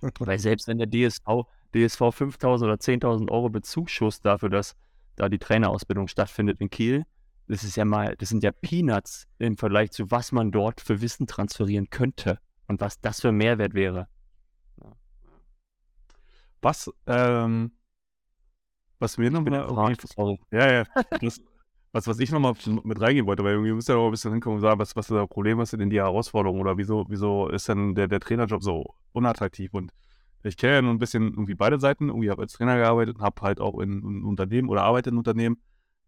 weil 0.18 0.38
selbst 0.38 0.66
wenn 0.66 0.78
der 0.78 0.90
DSV, 0.90 1.46
DSV 1.74 2.00
5.000 2.00 2.64
oder 2.64 2.74
10.000 2.74 3.30
Euro 3.30 3.48
Bezugsschuss 3.48 4.20
dafür, 4.20 4.50
dass 4.50 4.76
da 5.16 5.28
die 5.28 5.38
Trainerausbildung 5.38 6.08
stattfindet 6.08 6.60
in 6.60 6.70
Kiel, 6.70 7.04
das 7.50 7.64
ist 7.64 7.76
ja 7.76 7.84
mal, 7.84 8.14
das 8.16 8.28
sind 8.28 8.44
ja 8.44 8.52
Peanuts 8.52 9.26
im 9.38 9.56
Vergleich 9.56 9.90
zu 9.90 10.10
was 10.10 10.30
man 10.30 10.52
dort 10.52 10.80
für 10.80 11.00
Wissen 11.00 11.26
transferieren 11.26 11.90
könnte 11.90 12.38
und 12.68 12.80
was 12.80 13.00
das 13.00 13.20
für 13.20 13.32
Mehrwert 13.32 13.74
wäre. 13.74 14.06
Was, 16.62 16.90
ähm, 17.06 17.72
was 18.98 19.18
mir 19.18 19.30
noch 19.30 19.42
mal 19.42 19.62
irgendwie 19.62 20.06
Sorry. 20.06 20.38
Ja, 20.50 20.70
ja. 20.70 20.84
Das, 21.20 21.40
was, 21.92 22.06
was 22.06 22.20
ich 22.20 22.30
nochmal 22.30 22.54
mit 22.84 23.00
reingehen 23.00 23.26
wollte, 23.26 23.42
weil 23.42 23.54
irgendwie 23.54 23.72
müsst 23.72 23.88
ihr 23.88 23.96
auch 23.96 24.06
ein 24.06 24.10
bisschen 24.12 24.32
hinkommen 24.32 24.56
und 24.56 24.62
sagen, 24.62 24.78
was, 24.78 24.94
was 24.94 25.10
ist 25.10 25.16
das 25.16 25.28
Problem, 25.28 25.58
was 25.58 25.70
sind 25.70 25.80
denn 25.80 25.90
die 25.90 25.98
Herausforderungen 25.98 26.60
oder 26.60 26.78
wieso, 26.78 27.04
wieso 27.08 27.48
ist 27.48 27.68
denn 27.68 27.94
der, 27.94 28.06
der 28.06 28.20
Trainerjob 28.20 28.62
so 28.62 28.94
unattraktiv? 29.12 29.74
Und 29.74 29.90
ich 30.42 30.56
kenne 30.56 30.74
ja 30.74 30.82
nur 30.82 30.92
ein 30.92 30.98
bisschen 30.98 31.28
irgendwie 31.28 31.54
beide 31.54 31.78
Seiten. 31.78 32.08
Irgendwie 32.08 32.30
habe 32.30 32.42
als 32.42 32.52
Trainer 32.52 32.76
gearbeitet 32.76 33.16
und 33.16 33.22
habe 33.22 33.40
halt 33.42 33.60
auch 33.60 33.78
in, 33.78 34.02
in 34.02 34.24
Unternehmen 34.24 34.68
oder 34.68 34.82
arbeite 34.82 35.10
in 35.10 35.18
Unternehmen. 35.18 35.58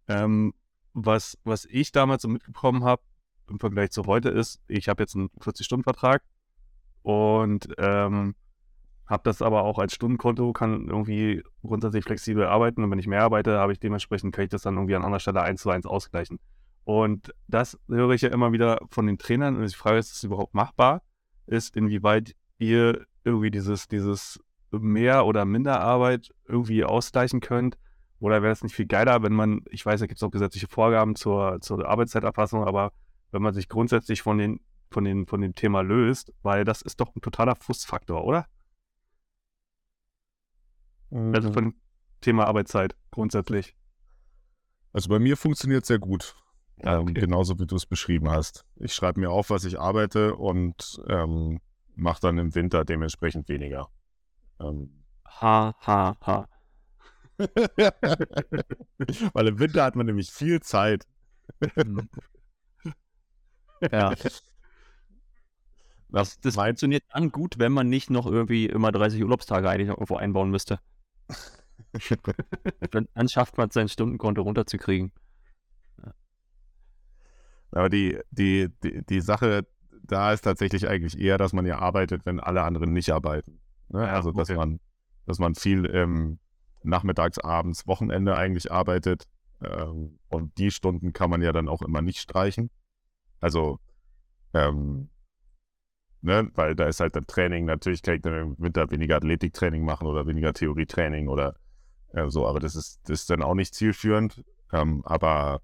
Ähm, 0.08 0.54
was, 0.94 1.38
was 1.44 1.64
ich 1.66 1.92
damals 1.92 2.22
so 2.22 2.28
mitbekommen 2.28 2.84
habe 2.84 3.02
im 3.48 3.58
Vergleich 3.58 3.90
zu 3.90 4.04
heute 4.06 4.28
ist, 4.30 4.60
ich 4.68 4.88
habe 4.88 5.02
jetzt 5.02 5.14
einen 5.14 5.28
40-Stunden-Vertrag 5.40 6.22
und 7.02 7.68
ähm, 7.78 8.34
habe 9.06 9.22
das 9.24 9.42
aber 9.42 9.64
auch 9.64 9.78
als 9.78 9.94
Stundenkonto, 9.94 10.52
kann 10.52 10.88
irgendwie 10.88 11.42
grundsätzlich 11.62 12.04
flexibel 12.04 12.46
arbeiten 12.46 12.82
und 12.82 12.90
wenn 12.90 12.98
ich 12.98 13.06
mehr 13.06 13.22
arbeite, 13.22 13.58
habe 13.58 13.72
ich 13.72 13.80
dementsprechend, 13.80 14.34
kann 14.34 14.44
ich 14.44 14.50
das 14.50 14.62
dann 14.62 14.76
irgendwie 14.76 14.94
an 14.94 15.02
anderer 15.02 15.20
Stelle 15.20 15.42
eins 15.42 15.62
zu 15.62 15.70
eins 15.70 15.86
ausgleichen. 15.86 16.38
Und 16.84 17.32
das 17.46 17.78
höre 17.88 18.10
ich 18.10 18.22
ja 18.22 18.30
immer 18.30 18.52
wieder 18.52 18.80
von 18.90 19.06
den 19.06 19.18
Trainern 19.18 19.56
und 19.56 19.62
die 19.62 19.74
Frage 19.74 19.98
ist, 19.98 20.06
ist 20.06 20.16
das 20.16 20.24
überhaupt 20.24 20.54
machbar? 20.54 21.02
Ist, 21.46 21.76
inwieweit 21.76 22.34
ihr 22.58 23.06
irgendwie 23.24 23.50
dieses, 23.50 23.88
dieses 23.88 24.40
mehr 24.70 25.26
oder 25.26 25.44
minder 25.44 25.80
Arbeit 25.80 26.30
irgendwie 26.46 26.84
ausgleichen 26.84 27.40
könnt? 27.40 27.78
Oder 28.20 28.42
wäre 28.42 28.52
es 28.52 28.62
nicht 28.62 28.74
viel 28.74 28.86
geiler, 28.86 29.22
wenn 29.22 29.32
man, 29.32 29.62
ich 29.70 29.84
weiß, 29.84 30.00
da 30.00 30.06
gibt 30.06 30.18
es 30.18 30.22
auch 30.22 30.30
gesetzliche 30.30 30.68
Vorgaben 30.68 31.16
zur, 31.16 31.60
zur 31.60 31.86
Arbeitszeiterfassung, 31.86 32.64
aber 32.64 32.92
wenn 33.32 33.42
man 33.42 33.52
sich 33.52 33.68
grundsätzlich 33.68 34.22
von, 34.22 34.38
den, 34.38 34.60
von, 34.90 35.04
den, 35.04 35.26
von 35.26 35.40
dem 35.40 35.54
Thema 35.54 35.80
löst, 35.82 36.32
weil 36.42 36.64
das 36.64 36.82
ist 36.82 37.00
doch 37.00 37.14
ein 37.16 37.20
totaler 37.20 37.56
Frustfaktor, 37.56 38.24
oder? 38.24 38.46
Also 41.10 41.52
von 41.52 41.64
dem 41.64 41.74
Thema 42.20 42.46
Arbeitszeit 42.46 42.96
grundsätzlich. 43.10 43.76
Also 44.92 45.08
bei 45.08 45.18
mir 45.18 45.36
funktioniert 45.36 45.84
sehr 45.84 45.98
gut. 45.98 46.36
Ja, 46.82 46.96
ähm, 46.98 47.02
okay. 47.02 47.20
genauso 47.20 47.58
wie 47.58 47.66
du 47.66 47.76
es 47.76 47.86
beschrieben 47.86 48.30
hast. 48.30 48.64
Ich 48.76 48.94
schreibe 48.94 49.20
mir 49.20 49.30
auf, 49.30 49.50
was 49.50 49.64
ich 49.64 49.78
arbeite 49.78 50.36
und 50.36 51.02
ähm, 51.08 51.60
mache 51.96 52.20
dann 52.22 52.38
im 52.38 52.54
Winter 52.54 52.84
dementsprechend 52.84 53.48
weniger. 53.48 53.88
Ähm, 54.60 55.04
Ha, 55.38 55.74
ha, 55.86 56.16
ha. 56.26 56.46
Weil 59.32 59.48
im 59.48 59.58
Winter 59.58 59.84
hat 59.84 59.96
man 59.96 60.06
nämlich 60.06 60.30
viel 60.30 60.60
Zeit. 60.60 61.06
Ja. 63.92 64.14
Das, 66.10 66.38
das 66.40 66.54
mein- 66.56 66.68
funktioniert 66.68 67.02
dann 67.12 67.32
gut, 67.32 67.58
wenn 67.58 67.72
man 67.72 67.88
nicht 67.88 68.08
noch 68.10 68.26
irgendwie 68.26 68.66
immer 68.66 68.92
30 68.92 69.20
Urlaubstage 69.22 69.68
eigentlich 69.68 69.88
irgendwo 69.88 70.14
einbauen 70.16 70.50
müsste. 70.50 70.78
dann, 72.90 73.08
dann 73.14 73.28
schafft 73.28 73.56
man 73.58 73.68
es, 73.68 73.74
sein 73.74 73.88
Stundenkonto 73.88 74.42
runterzukriegen. 74.42 75.12
Aber 77.70 77.88
die, 77.88 78.18
die, 78.30 78.68
die, 78.82 79.04
die 79.04 79.20
Sache 79.20 79.66
da 80.04 80.32
ist 80.32 80.42
tatsächlich 80.42 80.88
eigentlich 80.88 81.18
eher, 81.18 81.38
dass 81.38 81.52
man 81.52 81.66
ja 81.66 81.78
arbeitet, 81.78 82.26
wenn 82.26 82.40
alle 82.40 82.62
anderen 82.62 82.92
nicht 82.92 83.10
arbeiten. 83.10 83.60
Ne? 83.88 84.00
Ja, 84.00 84.12
also 84.12 84.32
dass 84.32 84.50
okay. 84.50 84.58
man, 84.58 84.80
dass 85.26 85.38
man 85.38 85.54
viel 85.54 85.86
ähm, 85.86 86.38
nachmittags, 86.82 87.38
abends, 87.38 87.86
Wochenende 87.86 88.36
eigentlich 88.36 88.72
arbeitet. 88.72 89.24
Ähm, 89.62 90.18
und 90.28 90.56
die 90.58 90.70
Stunden 90.70 91.12
kann 91.12 91.30
man 91.30 91.42
ja 91.42 91.52
dann 91.52 91.68
auch 91.68 91.82
immer 91.82 92.02
nicht 92.02 92.18
streichen. 92.18 92.70
Also 93.40 93.78
ähm, 94.54 95.08
ne? 96.20 96.50
weil 96.54 96.74
da 96.74 96.86
ist 96.86 97.00
halt 97.00 97.16
das 97.16 97.26
Training, 97.26 97.64
natürlich 97.64 98.02
kann 98.02 98.16
ich 98.16 98.22
dann 98.22 98.34
im 98.34 98.56
Winter 98.58 98.90
weniger 98.90 99.16
Athletiktraining 99.16 99.84
machen 99.84 100.06
oder 100.06 100.26
weniger 100.26 100.52
Theorietraining 100.52 101.28
oder 101.28 101.56
äh, 102.12 102.28
so, 102.28 102.46
aber 102.46 102.60
das 102.60 102.76
ist, 102.76 103.00
das 103.08 103.20
ist 103.20 103.30
dann 103.30 103.42
auch 103.42 103.54
nicht 103.54 103.74
zielführend. 103.74 104.44
Ähm, 104.72 105.02
aber 105.04 105.60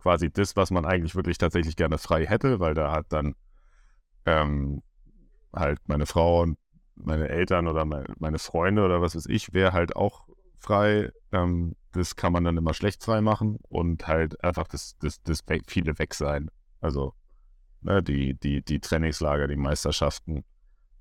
quasi 0.00 0.30
das, 0.30 0.56
was 0.56 0.70
man 0.70 0.84
eigentlich 0.84 1.14
wirklich 1.14 1.38
tatsächlich 1.38 1.76
gerne 1.76 1.98
frei 1.98 2.26
hätte, 2.26 2.60
weil 2.60 2.74
da 2.74 2.92
hat 2.92 3.06
dann 3.10 3.34
ähm, 4.26 4.82
halt 5.54 5.78
meine 5.86 6.06
Frau 6.06 6.42
und 6.42 6.58
meine 6.94 7.28
Eltern 7.28 7.66
oder 7.66 7.84
meine, 7.84 8.06
meine 8.18 8.38
Freunde 8.38 8.84
oder 8.84 9.00
was 9.00 9.14
weiß 9.14 9.26
ich, 9.26 9.52
wäre 9.52 9.72
halt 9.72 9.96
auch 9.96 10.28
frei. 10.58 11.10
Ähm, 11.32 11.76
das 11.92 12.16
kann 12.16 12.32
man 12.32 12.44
dann 12.44 12.56
immer 12.56 12.74
schlecht 12.74 13.02
frei 13.02 13.20
machen 13.20 13.58
und 13.68 14.06
halt 14.06 14.42
einfach 14.44 14.68
das, 14.68 14.96
das, 14.98 15.22
das 15.22 15.42
viele 15.66 15.98
weg 15.98 16.14
sein. 16.14 16.50
Also 16.80 17.14
ne, 17.80 18.02
die, 18.02 18.34
die, 18.34 18.62
die 18.62 18.80
Trainingslager, 18.80 19.48
die 19.48 19.56
Meisterschaften. 19.56 20.44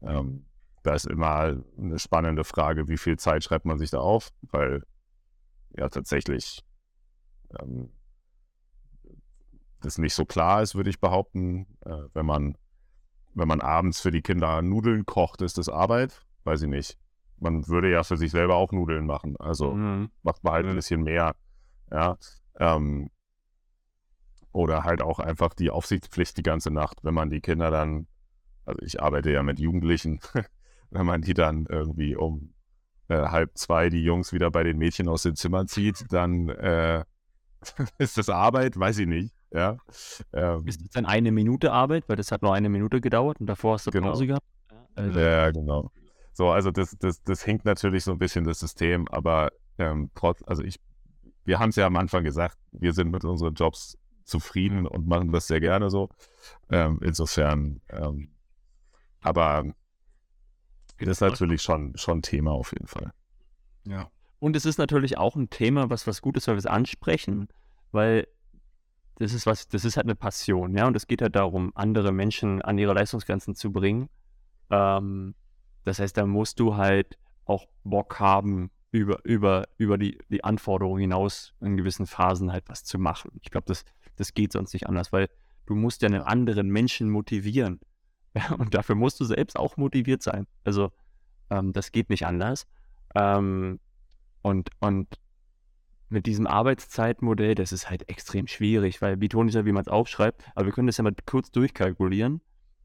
Ähm, 0.01 0.45
da 0.83 0.93
ist 0.93 1.07
immer 1.07 1.61
eine 1.77 1.99
spannende 1.99 2.43
Frage, 2.43 2.87
wie 2.87 2.97
viel 2.97 3.17
Zeit 3.17 3.43
schreibt 3.43 3.65
man 3.65 3.77
sich 3.77 3.91
da 3.91 3.99
auf, 3.99 4.29
weil 4.41 4.83
ja 5.77 5.89
tatsächlich 5.89 6.63
ähm, 7.59 7.91
das 9.81 9.97
nicht 9.97 10.13
so 10.13 10.25
klar 10.25 10.61
ist, 10.61 10.75
würde 10.75 10.89
ich 10.89 10.99
behaupten. 10.99 11.67
Äh, 11.85 12.03
wenn 12.13 12.25
man 12.25 12.55
wenn 13.33 13.47
man 13.47 13.61
abends 13.61 14.01
für 14.01 14.11
die 14.11 14.21
Kinder 14.21 14.61
Nudeln 14.61 15.05
kocht, 15.05 15.41
ist 15.41 15.57
das 15.57 15.69
Arbeit? 15.69 16.25
Weiß 16.43 16.61
ich 16.61 16.69
nicht. 16.69 16.97
Man 17.37 17.67
würde 17.67 17.89
ja 17.89 18.03
für 18.03 18.17
sich 18.17 18.31
selber 18.31 18.55
auch 18.55 18.71
Nudeln 18.71 19.05
machen. 19.05 19.37
Also 19.37 19.73
mhm. 19.73 20.09
macht 20.23 20.43
man 20.43 20.53
halt 20.53 20.65
ein 20.65 20.75
bisschen 20.75 21.03
mehr. 21.03 21.35
Ja. 21.91 22.17
Ähm, 22.59 23.09
oder 24.51 24.83
halt 24.83 25.01
auch 25.01 25.19
einfach 25.19 25.53
die 25.53 25.69
Aufsichtspflicht 25.69 26.37
die 26.37 26.43
ganze 26.43 26.71
Nacht, 26.71 27.03
wenn 27.03 27.13
man 27.13 27.29
die 27.29 27.39
Kinder 27.39 27.69
dann, 27.71 28.07
also 28.65 28.81
ich 28.83 29.01
arbeite 29.01 29.31
ja 29.31 29.43
mit 29.43 29.59
Jugendlichen, 29.59 30.19
wenn 30.89 31.05
man 31.05 31.21
die 31.21 31.33
dann 31.33 31.65
irgendwie 31.67 32.15
um 32.15 32.53
äh, 33.07 33.27
halb 33.27 33.57
zwei 33.57 33.89
die 33.89 34.03
Jungs 34.03 34.33
wieder 34.33 34.49
bei 34.51 34.63
den 34.63 34.77
Mädchen 34.77 35.07
aus 35.07 35.23
den 35.23 35.35
Zimmern 35.35 35.67
zieht, 35.67 36.05
dann 36.11 36.49
äh, 36.49 37.05
ist 37.99 38.17
das 38.17 38.29
Arbeit, 38.29 38.77
weiß 38.77 38.99
ich 38.99 39.07
nicht. 39.07 39.33
Ja. 39.51 39.77
Ähm, 40.33 40.67
ist 40.67 40.81
das 40.81 40.89
dann 40.91 41.05
eine 41.05 41.31
Minute 41.31 41.71
Arbeit, 41.71 42.07
weil 42.07 42.15
das 42.15 42.31
hat 42.31 42.41
nur 42.41 42.53
eine 42.53 42.69
Minute 42.69 43.01
gedauert 43.01 43.39
und 43.39 43.47
davor 43.47 43.73
hast 43.73 43.87
du 43.87 43.91
genau. 43.91 44.09
Pause 44.09 44.27
gehabt? 44.27 44.45
Also. 44.95 45.19
Ja, 45.19 45.51
genau. 45.51 45.91
So, 46.33 46.49
also 46.49 46.71
das, 46.71 46.95
das, 46.99 47.21
das 47.23 47.43
hinkt 47.43 47.65
natürlich 47.65 48.03
so 48.03 48.11
ein 48.11 48.19
bisschen 48.19 48.45
das 48.45 48.59
System, 48.59 49.07
aber 49.07 49.51
ähm, 49.77 50.11
trotz, 50.15 50.43
also 50.45 50.63
ich, 50.63 50.79
wir 51.45 51.59
haben 51.59 51.69
es 51.69 51.75
ja 51.75 51.87
am 51.87 51.97
Anfang 51.97 52.23
gesagt, 52.23 52.57
wir 52.71 52.93
sind 52.93 53.11
mit 53.11 53.25
unseren 53.25 53.55
Jobs 53.55 53.97
zufrieden 54.23 54.85
und 54.85 55.07
machen 55.07 55.31
das 55.31 55.47
sehr 55.47 55.59
gerne 55.59 55.89
so. 55.89 56.09
Ähm, 56.69 56.99
insofern, 57.01 57.81
ähm, 57.89 58.29
aber 59.21 59.65
das 60.99 61.07
ist 61.09 61.21
natürlich 61.21 61.61
schon, 61.61 61.97
schon 61.97 62.21
Thema 62.21 62.51
auf 62.51 62.71
jeden 62.71 62.87
Fall. 62.87 63.11
Ja. 63.85 64.09
Und 64.39 64.55
es 64.55 64.65
ist 64.65 64.77
natürlich 64.77 65.17
auch 65.17 65.35
ein 65.35 65.49
Thema, 65.49 65.89
was 65.89 66.07
was 66.07 66.21
gut 66.21 66.37
ist, 66.37 66.47
weil 66.47 66.55
wir 66.55 66.59
es 66.59 66.65
ansprechen, 66.65 67.49
weil 67.91 68.27
das 69.19 69.33
ist 69.33 69.45
was, 69.45 69.67
das 69.67 69.85
ist 69.85 69.97
halt 69.97 70.05
eine 70.05 70.15
Passion, 70.15 70.75
ja, 70.75 70.87
und 70.87 70.95
es 70.95 71.07
geht 71.07 71.21
halt 71.21 71.35
darum, 71.35 71.71
andere 71.75 72.11
Menschen 72.11 72.61
an 72.61 72.77
ihre 72.77 72.93
Leistungsgrenzen 72.93 73.53
zu 73.53 73.71
bringen. 73.71 74.09
Ähm, 74.69 75.35
das 75.83 75.99
heißt, 75.99 76.17
da 76.17 76.25
musst 76.25 76.59
du 76.59 76.75
halt 76.75 77.17
auch 77.45 77.67
Bock 77.83 78.19
haben, 78.19 78.71
über, 78.91 79.19
über, 79.23 79.67
über 79.77 79.97
die, 79.97 80.17
die 80.29 80.43
Anforderungen 80.43 81.01
hinaus 81.01 81.53
in 81.61 81.77
gewissen 81.77 82.07
Phasen 82.07 82.51
halt 82.51 82.63
was 82.67 82.83
zu 82.83 82.97
machen. 82.97 83.31
Ich 83.43 83.51
glaube, 83.51 83.65
das, 83.67 83.85
das 84.15 84.33
geht 84.33 84.51
sonst 84.51 84.73
nicht 84.73 84.87
anders, 84.87 85.11
weil 85.11 85.29
du 85.65 85.75
musst 85.75 86.01
ja 86.01 86.07
einen 86.07 86.21
anderen 86.21 86.69
Menschen 86.69 87.09
motivieren. 87.09 87.79
Ja, 88.35 88.53
und 88.53 88.75
dafür 88.75 88.93
musst 88.93 89.19
du 89.19 89.25
selbst 89.25 89.57
auch 89.57 89.75
motiviert 89.75 90.21
sein. 90.21 90.45
Also 90.63 90.91
ähm, 91.49 91.73
das 91.73 91.91
geht 91.91 92.11
nicht 92.11 92.27
anders. 92.27 92.67
Ähm, 93.15 93.79
und, 94.43 94.69
und 94.79 95.07
mit 96.09 96.25
diesem 96.25 96.47
Arbeitszeitmodell, 96.47 97.55
das 97.55 97.71
ist 97.71 97.89
halt 97.89 98.09
extrem 98.09 98.47
schwierig, 98.47 99.01
weil 99.01 99.21
wie 99.21 99.29
Toni 99.29 99.51
sagt, 99.51 99.65
wie 99.65 99.71
man 99.71 99.81
es 99.81 99.87
aufschreibt, 99.87 100.43
aber 100.55 100.65
wir 100.65 100.73
können 100.73 100.87
das 100.87 100.97
ja 100.97 101.03
mal 101.03 101.13
kurz 101.25 101.51
durchkalkulieren. 101.51 102.41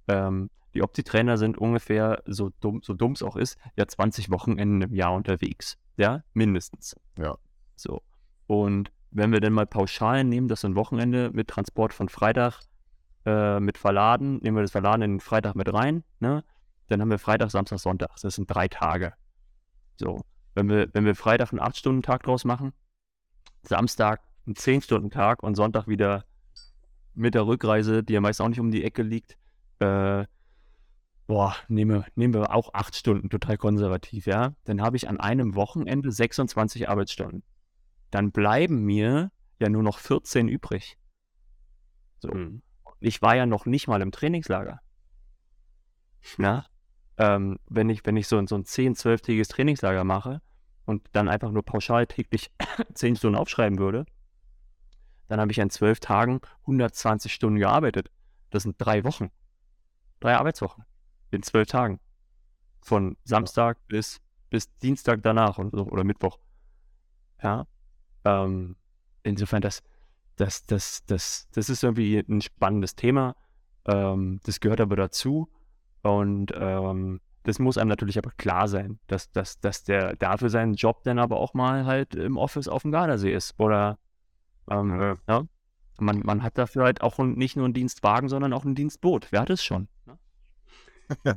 Ähm, 0.08 0.50
die 0.74 0.82
Opti-Trainer 0.82 1.38
sind 1.38 1.56
ungefähr, 1.56 2.22
so 2.26 2.50
dumm 2.60 2.80
so 2.82 2.94
dumm 2.94 3.12
es 3.12 3.22
auch 3.22 3.36
ist, 3.36 3.58
ja 3.76 3.86
20 3.86 4.30
Wochenenden 4.30 4.82
im 4.82 4.94
Jahr 4.94 5.14
unterwegs. 5.14 5.78
Ja, 5.96 6.22
mindestens. 6.32 6.96
Ja. 7.18 7.36
So. 7.76 8.02
Und 8.46 8.90
wenn 9.10 9.32
wir 9.32 9.40
dann 9.40 9.52
mal 9.52 9.66
pauschal 9.66 10.24
nehmen, 10.24 10.48
das 10.48 10.64
ein 10.64 10.74
Wochenende 10.74 11.30
mit 11.32 11.48
Transport 11.48 11.92
von 11.92 12.08
Freitag 12.08 12.60
äh, 13.24 13.60
mit 13.60 13.78
Verladen, 13.78 14.38
nehmen 14.38 14.56
wir 14.56 14.62
das 14.62 14.72
Verladen 14.72 15.02
in 15.02 15.12
den 15.14 15.20
Freitag 15.20 15.54
mit 15.54 15.72
rein, 15.72 16.02
ne? 16.18 16.44
Dann 16.88 17.00
haben 17.00 17.10
wir 17.10 17.18
Freitag, 17.18 17.50
Samstag, 17.50 17.78
Sonntag. 17.78 18.10
Das 18.20 18.34
sind 18.34 18.46
drei 18.50 18.68
Tage. 18.68 19.14
So. 19.96 20.20
Wenn 20.54 20.68
wir, 20.68 20.88
wenn 20.92 21.06
wir 21.06 21.14
Freitag 21.14 21.52
einen 21.52 21.60
8-Stunden-Tag 21.60 22.24
draus 22.24 22.44
machen, 22.44 22.72
Samstag 23.68 24.22
einen 24.46 24.54
10-Stunden-Tag 24.54 25.42
und 25.42 25.54
Sonntag 25.54 25.88
wieder 25.88 26.24
mit 27.14 27.34
der 27.34 27.46
Rückreise, 27.46 28.02
die 28.02 28.14
ja 28.14 28.20
meist 28.20 28.40
auch 28.40 28.48
nicht 28.48 28.60
um 28.60 28.70
die 28.70 28.84
Ecke 28.84 29.02
liegt, 29.02 29.38
äh, 29.78 30.24
boah, 31.26 31.56
nehmen 31.68 32.04
nehmen 32.14 32.34
wir 32.34 32.54
auch 32.54 32.74
8 32.74 32.94
Stunden, 32.94 33.30
total 33.30 33.56
konservativ, 33.56 34.26
ja. 34.26 34.54
Dann 34.64 34.82
habe 34.82 34.96
ich 34.96 35.08
an 35.08 35.20
einem 35.20 35.54
Wochenende 35.54 36.10
26 36.12 36.88
Arbeitsstunden. 36.88 37.42
Dann 38.10 38.32
bleiben 38.32 38.84
mir 38.84 39.30
ja 39.58 39.68
nur 39.68 39.82
noch 39.82 39.98
14 39.98 40.48
übrig. 40.48 40.98
So. 42.18 42.32
Mhm. 42.32 42.62
Ich 43.00 43.22
war 43.22 43.36
ja 43.36 43.46
noch 43.46 43.66
nicht 43.66 43.88
mal 43.88 44.02
im 44.02 44.12
Trainingslager. 44.12 44.80
Na? 46.38 46.66
Ähm, 47.16 47.58
wenn 47.68 47.88
ich, 47.90 48.04
wenn 48.04 48.16
ich 48.16 48.26
so, 48.26 48.44
so 48.46 48.56
ein 48.56 48.64
10-, 48.64 48.96
12-tägiges 48.96 49.48
Trainingslager 49.48 50.04
mache, 50.04 50.42
und 50.86 51.08
dann 51.12 51.28
einfach 51.28 51.50
nur 51.50 51.62
pauschal 51.62 52.06
täglich 52.06 52.50
10 52.94 53.16
Stunden 53.16 53.38
aufschreiben 53.38 53.78
würde, 53.78 54.06
dann 55.28 55.40
habe 55.40 55.52
ich 55.52 55.58
in 55.58 55.70
12 55.70 56.00
Tagen 56.00 56.40
120 56.62 57.32
Stunden 57.32 57.58
gearbeitet. 57.58 58.10
Das 58.50 58.62
sind 58.64 58.76
drei 58.78 59.04
Wochen. 59.04 59.30
Drei 60.20 60.36
Arbeitswochen. 60.36 60.84
In 61.30 61.42
12 61.42 61.68
Tagen. 61.68 62.00
Von 62.82 63.16
Samstag 63.24 63.78
ja. 63.78 63.84
bis, 63.88 64.20
bis 64.50 64.76
Dienstag 64.78 65.22
danach 65.22 65.58
und, 65.58 65.74
oder 65.74 66.04
Mittwoch. 66.04 66.38
Ja. 67.42 67.66
Ähm, 68.24 68.76
insofern, 69.22 69.62
das, 69.62 69.82
das, 70.36 70.64
das, 70.66 71.04
das, 71.06 71.48
das 71.52 71.68
ist 71.68 71.82
irgendwie 71.82 72.18
ein 72.18 72.42
spannendes 72.42 72.94
Thema. 72.94 73.34
Ähm, 73.86 74.40
das 74.44 74.60
gehört 74.60 74.80
aber 74.80 74.96
dazu. 74.96 75.48
Und 76.02 76.52
ähm, 76.54 77.20
das 77.44 77.58
muss 77.58 77.78
einem 77.78 77.88
natürlich 77.88 78.18
aber 78.18 78.30
klar 78.36 78.68
sein, 78.68 78.98
dass, 79.06 79.30
dass, 79.30 79.60
dass 79.60 79.84
der 79.84 80.16
dafür 80.16 80.48
seinen 80.48 80.74
Job 80.74 81.04
dann 81.04 81.18
aber 81.18 81.36
auch 81.36 81.54
mal 81.54 81.84
halt 81.84 82.14
im 82.14 82.38
Office 82.38 82.68
auf 82.68 82.82
dem 82.82 82.90
Gardasee 82.90 83.32
ist. 83.32 83.54
Oder 83.58 83.98
ähm, 84.70 84.98
ja. 84.98 85.14
ja. 85.28 85.44
Man, 85.98 86.20
man 86.24 86.42
hat 86.42 86.58
dafür 86.58 86.84
halt 86.84 87.02
auch 87.02 87.18
nicht 87.18 87.56
nur 87.56 87.66
einen 87.66 87.74
Dienstwagen, 87.74 88.28
sondern 88.28 88.52
auch 88.52 88.64
ein 88.64 88.74
Dienstboot. 88.74 89.28
Wer 89.30 89.42
hat 89.42 89.50
es 89.50 89.62
schon? 89.62 89.88
Ne? 90.06 90.18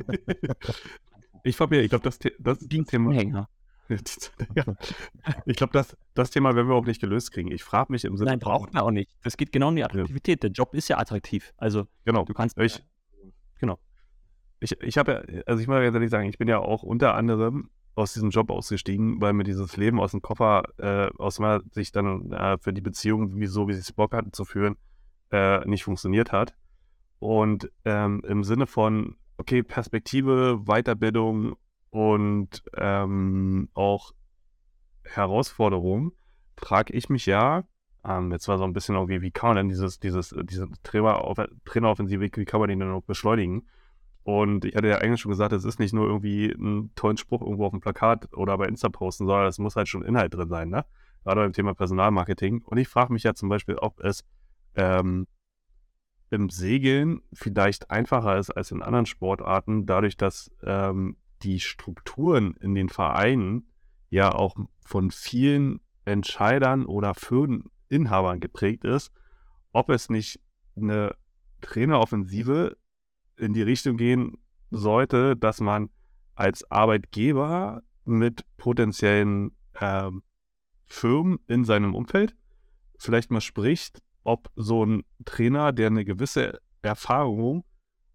ich 1.43 1.57
glaube, 1.57 1.77
ich 1.77 1.89
glaube, 1.89 2.03
das, 2.03 2.19
das 2.39 2.59
Thema. 2.59 3.13
Hänger. 3.13 3.49
Ich 5.45 5.55
glaube, 5.55 5.71
das, 5.71 5.95
das 6.13 6.29
Thema 6.29 6.55
werden 6.55 6.67
wir 6.67 6.75
auch 6.75 6.85
nicht 6.85 6.99
gelöst 6.99 7.31
kriegen. 7.31 7.51
Ich 7.51 7.63
frage 7.63 7.91
mich 7.91 8.03
im 8.03 8.17
Sinne. 8.17 8.31
Nein, 8.31 8.39
braucht 8.39 8.73
man 8.73 8.83
auch 8.83 8.91
nicht. 8.91 9.09
Das 9.23 9.37
geht 9.37 9.53
genau 9.53 9.69
um 9.69 9.77
die 9.77 9.83
Attraktivität. 9.83 10.43
Der 10.43 10.51
Job 10.51 10.73
ist 10.73 10.89
ja 10.89 10.97
attraktiv. 10.97 11.53
Also, 11.55 11.87
genau. 12.03 12.25
du 12.25 12.33
kannst. 12.33 12.57
Ich, 12.57 12.83
ich, 14.59 14.79
ich 14.81 14.97
habe 14.97 15.11
ja, 15.11 15.41
also 15.45 15.61
ich 15.61 15.67
muss 15.67 15.77
ganz 15.77 15.93
ehrlich 15.93 16.09
sagen, 16.09 16.29
ich 16.29 16.37
bin 16.37 16.47
ja 16.47 16.59
auch 16.59 16.83
unter 16.83 17.15
anderem 17.15 17.69
aus 17.95 18.13
diesem 18.13 18.29
Job 18.29 18.51
ausgestiegen, 18.51 19.19
weil 19.21 19.33
mir 19.33 19.43
dieses 19.43 19.75
Leben 19.75 19.99
aus 19.99 20.11
dem 20.11 20.21
Koffer 20.21 20.63
äh, 20.77 21.09
aus 21.17 21.39
meiner 21.39 21.61
Sicht 21.71 21.95
dann 21.95 22.31
äh, 22.31 22.57
für 22.59 22.73
die 22.73 22.81
Beziehung, 22.81 23.39
wie 23.39 23.47
so 23.47 23.67
wie 23.67 23.73
sie 23.73 23.79
es 23.79 23.91
Bock 23.91 24.13
hatten 24.13 24.33
zu 24.33 24.45
führen, 24.45 24.77
äh, 25.31 25.65
nicht 25.67 25.83
funktioniert 25.83 26.31
hat. 26.31 26.55
Und 27.19 27.71
ähm, 27.85 28.21
im 28.27 28.43
Sinne 28.43 28.67
von, 28.67 29.15
okay, 29.37 29.63
Perspektive, 29.63 30.61
Weiterbildung 30.65 31.55
und 31.89 32.63
ähm, 32.75 33.69
auch 33.73 34.11
Herausforderung, 35.03 36.11
frage 36.55 36.93
ich 36.93 37.09
mich 37.09 37.25
ja, 37.25 37.63
ähm, 38.05 38.31
jetzt 38.31 38.47
war 38.47 38.57
so 38.59 38.63
ein 38.63 38.73
bisschen 38.73 38.95
irgendwie, 38.95 39.21
wie 39.21 39.31
kann 39.31 39.49
man 39.49 39.57
denn 39.57 39.69
dieses, 39.69 39.99
dieses, 39.99 40.35
diese 40.43 40.67
Traineraoffensive, 40.83 42.21
wie 42.21 42.45
kann 42.45 42.59
man 42.59 42.69
den 42.69 42.79
dann 42.79 42.91
noch 42.91 43.01
beschleunigen? 43.01 43.67
Und 44.27 44.65
ich 44.65 44.75
hatte 44.75 44.89
ja 44.89 44.97
eigentlich 44.97 45.21
schon 45.21 45.31
gesagt, 45.31 45.53
es 45.53 45.63
ist 45.63 45.79
nicht 45.79 45.93
nur 45.93 46.05
irgendwie 46.05 46.53
einen 46.53 46.93
tollen 46.95 47.15
Spruch 47.15 47.41
irgendwo 47.41 47.65
auf 47.65 47.71
dem 47.71 47.79
Plakat 47.79 48.27
oder 48.33 48.57
bei 48.57 48.67
Insta 48.67 48.89
posten, 48.89 49.25
sondern 49.25 49.47
es 49.47 49.57
muss 49.57 49.77
halt 49.77 49.87
schon 49.87 50.03
Inhalt 50.03 50.33
drin 50.33 50.49
sein, 50.49 50.67
ne? 50.67 50.83
Gerade 51.23 51.39
beim 51.39 51.53
Thema 51.53 51.73
Personalmarketing. 51.73 52.61
Und 52.61 52.77
ich 52.77 52.89
frage 52.89 53.13
mich 53.13 53.23
ja 53.23 53.35
zum 53.35 53.47
Beispiel, 53.47 53.75
ob 53.75 54.01
es 54.01 54.25
ähm, 54.75 55.27
im 56.29 56.49
Segeln 56.49 57.21
vielleicht 57.31 57.89
einfacher 57.89 58.37
ist 58.37 58.49
als 58.49 58.71
in 58.71 58.81
anderen 58.81 59.05
Sportarten, 59.05 59.85
dadurch, 59.85 60.17
dass 60.17 60.51
ähm, 60.61 61.15
die 61.43 61.61
Strukturen 61.61 62.53
in 62.59 62.75
den 62.75 62.89
Vereinen 62.89 63.71
ja 64.09 64.35
auch 64.35 64.57
von 64.85 65.09
vielen 65.09 65.79
Entscheidern 66.03 66.85
oder 66.85 67.13
Firmeninhabern 67.13 68.41
geprägt 68.41 68.83
ist, 68.83 69.13
ob 69.71 69.89
es 69.89 70.09
nicht 70.09 70.41
eine 70.75 71.15
Traineroffensive 71.61 72.75
in 73.37 73.53
die 73.53 73.61
Richtung 73.61 73.97
gehen 73.97 74.37
sollte, 74.71 75.35
dass 75.35 75.61
man 75.61 75.89
als 76.35 76.69
Arbeitgeber 76.69 77.81
mit 78.05 78.43
potenziellen 78.57 79.51
ähm, 79.79 80.23
Firmen 80.85 81.39
in 81.47 81.65
seinem 81.65 81.95
Umfeld 81.95 82.35
vielleicht 82.97 83.31
mal 83.31 83.41
spricht, 83.41 84.01
ob 84.23 84.49
so 84.55 84.85
ein 84.85 85.03
Trainer, 85.25 85.71
der 85.71 85.87
eine 85.87 86.05
gewisse 86.05 86.59
Erfahrung 86.81 87.63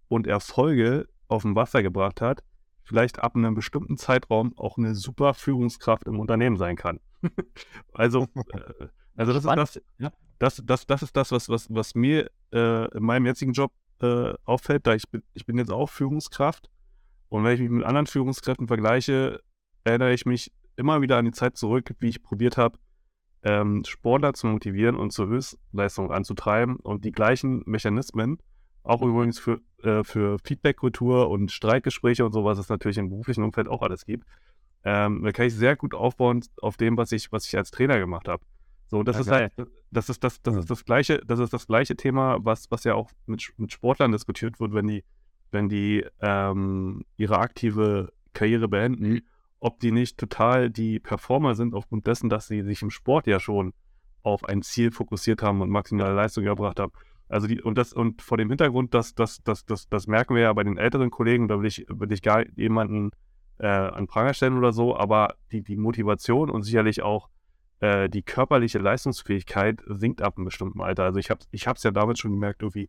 und 0.08 0.26
Erfolge 0.26 1.08
auf 1.28 1.42
dem 1.42 1.54
Wasser 1.56 1.82
gebracht 1.82 2.20
hat, 2.20 2.42
vielleicht 2.84 3.20
ab 3.20 3.36
einem 3.36 3.54
bestimmten 3.54 3.96
Zeitraum 3.96 4.56
auch 4.56 4.76
eine 4.76 4.94
super 4.94 5.34
Führungskraft 5.34 6.06
im 6.06 6.20
Unternehmen 6.20 6.56
sein 6.56 6.76
kann. 6.76 7.00
also, 7.92 8.26
äh, 8.52 8.88
also 9.16 9.32
das 9.32 9.44
ist 9.44 9.56
das, 9.56 9.82
ja, 9.98 10.12
das, 10.38 10.62
das, 10.64 10.86
das 10.86 11.02
ist 11.02 11.16
das, 11.16 11.32
was, 11.32 11.48
was, 11.48 11.66
was 11.70 11.94
mir 11.94 12.30
äh, 12.52 12.96
in 12.96 13.02
meinem 13.04 13.26
jetzigen 13.26 13.52
Job 13.52 13.72
äh, 14.02 14.34
auffällt, 14.44 14.86
da 14.86 14.94
ich 14.94 15.08
bin, 15.10 15.22
ich 15.34 15.46
bin 15.46 15.58
jetzt 15.58 15.70
auch 15.70 15.88
Führungskraft 15.88 16.70
und 17.28 17.44
wenn 17.44 17.54
ich 17.54 17.60
mich 17.60 17.70
mit 17.70 17.84
anderen 17.84 18.06
Führungskräften 18.06 18.66
vergleiche, 18.66 19.40
erinnere 19.84 20.12
ich 20.12 20.26
mich 20.26 20.52
immer 20.76 21.00
wieder 21.00 21.16
an 21.16 21.24
die 21.24 21.32
Zeit 21.32 21.56
zurück, 21.56 21.94
wie 21.98 22.08
ich 22.08 22.22
probiert 22.22 22.56
habe, 22.56 22.78
ähm, 23.42 23.84
Sportler 23.84 24.34
zu 24.34 24.46
motivieren 24.46 24.96
und 24.96 25.12
zur 25.12 25.28
Höchstleistung 25.28 26.12
anzutreiben 26.12 26.76
und 26.76 27.04
die 27.04 27.12
gleichen 27.12 27.62
Mechanismen, 27.66 28.38
auch 28.82 29.02
übrigens 29.02 29.38
für, 29.38 29.60
äh, 29.82 30.04
für 30.04 30.38
Feedback-Kultur 30.44 31.30
und 31.30 31.50
Streitgespräche 31.50 32.24
und 32.24 32.32
sowas, 32.32 32.58
es 32.58 32.68
natürlich 32.68 32.98
im 32.98 33.08
beruflichen 33.08 33.44
Umfeld 33.44 33.68
auch 33.68 33.82
alles 33.82 34.04
gibt, 34.04 34.26
ähm, 34.84 35.22
da 35.22 35.32
kann 35.32 35.46
ich 35.46 35.54
sehr 35.54 35.76
gut 35.76 35.94
aufbauen 35.94 36.44
auf 36.60 36.76
dem, 36.76 36.96
was 36.96 37.12
ich, 37.12 37.30
was 37.32 37.46
ich 37.46 37.56
als 37.56 37.70
Trainer 37.70 37.98
gemacht 37.98 38.28
habe. 38.28 38.42
So, 38.92 39.02
das 39.02 39.16
ja, 39.16 39.20
ist 39.22 39.30
halt, 39.30 39.52
das 39.90 40.10
ist 40.10 40.22
das, 40.22 40.42
das 40.42 40.54
ist 40.54 40.70
das 40.70 40.84
gleiche, 40.84 41.22
das 41.26 41.38
ist 41.38 41.54
das 41.54 41.66
gleiche 41.66 41.96
Thema, 41.96 42.36
was, 42.42 42.70
was 42.70 42.84
ja 42.84 42.92
auch 42.94 43.10
mit, 43.24 43.50
mit 43.56 43.72
Sportlern 43.72 44.12
diskutiert 44.12 44.60
wird, 44.60 44.74
wenn 44.74 44.86
die, 44.86 45.02
wenn 45.50 45.70
die 45.70 46.04
ähm, 46.20 47.02
ihre 47.16 47.38
aktive 47.38 48.12
Karriere 48.34 48.68
beenden, 48.68 49.22
ob 49.60 49.80
die 49.80 49.92
nicht 49.92 50.18
total 50.18 50.68
die 50.68 51.00
Performer 51.00 51.54
sind, 51.54 51.72
aufgrund 51.72 52.06
dessen, 52.06 52.28
dass 52.28 52.48
sie 52.48 52.60
sich 52.60 52.82
im 52.82 52.90
Sport 52.90 53.26
ja 53.26 53.40
schon 53.40 53.72
auf 54.22 54.44
ein 54.44 54.60
Ziel 54.60 54.92
fokussiert 54.92 55.42
haben 55.42 55.62
und 55.62 55.70
maximale 55.70 56.14
Leistung 56.14 56.44
erbracht 56.44 56.78
haben. 56.78 56.92
Also 57.30 57.46
die, 57.46 57.62
und 57.62 57.78
das, 57.78 57.94
und 57.94 58.20
vor 58.20 58.36
dem 58.36 58.50
Hintergrund, 58.50 58.92
das, 58.92 59.14
das, 59.14 59.42
das, 59.42 59.64
das, 59.64 59.88
das 59.88 60.06
merken 60.06 60.34
wir 60.34 60.42
ja 60.42 60.52
bei 60.52 60.64
den 60.64 60.76
älteren 60.76 61.10
Kollegen, 61.10 61.48
da 61.48 61.58
will 61.58 61.66
ich, 61.66 61.86
will 61.88 62.12
ich 62.12 62.20
gar 62.20 62.46
jemanden 62.58 63.12
äh, 63.56 63.68
an 63.68 64.06
Pranger 64.06 64.34
stellen 64.34 64.58
oder 64.58 64.74
so, 64.74 64.94
aber 64.94 65.36
die, 65.50 65.62
die 65.62 65.78
Motivation 65.78 66.50
und 66.50 66.62
sicherlich 66.64 67.00
auch 67.00 67.30
äh, 67.82 68.08
die 68.08 68.22
körperliche 68.22 68.78
Leistungsfähigkeit 68.78 69.82
sinkt 69.86 70.22
ab 70.22 70.36
einem 70.36 70.44
bestimmten 70.44 70.80
Alter. 70.80 71.02
Also 71.02 71.18
ich 71.18 71.30
habe 71.30 71.40
ich 71.50 71.66
es 71.66 71.82
ja 71.82 71.90
damit 71.90 72.16
schon 72.16 72.30
gemerkt, 72.30 72.62
irgendwie, 72.62 72.88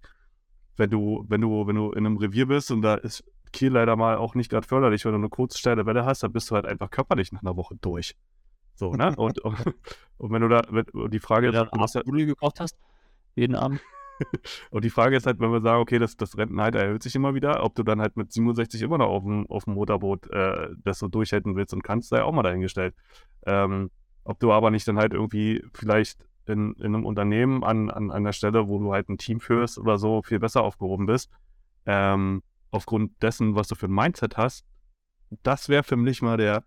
wenn 0.78 0.91
du, 0.91 1.26
wenn 1.28 1.41
du, 1.41 1.66
wenn 1.66 1.76
du 1.76 1.91
in 1.94 2.06
einem 2.06 2.18
Revier 2.18 2.48
bist 2.48 2.70
und 2.70 2.84
da 2.84 2.94
ist 2.94 3.24
Kiel 3.52 3.72
leider 3.72 3.96
mal 3.96 4.18
auch 4.18 4.36
nicht 4.36 4.52
gerade 4.52 4.68
förderlich, 4.68 5.04
wenn 5.04 5.14
du 5.14 5.18
eine 5.18 5.30
kurze 5.30 5.58
steile 5.58 5.88
Welle 5.88 6.06
hast, 6.06 6.22
dann 6.22 6.32
bist 6.32 6.52
du 6.52 6.56
halt 6.56 6.68
einfach 6.68 6.91
körperlich 6.91 7.32
nach 7.32 7.41
einer 7.41 7.58
Woche 7.58 7.76
durch. 7.82 8.16
So, 8.76 8.94
ne? 8.94 9.14
Und, 9.18 9.39
und, 9.39 9.76
und 10.18 10.32
wenn 10.32 10.41
du 10.41 10.48
da, 10.48 10.62
wenn, 10.70 10.86
die 11.10 11.20
Frage 11.20 11.48
ist, 11.48 11.56
du 11.56 11.80
hast 11.80 11.96
ja, 11.96 12.02
hast, 12.60 12.78
jeden 13.36 13.56
Abend. 13.56 13.82
und 14.70 14.86
die 14.86 14.91
Frage 14.91 15.18
ist 15.18 15.26
halt, 15.26 15.39
wenn 15.39 15.52
wir 15.52 15.62
sagen, 15.62 15.82
okay, 15.82 15.98
das, 15.98 16.18
das 16.18 16.38
Rentenalter 16.38 16.80
erhöht 16.80 17.02
sich 17.02 17.16
immer 17.16 17.34
wieder, 17.34 17.64
ob 17.64 17.74
du 17.74 17.82
dann 17.82 18.00
halt 18.00 18.16
mit 18.16 18.32
67 18.32 18.82
immer 18.84 19.00
noch 19.00 19.08
auf 19.08 19.24
dem, 19.24 19.48
auf 19.50 19.64
dem 19.64 19.74
Motorboot 19.74 20.30
äh, 20.30 20.70
das 20.84 21.00
so 21.00 21.08
durchhalten 21.08 21.56
willst 21.56 21.74
und 21.74 21.84
kannst, 21.84 22.10
sei 22.10 22.22
auch 22.22 22.32
mal 22.32 22.44
dahingestellt. 22.44 22.94
Ähm, 23.48 23.89
ob 24.24 24.40
du 24.40 24.52
aber 24.52 24.72
nicht 24.72 24.88
dann 24.88 24.98
halt 24.98 25.14
irgendwie 25.14 25.64
vielleicht 25.74 26.26
in, 26.46 26.74
in 26.76 26.86
einem 26.86 27.06
Unternehmen 27.06 27.64
an, 27.64 27.90
an 27.90 28.12
einer 28.12 28.34
Stelle, 28.34 28.68
wo 28.68 28.80
du 28.80 28.94
halt 28.94 29.10
ein 29.10 29.18
Team 29.18 29.40
führst 29.40 29.78
oder 29.78 29.98
so, 29.98 30.22
viel 30.22 30.40
besser 30.40 30.64
aufgehoben 30.64 31.06
bist, 31.06 31.30
ähm, 31.86 32.44
aufgrund 32.72 33.22
dessen, 33.22 33.56
was 33.56 33.68
du 33.68 33.76
für 33.76 33.88
ein 33.88 33.94
Mindset 33.94 34.38
hast, 34.38 34.66
das 35.44 35.70
wäre 35.70 35.84
für 35.84 35.96
mich 35.96 36.22
mal 36.22 36.38
der 36.38 36.64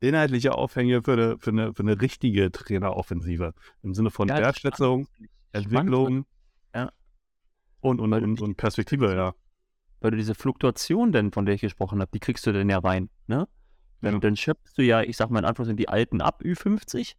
inhaltliche 0.00 0.54
Aufhänger 0.54 1.02
für 1.02 1.12
eine, 1.12 1.38
für 1.38 1.50
eine, 1.50 1.74
für 1.74 1.82
eine 1.82 2.00
richtige 2.00 2.50
Traineroffensive. 2.52 3.54
Im 3.82 3.94
Sinne 3.94 4.10
von 4.10 4.28
ja, 4.28 4.38
Wertschätzung, 4.38 5.08
Entwicklung 5.52 6.26
ja. 6.74 6.92
und, 7.80 8.00
und, 8.00 8.12
und, 8.12 8.40
und, 8.40 8.56
Perspektive, 8.56 9.14
ja. 9.14 9.34
Weil 10.00 10.10
du 10.10 10.16
diese 10.18 10.34
Fluktuation 10.34 11.12
denn, 11.12 11.32
von 11.32 11.46
der 11.46 11.54
ich 11.54 11.62
gesprochen 11.62 12.00
habe, 12.00 12.10
die 12.12 12.20
kriegst 12.20 12.46
du 12.46 12.52
denn 12.52 12.68
ja 12.68 12.78
rein, 12.78 13.08
ne? 13.26 13.48
Dann, 14.02 14.14
ja. 14.14 14.20
dann 14.20 14.36
schöpfst 14.36 14.76
du 14.76 14.82
ja, 14.82 15.02
ich 15.02 15.16
sag 15.16 15.30
mal 15.30 15.40
in 15.40 15.44
Anführungszeichen, 15.44 15.76
die 15.76 15.88
Alten 15.88 16.20
ab, 16.20 16.42
Ü50, 16.42 17.14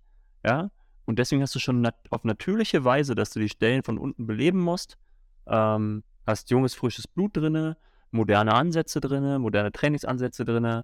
ja? 0.45 0.69
Und 1.05 1.19
deswegen 1.19 1.41
hast 1.41 1.55
du 1.55 1.59
schon 1.59 1.81
nat 1.81 1.95
auf 2.09 2.25
natürliche 2.25 2.83
Weise, 2.83 3.15
dass 3.15 3.31
du 3.31 3.39
die 3.39 3.49
Stellen 3.49 3.81
von 3.81 3.97
unten 3.97 4.27
beleben 4.27 4.59
musst, 4.59 4.97
ähm, 5.47 6.03
hast 6.25 6.49
junges, 6.49 6.75
frisches 6.75 7.07
Blut 7.07 7.37
drinne, 7.37 7.77
moderne 8.11 8.53
Ansätze 8.53 8.99
drin, 8.99 9.41
moderne 9.41 9.71
Trainingsansätze 9.71 10.43
drin, 10.43 10.81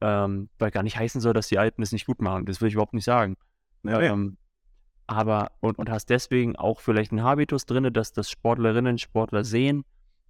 ähm, 0.00 0.48
weil 0.58 0.70
gar 0.70 0.84
nicht 0.84 0.96
heißen 0.96 1.20
soll, 1.20 1.32
dass 1.32 1.48
die 1.48 1.58
Alten 1.58 1.82
es 1.82 1.92
nicht 1.92 2.06
gut 2.06 2.22
machen. 2.22 2.46
Das 2.46 2.60
will 2.60 2.68
ich 2.68 2.74
überhaupt 2.74 2.94
nicht 2.94 3.04
sagen. 3.04 3.36
Ja, 3.82 4.00
ähm, 4.00 4.36
aber 5.06 5.52
und, 5.60 5.78
und 5.78 5.90
hast 5.90 6.08
deswegen 6.08 6.56
auch 6.56 6.80
vielleicht 6.80 7.10
einen 7.10 7.22
Habitus 7.22 7.66
drin, 7.66 7.92
dass 7.92 8.12
das 8.12 8.30
Sportlerinnen, 8.30 8.98
Sportler 8.98 9.44
sehen, 9.44 9.84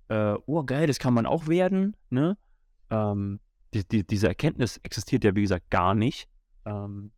äh, 0.08 0.34
oh 0.46 0.64
geil, 0.64 0.86
das 0.86 0.98
kann 0.98 1.14
man 1.14 1.26
auch 1.26 1.46
werden, 1.48 1.96
ne? 2.10 2.36
Ähm, 2.90 3.40
die, 3.75 3.87
die, 3.87 4.07
diese 4.07 4.29
Erkenntnis 4.29 4.79
existiert 4.83 5.25
ja, 5.25 5.35
wie 5.35 5.43
gesagt, 5.43 5.70
gar 5.70 5.95
nicht. 5.95 6.29
Ähm, 6.64 7.11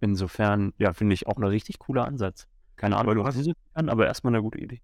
insofern, 0.00 0.74
ja, 0.78 0.92
finde 0.92 1.14
ich 1.14 1.26
auch 1.26 1.36
ein 1.36 1.44
richtig 1.44 1.78
cooler 1.78 2.04
Ansatz. 2.06 2.46
Keine 2.76 2.96
Ahnung, 2.96 3.24
was 3.24 3.36
ich 3.36 3.52
kann, 3.74 3.88
aber 3.88 4.06
erstmal 4.06 4.34
eine 4.34 4.42
gute 4.42 4.58
Idee. 4.58 4.82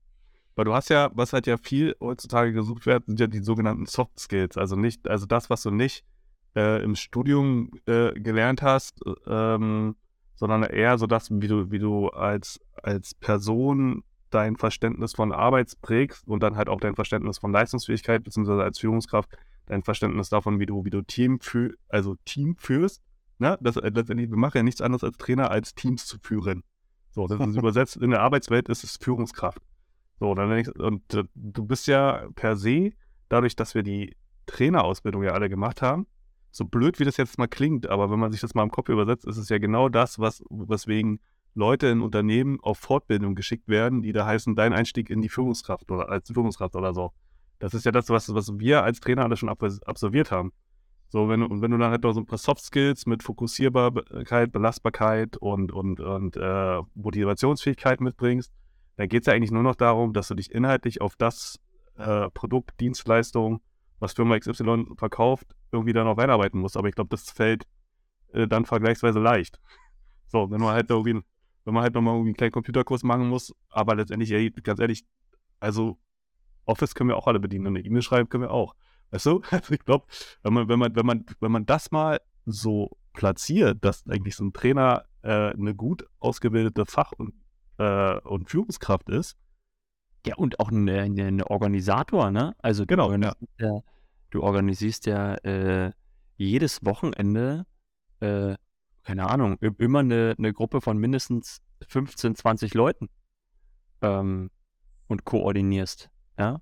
Weil 0.55 0.65
du 0.65 0.75
hast 0.75 0.89
ja, 0.89 1.11
was 1.15 1.33
halt 1.33 1.47
ja 1.47 1.57
viel 1.59 1.95
heutzutage 2.01 2.53
gesucht 2.53 2.87
wird, 2.87 3.05
sind 3.07 3.21
ja 3.21 3.27
die 3.27 3.43
sogenannten 3.43 3.87
Soft 3.87 4.19
Skills. 4.19 4.57
Also 4.57 4.77
nicht, 4.77 5.09
also 5.09 5.27
das, 5.27 5.51
was 5.51 5.63
du 5.63 5.71
nicht 5.71 6.05
äh, 6.57 6.83
im 6.83 6.95
Studium 6.95 7.71
äh, 7.87 8.13
gelernt 8.13 8.63
hast, 8.63 9.01
ähm, 9.27 9.97
sondern 10.35 10.63
eher 10.65 10.99
so 10.99 11.07
das, 11.07 11.31
wie 11.31 11.49
du, 11.49 11.71
wie 11.71 11.79
du 11.79 12.09
als, 12.09 12.61
als 12.83 13.15
Person 13.15 14.03
dein 14.31 14.57
Verständnis 14.57 15.13
von 15.13 15.33
Arbeit 15.33 15.73
prägst 15.83 16.27
und 16.27 16.43
dann 16.43 16.57
halt 16.57 16.69
auch 16.69 16.81
dein 16.81 16.95
Verständnis 16.95 17.39
von 17.39 17.53
Leistungsfähigkeit, 17.53 18.25
beziehungsweise 18.25 18.63
als 18.63 18.79
Führungskraft 18.79 19.31
dein 19.67 19.83
Verständnis 19.83 20.29
davon, 20.29 20.61
wie 20.61 20.67
du, 20.67 20.85
wie 20.85 20.91
du 20.91 21.03
Team 21.03 21.41
für, 21.41 21.75
also 21.89 22.17
Team 22.25 22.57
führst. 22.57 23.03
Ne? 23.39 23.59
Das, 23.61 23.77
äh, 23.77 23.91
letztendlich, 23.95 24.31
wir 24.31 24.37
machen 24.37 24.59
ja 24.59 24.63
nichts 24.63 24.81
anderes 24.81 25.05
als 25.05 25.17
Trainer, 25.17 25.51
als 25.51 25.75
Teams 25.75 26.07
zu 26.07 26.19
führen. 26.23 26.63
So, 27.11 27.27
das 27.27 27.47
ist 27.47 27.57
übersetzt 27.57 27.97
in 27.97 28.11
der 28.11 28.21
Arbeitswelt 28.21 28.69
ist 28.69 28.85
es 28.85 28.97
Führungskraft. 28.97 29.61
So, 30.19 30.35
dann 30.35 30.57
ich, 30.57 30.75
und 30.79 31.15
äh, 31.15 31.25
du 31.35 31.65
bist 31.65 31.87
ja 31.87 32.29
per 32.35 32.57
se, 32.57 32.93
dadurch, 33.29 33.57
dass 33.57 33.75
wir 33.75 33.83
die 33.83 34.17
Trainerausbildung 34.47 35.23
ja 35.23 35.33
alle 35.33 35.49
gemacht 35.49 35.83
haben, 35.83 36.07
so 36.51 36.65
blöd 36.65 37.01
wie 37.01 37.05
das 37.05 37.17
jetzt 37.17 37.39
mal 37.39 37.49
klingt, 37.49 37.87
aber 37.87 38.11
wenn 38.11 38.19
man 38.19 38.31
sich 38.31 38.41
das 38.41 38.55
mal 38.55 38.63
im 38.63 38.71
Kopf 38.71 38.89
übersetzt, 38.89 39.27
ist 39.27 39.39
es 39.39 39.49
ja 39.49 39.59
genau 39.59 39.89
das, 39.89 40.19
was, 40.19 40.43
weswegen 40.51 41.21
Leute 41.55 41.89
in 41.89 42.01
Unternehmen 42.01 42.61
auf 42.61 42.79
Fortbildung 42.79 43.35
geschickt 43.35 43.69
werden, 43.69 44.03
die 44.03 44.13
da 44.13 44.27
heißen, 44.27 44.55
dein 44.55 44.73
Einstieg 44.73 45.11
in 45.11 45.21
die 45.21 45.29
Führungskraft 45.29 45.91
oder 45.91 46.09
als 46.09 46.31
Führungskraft 46.31 46.77
oder 46.77 46.95
so. 46.95 47.13
Das 47.63 47.75
ist 47.75 47.85
ja 47.85 47.93
das, 47.93 48.09
was, 48.09 48.35
was 48.35 48.59
wir 48.59 48.83
als 48.83 48.99
Trainer 48.99 49.23
alle 49.23 49.37
schon 49.37 49.49
absolviert 49.49 50.33
haben. 50.33 50.53
So, 51.11 51.29
wenn, 51.29 51.45
und 51.45 51.63
wenn 51.63 51.71
du 51.71 51.79
dann 51.79 51.93
halt 51.93 52.03
noch 52.03 52.13
so 52.13 52.19
ein 52.19 52.27
paar 52.27 52.39
Soft 52.39 52.65
Skills 52.65 53.07
mit 53.07 53.23
Fokussierbarkeit, 53.23 54.51
Belastbarkeit 54.51 55.37
und, 55.37 55.71
und, 55.71 56.01
und 56.01 56.37
äh, 56.37 56.81
Motivationsfähigkeit 56.95 58.01
mitbringst, 58.01 58.53
dann 58.97 59.09
geht 59.09 59.21
es 59.23 59.27
ja 59.27 59.35
eigentlich 59.35 59.53
nur 59.53 59.63
noch 59.63 59.77
darum, 59.77 60.13
dass 60.13 60.27
du 60.27 60.35
dich 60.35 60.51
inhaltlich 60.51 61.01
auf 61.01 61.15
das 61.15 61.61
äh, 61.95 62.29
Produkt, 62.31 62.81
Dienstleistung, 62.81 63.61
was 64.01 64.15
Firma 64.15 64.37
XY 64.37 64.97
verkauft, 64.97 65.47
irgendwie 65.71 65.93
dann 65.93 66.09
auch 66.09 66.19
einarbeiten 66.19 66.59
musst. 66.59 66.77
Aber 66.77 66.89
ich 66.89 66.97
glaube, 66.97 67.11
das 67.11 67.31
fällt 67.31 67.69
äh, 68.33 68.49
dann 68.49 68.65
vergleichsweise 68.65 69.21
leicht. 69.21 69.61
So, 70.27 70.51
wenn 70.51 70.61
man 70.61 70.75
halt 70.75 70.91
irgendwie, 70.91 71.21
wenn 71.65 71.75
man 71.75 71.85
halt 71.85 71.95
nochmal 71.95 72.15
irgendwie 72.15 72.31
einen 72.31 72.37
kleinen 72.37 72.53
Computerkurs 72.53 73.05
machen 73.05 73.29
muss, 73.29 73.55
aber 73.71 73.95
letztendlich, 73.95 74.53
ganz 74.65 74.81
ehrlich, 74.81 75.05
also 75.61 76.01
Office 76.65 76.95
können 76.95 77.11
wir 77.11 77.17
auch 77.17 77.27
alle 77.27 77.41
bedienen 77.41 77.67
und 77.67 77.77
eine 77.77 77.85
E-Mail 77.85 78.03
schreiben 78.03 78.29
können 78.29 78.45
wir 78.45 78.51
auch. 78.51 78.75
Weißt 79.11 79.27
du? 79.27 79.43
Also 79.51 79.75
ich 79.75 79.85
glaube, 79.85 80.07
wenn 80.43 80.53
man, 80.53 80.69
wenn 80.69 80.79
man, 80.79 80.97
wenn 80.97 81.07
man, 81.07 81.27
wenn 81.41 81.53
man 81.53 81.67
das 81.67 81.91
mal 81.91 82.21
so 82.47 82.97
platziert, 83.13 83.85
dass 83.85 84.07
eigentlich 84.09 84.37
so 84.37 84.45
ein 84.45 84.53
Trainer 84.53 85.05
äh, 85.23 85.51
eine 85.51 85.75
gut 85.75 86.07
ausgebildete 86.19 86.87
Fach- 86.87 87.13
und 87.13 87.35
äh, 87.79 88.19
und 88.21 88.49
Führungskraft 88.51 89.09
ist. 89.09 89.37
Ja, 90.27 90.37
und 90.37 90.61
auch 90.61 90.71
ein, 90.71 90.89
ein 90.89 91.43
Organisator, 91.43 92.31
ne? 92.31 92.55
Also 92.59 92.87
genau, 92.87 93.11
du, 93.11 93.21
ja. 93.21 93.35
ja, 93.59 93.81
du 94.31 94.43
organisierst 94.43 95.07
ja 95.07 95.35
äh, 95.37 95.93
jedes 96.37 96.85
Wochenende, 96.85 97.67
äh, 98.21 98.55
keine 99.03 99.29
Ahnung, 99.29 99.59
immer 99.79 99.99
eine, 99.99 100.37
eine 100.39 100.53
Gruppe 100.53 100.81
von 100.81 100.97
mindestens 100.99 101.61
15, 101.89 102.37
20 102.37 102.75
Leuten 102.75 103.09
ähm, 104.01 104.51
und 105.09 105.25
koordinierst, 105.25 106.09
ja? 106.39 106.61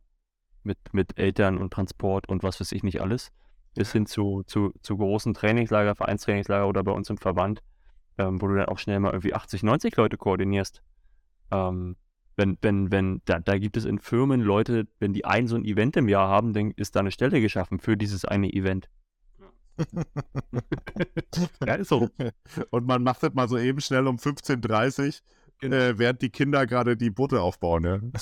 Mit, 0.62 0.78
mit 0.92 1.18
Eltern 1.18 1.58
und 1.58 1.72
Transport 1.72 2.28
und 2.28 2.42
was 2.42 2.60
weiß 2.60 2.72
ich 2.72 2.82
nicht 2.82 3.00
alles. 3.00 3.30
Bis 3.74 3.92
hin 3.92 4.06
zu, 4.06 4.42
zu, 4.46 4.72
zu 4.82 4.96
großen 4.96 5.32
Trainingslager, 5.34 5.94
Vereinstrainingslager 5.94 6.68
oder 6.68 6.82
bei 6.84 6.92
uns 6.92 7.08
im 7.08 7.16
Verband, 7.18 7.62
ähm, 8.18 8.40
wo 8.42 8.48
du 8.48 8.56
dann 8.56 8.66
auch 8.66 8.78
schnell 8.78 9.00
mal 9.00 9.12
irgendwie 9.12 9.34
80, 9.34 9.62
90 9.62 9.96
Leute 9.96 10.16
koordinierst. 10.16 10.82
Ähm, 11.50 11.96
Wenn, 12.36 12.58
wenn, 12.62 12.90
wenn, 12.90 13.22
da, 13.26 13.38
da 13.38 13.58
gibt 13.58 13.76
es 13.76 13.84
in 13.84 13.98
Firmen 13.98 14.40
Leute, 14.40 14.86
wenn 14.98 15.12
die 15.12 15.24
ein 15.24 15.46
so 15.46 15.56
ein 15.56 15.64
Event 15.64 15.96
im 15.96 16.08
Jahr 16.08 16.28
haben, 16.28 16.52
dann 16.52 16.70
ist 16.72 16.96
da 16.96 17.00
eine 17.00 17.10
Stelle 17.10 17.40
geschaffen 17.40 17.80
für 17.80 17.96
dieses 17.96 18.24
eine 18.24 18.52
Event. 18.52 18.88
Ja, 21.66 21.74
ist 21.74 21.88
so. 21.88 22.08
Und 22.70 22.86
man 22.86 23.02
macht 23.02 23.22
das 23.22 23.34
mal 23.34 23.48
so 23.48 23.58
eben 23.58 23.80
schnell 23.80 24.06
um 24.06 24.16
15.30 24.16 25.20
Uhr, 25.62 25.72
äh, 25.72 25.98
während 25.98 26.22
die 26.22 26.30
Kinder 26.30 26.66
gerade 26.66 26.96
die 26.96 27.10
Boote 27.10 27.40
aufbauen. 27.40 27.82
Ne? 27.82 28.12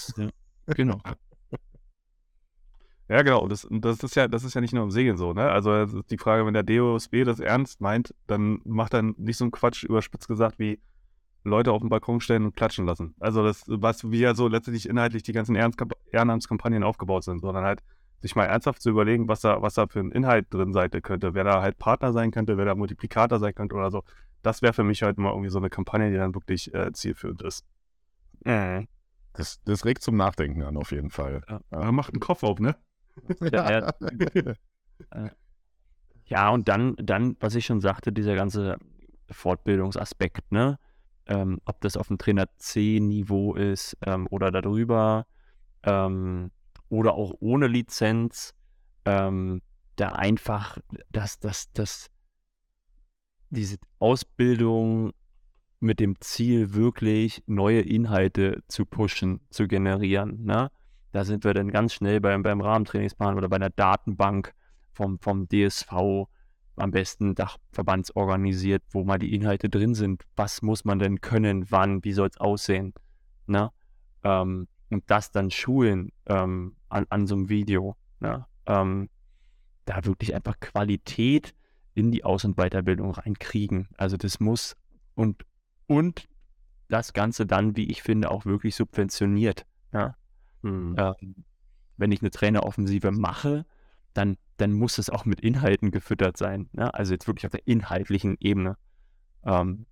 Genau. 0.75 1.01
Ja, 3.09 3.23
genau. 3.23 3.43
Und 3.43 3.51
Das, 3.53 3.67
das, 3.71 4.03
ist 4.03 4.17
ja, 4.17 4.29
das 4.29 4.45
ist 4.45 4.55
ja 4.55 4.61
nicht 4.61 4.75
nur 4.75 4.85
im 4.85 4.91
Segeln 4.91 5.17
so, 5.17 5.33
ne? 5.33 5.51
Also 5.51 6.03
die 6.03 6.19
Frage, 6.19 6.45
wenn 6.45 6.55
der 6.55 6.63
DOSB 6.63 7.25
das 7.25 7.41
ernst 7.41 7.81
meint, 7.81 8.15
dann 8.27 8.61
macht 8.65 8.95
er 8.95 9.03
nicht 9.03 9.39
so 9.39 9.45
einen 9.45 9.51
Quatsch 9.51 9.83
überspitzt 9.85 10.29
gesagt 10.29 10.59
wie 10.59 10.79
Leute 11.45 11.73
auf 11.73 11.81
den 11.81 11.89
Balkon 11.89 12.21
stellen 12.21 12.45
und 12.45 12.57
klatschen 12.57 12.85
lassen. 12.85 13.15
Also 13.19 13.43
das, 13.43 13.65
was 13.67 14.11
wie 14.11 14.21
ja 14.21 14.35
so 14.35 14.49
letztendlich 14.49 14.89
inhaltlich 14.89 15.23
die 15.23 15.33
ganzen 15.33 15.57
Ehrenamtskamp- 15.57 15.97
Ehrenamtskampagnen 16.13 16.83
aufgebaut 16.83 17.25
sind, 17.25 17.41
sondern 17.41 17.65
halt 17.65 17.83
sich 18.21 18.35
mal 18.37 18.45
ernsthaft 18.45 18.83
zu 18.83 18.91
überlegen, 18.91 19.29
was 19.29 19.41
da, 19.41 19.63
was 19.63 19.75
da 19.75 19.87
für 19.87 20.01
ein 20.01 20.11
Inhalt 20.11 20.53
drin 20.53 20.73
sein 20.73 20.91
könnte, 20.91 21.35
wer 21.35 21.45
da 21.45 21.63
halt 21.63 21.79
Partner 21.79 22.13
sein 22.13 22.31
könnte, 22.31 22.59
wer 22.59 22.65
da 22.65 22.75
Multiplikator 22.75 23.39
sein 23.39 23.55
könnte 23.55 23.77
oder 23.77 23.91
so. 23.91 24.03
Das 24.43 24.61
wäre 24.61 24.73
für 24.73 24.85
mich 24.85 25.03
halt 25.03 25.19
mal 25.19 25.31
irgendwie 25.31 25.51
so 25.51 25.59
eine 25.59 25.71
Kampagne, 25.71 26.11
die 26.11 26.17
dann 26.17 26.35
wirklich 26.35 26.75
äh, 26.75 26.93
zielführend 26.93 27.43
ist. 27.43 27.65
Das, 29.33 29.63
das 29.65 29.85
regt 29.85 30.03
zum 30.03 30.17
Nachdenken 30.17 30.63
an, 30.63 30.77
auf 30.77 30.91
jeden 30.91 31.11
Fall. 31.11 31.43
Aber 31.71 31.93
macht 31.93 32.13
einen 32.13 32.21
Kopf 32.21 32.43
auf, 32.43 32.59
ne? 32.59 32.77
Ja, 33.53 33.93
ja. 35.15 35.31
Ja, 36.27 36.51
und 36.51 36.69
dann, 36.69 36.95
dann, 36.97 37.37
was 37.41 37.55
ich 37.55 37.65
schon 37.65 37.81
sagte, 37.81 38.13
dieser 38.13 38.35
ganze 38.35 38.77
Fortbildungsaspekt, 39.31 40.53
ne? 40.53 40.79
Ähm, 41.27 41.61
ob 41.65 41.81
das 41.81 41.97
auf 41.97 42.09
dem 42.09 42.19
Trainer 42.19 42.47
C-Niveau 42.57 43.55
ist 43.55 43.97
ähm, 44.07 44.27
oder 44.31 44.51
darüber 44.51 45.27
ähm, 45.83 46.51
oder 46.89 47.15
auch 47.15 47.35
ohne 47.41 47.67
Lizenz, 47.67 48.55
ähm, 49.05 49.61
da 49.97 50.11
einfach, 50.11 50.79
dass, 51.11 51.39
dass, 51.39 51.71
dass 51.73 52.11
diese 53.51 53.77
Ausbildung 53.99 55.13
mit 55.81 56.01
dem 56.01 56.21
Ziel, 56.21 56.75
wirklich 56.75 57.43
neue 57.47 57.81
Inhalte 57.81 58.63
zu 58.69 58.85
pushen, 58.85 59.41
zu 59.51 59.69
generieren, 59.69 60.45
ne? 60.45 60.71
Da 61.13 61.25
sind 61.25 61.45
wir 61.45 61.55
dann 61.55 61.71
ganz 61.71 61.95
schnell 61.95 62.21
beim, 62.21 62.43
beim 62.43 62.61
Rahmentrainingsplan 62.61 63.37
oder 63.37 63.49
bei 63.49 63.57
einer 63.57 63.71
Datenbank 63.71 64.53
vom, 64.93 65.19
vom 65.19 65.49
DSV, 65.49 66.27
am 66.77 66.91
besten 66.91 67.35
dachverbandsorganisiert, 67.35 68.83
wo 68.91 69.05
mal 69.05 69.19
die 69.19 69.35
Inhalte 69.35 69.69
drin 69.69 69.95
sind. 69.95 70.25
Was 70.37 70.63
muss 70.63 70.85
man 70.85 70.99
denn 70.99 71.21
können, 71.21 71.71
wann, 71.71 72.05
wie 72.05 72.13
soll 72.13 72.29
es 72.29 72.39
aussehen? 72.39 72.95
Ne? 73.47 73.71
Ähm, 74.23 74.69
und 74.91 75.05
das 75.09 75.31
dann 75.31 75.51
schulen 75.51 76.13
ähm, 76.27 76.77
an, 76.89 77.07
an 77.11 77.27
so 77.27 77.35
einem 77.35 77.49
Video. 77.49 77.97
Ne? 78.21 78.47
Ähm, 78.67 79.09
da 79.85 80.05
wirklich 80.05 80.35
einfach 80.35 80.61
Qualität 80.61 81.55
in 81.95 82.13
die 82.13 82.25
Aus- 82.25 82.45
und 82.45 82.57
Weiterbildung 82.57 83.11
reinkriegen. 83.13 83.89
Also 83.97 84.17
das 84.17 84.41
muss 84.41 84.77
und, 85.15 85.45
und 85.87 86.29
das 86.89 87.13
Ganze 87.13 87.47
dann, 87.47 87.77
wie 87.77 87.91
ich 87.91 88.03
finde, 88.03 88.31
auch 88.31 88.45
wirklich 88.45 88.77
subventioniert. 88.77 89.67
Ja? 89.93 90.15
Hm. 90.63 90.95
Ähm, 90.99 91.45
wenn 91.97 92.13
ich 92.13 92.21
eine 92.21 92.31
Traineroffensive 92.31 93.11
mache, 93.11 93.67
dann, 94.15 94.37
dann 94.57 94.73
muss 94.73 94.99
es 94.99 95.11
auch 95.11 95.25
mit 95.25 95.41
Inhalten 95.41 95.91
gefüttert 95.91 96.37
sein. 96.37 96.69
Ne? 96.73 96.93
Also 96.95 97.13
jetzt 97.13 97.27
wirklich 97.27 97.47
auf 97.47 97.53
der 97.53 97.67
inhaltlichen 97.67 98.37
Ebene. 98.41 98.77
Ähm, 99.45 99.87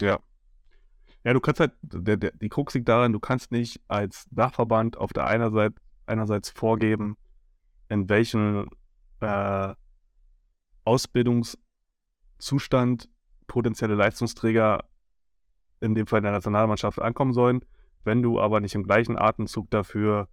Ja. 0.00 0.20
Ja, 1.24 1.32
du 1.32 1.40
kannst 1.40 1.60
halt, 1.60 1.72
der, 1.82 2.16
der, 2.16 2.32
die 2.32 2.48
Krux 2.48 2.74
liegt 2.74 2.88
darin, 2.88 3.12
du 3.12 3.20
kannst 3.20 3.52
nicht 3.52 3.80
als 3.86 4.26
Dachverband 4.30 4.96
auf 4.96 5.12
der 5.12 5.26
einer 5.26 5.52
Seite 5.52 5.76
einerseits 6.06 6.50
vorgeben, 6.50 7.16
in 7.88 8.08
welchem 8.08 8.68
äh, 9.20 9.74
Ausbildungszustand 10.84 13.08
potenzielle 13.46 13.94
Leistungsträger 13.94 14.84
in 15.80 15.94
dem 15.94 16.08
Fall 16.08 16.18
in 16.18 16.24
der 16.24 16.32
Nationalmannschaft 16.32 17.00
ankommen 17.00 17.32
sollen, 17.32 17.64
wenn 18.04 18.22
du 18.22 18.40
aber 18.40 18.60
nicht 18.60 18.74
im 18.74 18.82
gleichen 18.82 19.18
Atemzug 19.18 19.70
dafür 19.70 20.28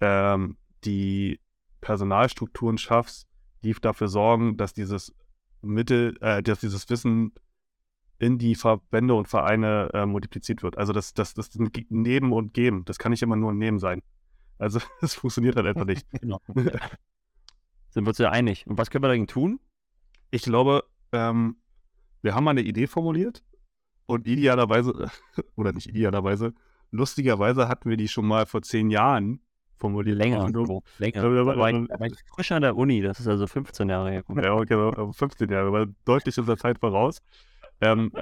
ähm, 0.00 0.56
die 0.84 1.40
Personalstrukturen 1.80 2.78
schaffst, 2.78 3.26
die 3.62 3.72
dafür 3.72 4.08
sorgen, 4.08 4.56
dass 4.56 4.72
dieses 4.72 5.14
Mittel, 5.62 6.16
äh, 6.20 6.42
dass 6.42 6.60
dieses 6.60 6.88
Wissen 6.90 7.32
in 8.18 8.38
die 8.38 8.54
Verbände 8.54 9.14
und 9.14 9.28
Vereine 9.28 9.90
äh, 9.92 10.06
multipliziert 10.06 10.62
wird. 10.62 10.76
Also 10.76 10.92
das, 10.92 11.14
das, 11.14 11.34
das 11.34 11.48
ist 11.48 11.60
ein 11.60 11.70
Neben 11.88 12.32
und 12.32 12.52
Geben. 12.52 12.84
Das 12.84 12.98
kann 12.98 13.10
nicht 13.10 13.22
immer 13.22 13.36
nur 13.36 13.52
ein 13.52 13.58
Neben 13.58 13.78
sein. 13.78 14.02
Also 14.58 14.80
das 15.00 15.14
funktioniert 15.14 15.56
halt 15.56 15.66
einfach 15.66 15.86
nicht. 15.86 16.06
genau. 16.20 16.40
Sind 17.90 18.04
wir 18.04 18.08
uns 18.08 18.18
ja 18.18 18.30
einig. 18.30 18.66
Und 18.66 18.76
was 18.78 18.90
können 18.90 19.04
wir 19.04 19.08
dagegen 19.08 19.28
tun? 19.28 19.60
Ich 20.30 20.42
glaube, 20.42 20.84
ähm, 21.12 21.56
wir 22.22 22.34
haben 22.34 22.44
mal 22.44 22.50
eine 22.50 22.62
Idee 22.62 22.86
formuliert 22.86 23.42
und 24.06 24.26
idealerweise, 24.26 25.10
oder 25.56 25.72
nicht 25.72 25.88
idealerweise, 25.88 26.54
lustigerweise 26.90 27.68
hatten 27.68 27.90
wir 27.90 27.96
die 27.96 28.08
schon 28.08 28.26
mal 28.26 28.46
vor 28.46 28.62
zehn 28.62 28.90
Jahren 28.90 29.40
formuliert. 29.76 30.18
Länger. 30.18 30.48
So, 30.52 30.82
länger. 30.98 31.22
Da 31.22 31.28
aber- 31.28 31.56
war, 31.56 31.70
ich, 31.70 31.88
war 31.88 32.06
ich 32.06 32.18
frisch 32.34 32.52
an 32.52 32.62
der 32.62 32.76
Uni. 32.76 33.00
Das 33.00 33.20
ist 33.20 33.28
also 33.28 33.46
15 33.46 33.88
Jahre 33.88 34.10
her. 34.10 34.24
Ja, 34.42 34.54
okay, 34.54 34.74
aber 34.74 35.12
15 35.12 35.48
Jahre, 35.50 35.68
aber 35.68 35.86
deutlich 36.04 36.38
unserer 36.38 36.56
Zeit 36.56 36.78
voraus. 36.78 37.20
Ähm, 37.80 38.12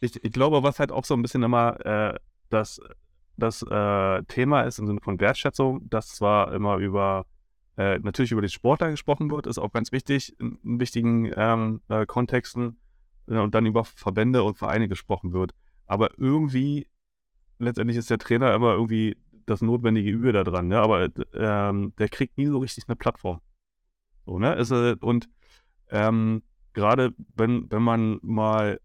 ich, 0.00 0.22
ich 0.22 0.32
glaube, 0.32 0.62
was 0.62 0.78
halt 0.78 0.92
auch 0.92 1.04
so 1.04 1.14
ein 1.14 1.22
bisschen 1.22 1.42
immer 1.42 1.84
äh, 1.84 2.14
das, 2.50 2.80
das 3.36 3.62
äh, 3.62 4.22
Thema 4.24 4.62
ist 4.62 4.78
im 4.78 4.86
Sinne 4.86 5.00
von 5.00 5.18
Wertschätzung, 5.20 5.88
dass 5.88 6.08
zwar 6.08 6.52
immer 6.52 6.76
über 6.76 7.26
äh, 7.76 7.98
natürlich 7.98 8.32
über 8.32 8.40
den 8.40 8.48
Sportler 8.48 8.90
gesprochen 8.90 9.30
wird, 9.30 9.46
ist 9.46 9.58
auch 9.58 9.72
ganz 9.72 9.92
wichtig 9.92 10.38
in, 10.40 10.58
in 10.62 10.80
wichtigen 10.80 11.30
ähm, 11.36 11.82
äh, 11.88 12.06
Kontexten 12.06 12.78
äh, 13.28 13.36
und 13.36 13.54
dann 13.54 13.66
über 13.66 13.84
Verbände 13.84 14.42
und 14.44 14.56
Vereine 14.56 14.88
gesprochen 14.88 15.32
wird. 15.32 15.52
Aber 15.86 16.10
irgendwie 16.18 16.86
letztendlich 17.58 17.96
ist 17.96 18.10
der 18.10 18.18
Trainer 18.18 18.54
immer 18.54 18.72
irgendwie 18.72 19.16
das 19.46 19.62
notwendige 19.62 20.10
Übel 20.10 20.32
da 20.32 20.44
dran, 20.44 20.68
ne? 20.68 20.78
aber 20.78 21.08
ähm, 21.34 21.92
der 21.98 22.08
kriegt 22.08 22.36
nie 22.36 22.46
so 22.46 22.58
richtig 22.58 22.84
eine 22.88 22.96
Plattform. 22.96 23.40
So, 24.26 24.38
ne? 24.38 24.54
Ist, 24.54 24.72
äh, 24.72 24.96
und 25.00 25.28
ähm, 25.90 26.42
gerade 26.72 27.14
wenn, 27.34 27.70
wenn 27.70 27.82
man 27.82 28.18
mal 28.22 28.80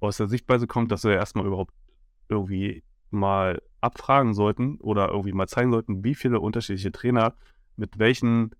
aus 0.00 0.16
der 0.16 0.28
Sichtweise 0.28 0.66
kommt, 0.66 0.90
dass 0.92 1.04
wir 1.04 1.12
erstmal 1.12 1.46
überhaupt 1.46 1.74
irgendwie 2.28 2.82
mal 3.10 3.60
abfragen 3.80 4.34
sollten 4.34 4.76
oder 4.80 5.08
irgendwie 5.10 5.32
mal 5.32 5.46
zeigen 5.46 5.70
sollten, 5.70 6.04
wie 6.04 6.14
viele 6.14 6.40
unterschiedliche 6.40 6.92
Trainer 6.92 7.34
mit 7.76 7.98
welchen 7.98 8.54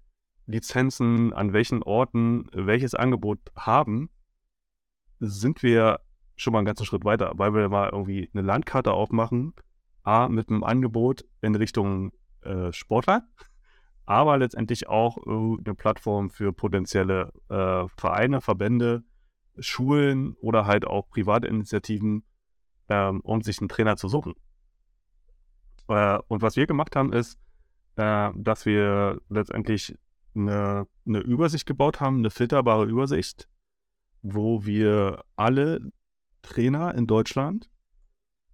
Lizenzen, 0.47 1.33
an 1.33 1.53
welchen 1.53 1.83
Orten 1.83 2.49
welches 2.53 2.95
Angebot 2.95 3.41
haben, 3.57 4.11
sind 5.19 5.63
wir 5.63 6.01
schon 6.37 6.53
mal 6.53 6.61
einen 6.61 6.67
ganzen 6.67 6.87
Schritt 6.87 7.05
weiter, 7.05 7.33
weil 7.37 7.55
wir 7.55 7.69
mal 7.69 7.91
irgendwie 7.91 8.31
eine 8.33 8.43
Landkarte 8.43 8.93
aufmachen, 8.93 9.55
A, 10.03 10.29
mit 10.29 10.49
einem 10.49 10.63
Angebot 10.63 11.25
in 11.41 11.55
Richtung 11.55 12.13
äh, 12.43 12.73
Sportler, 12.73 13.27
aber 14.05 14.39
letztendlich 14.39 14.89
auch 14.89 15.19
eine 15.27 15.75
Plattform 15.75 16.31
für 16.31 16.53
potenzielle 16.53 17.33
äh, 17.49 17.89
Vereine, 17.97 18.41
Verbände, 18.41 19.03
Schulen 19.59 20.35
oder 20.41 20.67
halt 20.67 20.87
auch 20.87 21.09
private 21.09 21.49
Initiativen, 21.49 22.23
ähm, 22.89 23.21
um 23.23 23.43
sich 23.43 23.59
einen 23.59 23.69
Trainer 23.69 23.97
zu 23.97 24.09
suchen. 24.09 24.35
Äh, 25.89 26.19
und 26.29 26.43
was 26.43 26.57
wir 26.57 26.67
gemacht 26.67 26.95
haben, 26.95 27.13
ist, 27.13 27.39
äh, 27.97 28.31
dass 28.37 28.67
wir 28.67 29.21
letztendlich 29.29 29.97
eine, 30.35 30.87
eine 31.07 31.19
Übersicht 31.21 31.67
gebaut 31.67 32.01
haben, 32.01 32.19
eine 32.19 32.31
filterbare 32.31 32.85
Übersicht, 32.85 33.49
wo 34.23 34.65
wir 34.65 35.25
alle 35.35 35.81
Trainer 36.47 36.95
in 36.95 37.07
Deutschland, 37.07 37.69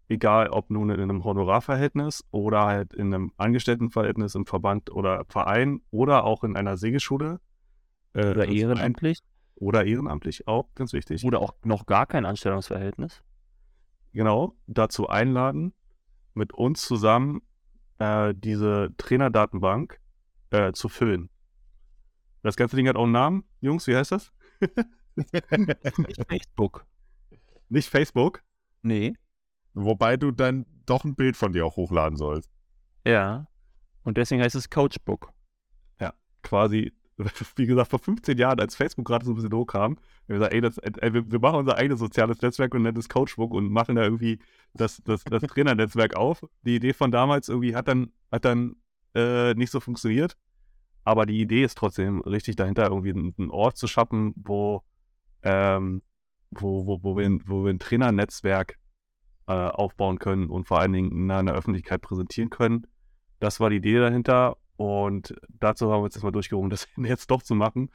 egal 0.09 0.49
ob 0.49 0.71
nun 0.71 0.91
in 0.91 1.01
einem 1.01 1.25
Honorarverhältnis 1.25 2.25
oder 2.31 2.65
halt 2.65 2.95
in 2.95 3.15
einem 3.15 3.33
Angestelltenverhältnis 3.37 4.35
im 4.35 4.47
Verband 4.47 4.91
oder 4.91 5.25
Verein 5.29 5.81
oder 5.91 6.25
auch 6.25 6.43
in 6.43 6.57
einer 6.57 6.77
Segelschule 6.77 7.41
äh, 8.15 8.31
Oder 8.31 8.43
als 8.43 8.51
ehrenamtlich. 8.51 9.19
Oder 9.55 9.85
ehrenamtlich, 9.85 10.49
auch 10.49 10.75
ganz 10.75 10.93
wichtig. 10.93 11.25
Oder 11.25 11.41
auch 11.41 11.55
noch 11.65 11.87
gar 11.87 12.07
kein 12.07 12.25
Anstellungsverhältnis. 12.25 13.23
genau, 14.13 14.57
dazu 14.67 15.09
einladen, 15.09 15.73
mit 16.35 16.53
uns 16.53 16.83
zusammen 16.83 17.43
äh, 17.99 18.35
diese 18.35 18.95
Trainerdatenbank 18.97 20.01
äh, 20.51 20.73
zu 20.73 20.89
füllen. 20.89 21.29
Das 22.43 22.57
ganze 22.57 22.77
Ding 22.77 22.89
hat 22.89 22.97
auch 22.97 23.05
einen 23.05 23.13
Namen. 23.13 23.45
Jungs, 23.61 23.87
wie 23.87 23.95
heißt 23.95 24.13
das? 24.13 24.33
Nicht 25.15 26.25
Facebook. 26.29 26.87
Nicht 27.73 27.89
Facebook. 27.89 28.43
Nee. 28.83 29.15
Wobei 29.75 30.17
du 30.17 30.31
dann 30.31 30.67
doch 30.85 31.05
ein 31.05 31.15
Bild 31.15 31.37
von 31.37 31.53
dir 31.53 31.65
auch 31.65 31.77
hochladen 31.77 32.17
sollst. 32.17 32.51
Ja. 33.07 33.47
Und 34.05 34.19
deswegen 34.19 34.43
heißt 34.43 34.55
es 34.55 34.69
Coachbook. 34.69 35.33
Quasi 36.43 36.93
wie 37.57 37.67
gesagt, 37.67 37.91
vor 37.91 37.99
15 37.99 38.39
Jahren, 38.39 38.61
als 38.61 38.75
Facebook 38.75 39.07
gerade 39.07 39.25
so 39.25 39.33
ein 39.33 39.35
bisschen 39.37 39.53
hochkam, 39.53 39.97
wir 40.27 40.35
gesagt, 40.35 40.55
ey, 40.55 40.61
das, 40.61 40.79
ey, 40.79 41.15
wir, 41.15 41.31
wir 41.31 41.39
machen 41.39 41.61
unser 41.61 41.77
eigenes 41.77 42.01
soziales 42.01 42.41
Netzwerk 42.41 42.75
und 42.75 42.83
nennen 42.83 42.97
es 42.97 43.09
Coachbook 43.09 43.53
und 43.53 43.71
machen 43.71 43.97
da 43.97 44.03
irgendwie 44.03 44.39
das, 44.75 45.03
das, 45.05 45.25
das 45.25 45.43
Trainernetzwerk 45.43 46.17
auf. 46.17 46.45
Die 46.63 46.77
Idee 46.77 46.93
von 46.93 47.11
damals 47.11 47.49
irgendwie 47.49 47.77
hat 47.77 47.89
dann, 47.89 48.13
hat 48.31 48.45
dann 48.45 48.77
äh, 49.15 49.55
nicht 49.55 49.71
so 49.71 49.81
funktioniert. 49.81 50.37
Aber 51.05 51.27
die 51.27 51.41
Idee 51.41 51.65
ist 51.65 51.77
trotzdem 51.77 52.21
richtig 52.21 52.57
dahinter, 52.57 52.85
irgendwie 52.85 53.11
einen 53.11 53.51
Ort 53.51 53.77
zu 53.77 53.89
schaffen, 53.89 54.35
wo, 54.37 54.83
ähm, 55.43 56.03
wo, 56.61 56.87
wo, 56.87 57.03
wo, 57.03 57.17
wir, 57.17 57.27
ein, 57.27 57.43
wo 57.47 57.65
wir 57.65 57.71
ein 57.71 57.79
Trainernetzwerk 57.79 58.79
äh, 59.47 59.53
aufbauen 59.53 60.19
können 60.19 60.49
und 60.49 60.67
vor 60.67 60.81
allen 60.81 60.93
Dingen 60.93 61.13
in 61.13 61.31
einer 61.31 61.53
Öffentlichkeit 61.53 62.01
präsentieren 62.01 62.51
können. 62.51 62.87
Das 63.41 63.61
war 63.61 63.71
die 63.71 63.77
Idee 63.77 63.99
dahinter 63.99 64.57
und 64.77 65.35
dazu 65.49 65.91
haben 65.91 66.01
wir 66.01 66.05
uns 66.05 66.15
jetzt 66.15 66.25
mal 66.25 66.33
durchgerungen, 66.33 66.71
das 66.71 66.89
jetzt 66.97 67.31
doch 67.31 67.43
zu 67.43 67.55
machen. 67.55 67.91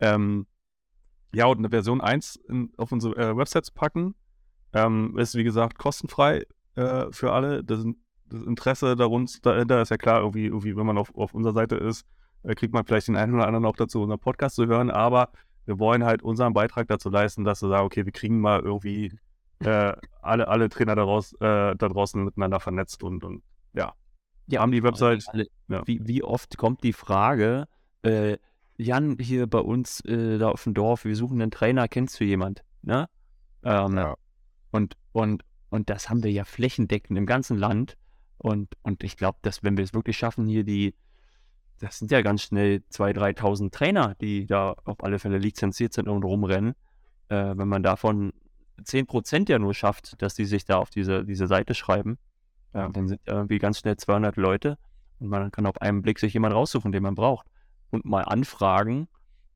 Ähm, 0.00 0.46
ja, 1.32 1.46
und 1.46 1.58
eine 1.58 1.70
Version 1.70 2.00
1 2.00 2.36
in, 2.48 2.72
auf 2.76 2.90
unsere 2.92 3.16
äh, 3.16 3.36
Website 3.36 3.66
zu 3.66 3.72
packen, 3.72 4.14
ähm, 4.72 5.16
ist 5.18 5.36
wie 5.36 5.44
gesagt 5.44 5.78
kostenfrei 5.78 6.44
äh, 6.74 7.06
für 7.10 7.32
alle. 7.32 7.62
Das, 7.62 7.84
das 8.26 8.42
Interesse 8.42 8.96
dahinter 8.96 9.82
ist 9.82 9.90
ja 9.90 9.96
klar, 9.96 10.20
irgendwie, 10.20 10.46
irgendwie 10.46 10.76
wenn 10.76 10.86
man 10.86 10.98
auf, 10.98 11.14
auf 11.14 11.34
unserer 11.34 11.54
Seite 11.54 11.76
ist, 11.76 12.04
äh, 12.42 12.54
kriegt 12.54 12.74
man 12.74 12.84
vielleicht 12.84 13.08
den 13.08 13.16
einen 13.16 13.34
oder 13.34 13.46
anderen 13.46 13.66
auch 13.66 13.76
dazu, 13.76 14.02
unseren 14.02 14.18
Podcast 14.18 14.56
zu 14.56 14.66
hören, 14.66 14.90
aber 14.90 15.30
wir 15.66 15.78
wollen 15.78 16.04
halt 16.04 16.22
unseren 16.22 16.52
Beitrag 16.52 16.88
dazu 16.88 17.10
leisten, 17.10 17.44
dass 17.44 17.62
wir 17.62 17.68
sagen, 17.68 17.86
okay, 17.86 18.04
wir 18.04 18.12
kriegen 18.12 18.40
mal 18.40 18.60
irgendwie 18.60 19.12
äh, 19.60 19.92
alle, 20.22 20.48
alle 20.48 20.68
Trainer 20.68 20.94
daraus, 20.96 21.32
äh, 21.34 21.76
da 21.76 21.88
draußen 21.88 22.24
miteinander 22.24 22.60
vernetzt 22.60 23.02
und, 23.02 23.24
und 23.24 23.42
ja. 23.72 23.92
Ja, 24.46 24.62
haben 24.62 24.72
die 24.72 24.82
Website. 24.82 25.24
Alle, 25.28 25.46
ja. 25.68 25.86
wie, 25.86 26.00
wie 26.02 26.22
oft 26.24 26.56
kommt 26.56 26.82
die 26.82 26.92
Frage, 26.92 27.66
äh, 28.02 28.36
Jan, 28.76 29.18
hier 29.20 29.46
bei 29.46 29.58
uns 29.58 30.00
äh, 30.06 30.38
da 30.38 30.48
auf 30.48 30.64
dem 30.64 30.74
Dorf, 30.74 31.04
wir 31.04 31.14
suchen 31.14 31.40
einen 31.40 31.50
Trainer, 31.50 31.86
kennst 31.86 32.18
du 32.18 32.24
jemand? 32.24 32.64
Ne? 32.82 33.08
Ähm, 33.62 33.96
ja. 33.96 34.14
Und, 34.70 34.96
und, 35.12 35.44
und 35.68 35.90
das 35.90 36.08
haben 36.08 36.22
wir 36.22 36.32
ja 36.32 36.44
flächendeckend 36.44 37.18
im 37.18 37.26
ganzen 37.26 37.58
Land. 37.58 37.96
Und, 38.38 38.74
und 38.82 39.04
ich 39.04 39.18
glaube, 39.18 39.38
dass 39.42 39.62
wenn 39.62 39.76
wir 39.76 39.84
es 39.84 39.92
wirklich 39.92 40.16
schaffen, 40.16 40.46
hier 40.46 40.64
die, 40.64 40.94
das 41.80 41.98
sind 41.98 42.10
ja 42.10 42.20
ganz 42.22 42.42
schnell 42.42 42.82
2.000, 42.92 43.38
3.000 43.38 43.72
Trainer, 43.72 44.14
die 44.20 44.46
da 44.46 44.74
auf 44.84 45.02
alle 45.02 45.18
Fälle 45.18 45.38
lizenziert 45.38 45.94
sind 45.94 46.08
und 46.08 46.22
rumrennen. 46.24 46.74
Äh, 47.28 47.54
wenn 47.56 47.68
man 47.68 47.82
davon 47.82 48.32
10% 48.82 49.48
ja 49.50 49.58
nur 49.58 49.74
schafft, 49.74 50.20
dass 50.22 50.34
die 50.34 50.44
sich 50.44 50.64
da 50.64 50.76
auf 50.76 50.90
diese, 50.90 51.24
diese 51.24 51.46
Seite 51.46 51.74
schreiben, 51.74 52.18
äh, 52.72 52.88
dann 52.90 53.08
sind 53.08 53.20
irgendwie 53.24 53.58
ganz 53.58 53.78
schnell 53.78 53.96
200 53.96 54.36
Leute 54.36 54.76
und 55.20 55.28
man 55.28 55.50
kann 55.50 55.66
auf 55.66 55.80
einen 55.80 56.02
Blick 56.02 56.18
sich 56.18 56.34
jemanden 56.34 56.56
raussuchen, 56.56 56.92
den 56.92 57.02
man 57.02 57.14
braucht. 57.14 57.46
Und 57.90 58.04
mal 58.04 58.22
anfragen, 58.22 59.08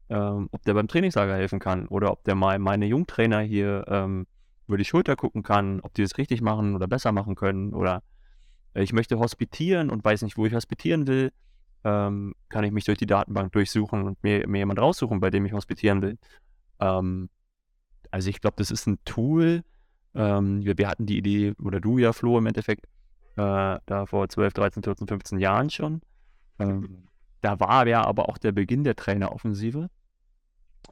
ähm, 0.09 0.49
ob 0.51 0.63
der 0.63 0.75
beim 0.75 0.89
Trainingslager 0.89 1.37
helfen 1.37 1.59
kann 1.59 1.87
oder 1.89 2.11
ob 2.11 2.25
der 2.25 2.35
mal 2.35 2.59
meine 2.59 2.87
Jungtrainer 2.87 3.41
hier 3.41 3.85
ähm, 3.89 4.27
über 4.67 4.79
die 4.79 4.85
Schulter 4.85 5.15
gucken 5.15 5.43
kann, 5.43 5.81
ob 5.81 5.95
die 5.95 6.03
es 6.03 6.17
richtig 6.17 6.41
machen 6.41 6.75
oder 6.75 6.87
besser 6.87 7.13
machen 7.13 7.35
können 7.35 7.75
oder 7.75 8.03
äh, 8.75 8.83
ich 8.83 8.93
möchte 8.93 9.19
hospitieren 9.19 9.91
und 9.91 10.05
weiß 10.05 10.23
nicht, 10.23 10.37
wo 10.37 10.47
ich 10.47 10.55
hospitieren 10.55 11.07
will 11.07 11.33
ähm, 11.85 12.35
kann 12.49 12.65
ich 12.65 12.73
mich 12.73 12.85
durch 12.85 12.99
die 12.99 13.07
Datenbank 13.07 13.53
durchsuchen 13.53 14.03
und 14.05 14.23
mir, 14.23 14.49
mir 14.49 14.59
jemand 14.59 14.81
raussuchen, 14.81 15.21
bei 15.21 15.31
dem 15.31 15.45
ich 15.45 15.53
hospitieren 15.53 16.03
will. 16.03 16.19
Ähm, 16.81 17.29
also 18.11 18.31
ich 18.31 18.41
glaube, 18.41 18.57
das 18.59 18.71
ist 18.71 18.87
ein 18.87 18.99
Tool. 19.05 19.63
Ähm, 20.15 20.65
wir, 20.65 20.79
wir, 20.79 20.89
hatten 20.89 21.07
die 21.07 21.19
Idee, 21.19 21.55
oder 21.63 21.81
du 21.81 21.99
ja, 21.99 22.13
Flo, 22.13 22.39
im 22.39 22.47
Endeffekt, 22.47 22.87
äh, 23.37 23.79
da 23.87 24.07
vor 24.07 24.29
12, 24.29 24.55
13, 24.55 24.83
14, 24.83 25.09
15 25.09 25.39
Jahren 25.39 25.71
schon. 25.71 26.01
Ähm, 26.59 27.09
da 27.41 27.61
war 27.61 27.87
ja 27.87 28.05
aber 28.05 28.29
auch 28.29 28.39
der 28.39 28.53
Beginn 28.53 28.85
der 28.85 28.97
Traineroffensive. 28.97 29.91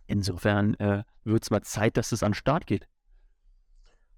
Insofern 0.06 0.74
äh, 0.74 1.04
wird 1.24 1.44
es 1.44 1.50
mal 1.50 1.62
Zeit, 1.62 1.96
dass 1.96 2.12
es 2.12 2.22
an 2.22 2.32
den 2.32 2.34
Start 2.36 2.66
geht. 2.66 2.88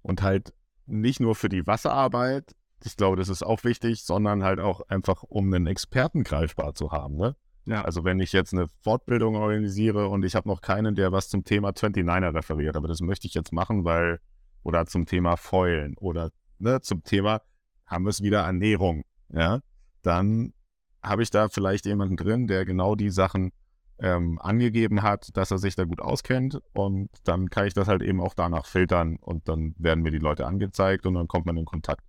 Und 0.01 0.21
halt 0.21 0.53
nicht 0.85 1.19
nur 1.19 1.35
für 1.35 1.49
die 1.49 1.65
Wasserarbeit, 1.65 2.55
ich 2.85 2.97
glaube, 2.97 3.17
das 3.17 3.29
ist 3.29 3.43
auch 3.43 3.63
wichtig, 3.63 4.03
sondern 4.03 4.43
halt 4.43 4.59
auch 4.59 4.81
einfach, 4.87 5.23
um 5.23 5.53
einen 5.53 5.67
Experten 5.67 6.23
greifbar 6.23 6.75
zu 6.75 6.91
haben. 6.91 7.15
Ne? 7.15 7.35
Ja. 7.65 7.83
Also 7.83 8.03
wenn 8.03 8.19
ich 8.19 8.31
jetzt 8.31 8.53
eine 8.53 8.67
Fortbildung 8.81 9.35
organisiere 9.35 10.07
und 10.07 10.23
ich 10.23 10.35
habe 10.35 10.47
noch 10.47 10.61
keinen, 10.61 10.95
der 10.95 11.11
was 11.11 11.29
zum 11.29 11.43
Thema 11.43 11.69
29er 11.69 12.33
referiert, 12.33 12.75
aber 12.75 12.87
das 12.87 13.01
möchte 13.01 13.27
ich 13.27 13.33
jetzt 13.33 13.51
machen, 13.51 13.85
weil, 13.85 14.19
oder 14.63 14.85
zum 14.85 15.05
Thema 15.05 15.35
Fäulen 15.35 15.95
oder 15.97 16.31
ne, 16.59 16.81
zum 16.81 17.03
Thema, 17.03 17.41
haben 17.87 18.05
wir 18.05 18.09
es 18.09 18.21
wieder 18.21 18.41
Ernährung, 18.41 19.03
ja, 19.29 19.59
dann 20.01 20.53
habe 21.01 21.23
ich 21.23 21.29
da 21.29 21.49
vielleicht 21.49 21.85
jemanden 21.85 22.17
drin, 22.17 22.47
der 22.47 22.65
genau 22.65 22.95
die 22.95 23.11
Sachen 23.11 23.51
ähm, 23.99 24.39
angegeben 24.41 25.03
hat, 25.03 25.35
dass 25.37 25.51
er 25.51 25.57
sich 25.57 25.75
da 25.75 25.85
gut 25.85 26.01
auskennt 26.01 26.59
und 26.73 27.09
dann 27.23 27.49
kann 27.49 27.67
ich 27.67 27.73
das 27.73 27.87
halt 27.87 28.01
eben 28.01 28.21
auch 28.21 28.33
danach 28.33 28.65
filtern 28.65 29.17
und 29.21 29.47
dann 29.47 29.75
werden 29.77 30.03
mir 30.03 30.11
die 30.11 30.17
Leute 30.17 30.45
angezeigt 30.45 31.05
und 31.05 31.13
dann 31.13 31.27
kommt 31.27 31.45
man 31.45 31.57
in 31.57 31.65
Kontakt. 31.65 32.03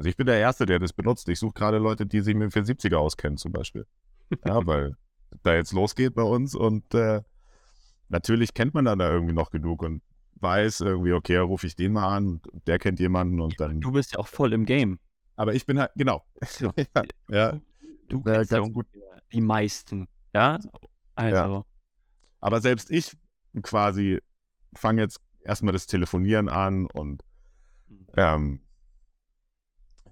Also 0.00 0.08
ich 0.08 0.16
bin 0.16 0.26
der 0.26 0.38
Erste, 0.38 0.64
der 0.64 0.78
das 0.78 0.94
benutzt. 0.94 1.28
Ich 1.28 1.38
suche 1.38 1.52
gerade 1.52 1.76
Leute, 1.76 2.06
die 2.06 2.22
sich 2.22 2.34
mit 2.34 2.54
470er 2.54 2.96
auskennen 2.96 3.36
zum 3.36 3.52
Beispiel. 3.52 3.86
Ja, 4.46 4.64
weil 4.66 4.96
da 5.42 5.54
jetzt 5.54 5.74
losgeht 5.74 6.14
bei 6.14 6.22
uns 6.22 6.54
und 6.54 6.94
äh, 6.94 7.20
natürlich 8.08 8.54
kennt 8.54 8.72
man 8.72 8.86
dann 8.86 8.98
da 8.98 9.10
irgendwie 9.10 9.34
noch 9.34 9.50
genug 9.50 9.82
und 9.82 10.00
weiß 10.36 10.80
irgendwie, 10.80 11.12
okay, 11.12 11.36
rufe 11.36 11.66
ich 11.66 11.76
den 11.76 11.92
mal 11.92 12.16
an, 12.16 12.40
der 12.66 12.78
kennt 12.78 12.98
jemanden 12.98 13.42
und 13.42 13.60
dann. 13.60 13.82
Du 13.82 13.92
bist 13.92 14.14
ja 14.14 14.20
auch 14.20 14.26
voll 14.26 14.54
im 14.54 14.64
Game. 14.64 15.00
Aber 15.36 15.52
ich 15.52 15.66
bin 15.66 15.78
halt, 15.78 15.90
genau. 15.94 16.24
Ja, 16.76 17.02
ja. 17.28 17.60
Du 18.08 18.22
kennst 18.22 18.52
ja 18.52 18.60
gut 18.60 18.86
die 19.34 19.42
meisten, 19.42 20.08
ja? 20.32 20.58
Also. 21.14 21.36
Ja. 21.36 21.64
Aber 22.40 22.62
selbst 22.62 22.90
ich 22.90 23.18
quasi 23.60 24.18
fange 24.74 25.02
jetzt 25.02 25.20
erstmal 25.44 25.74
das 25.74 25.86
Telefonieren 25.86 26.48
an 26.48 26.86
und 26.86 27.22
mhm. 27.86 28.06
ähm, 28.16 28.60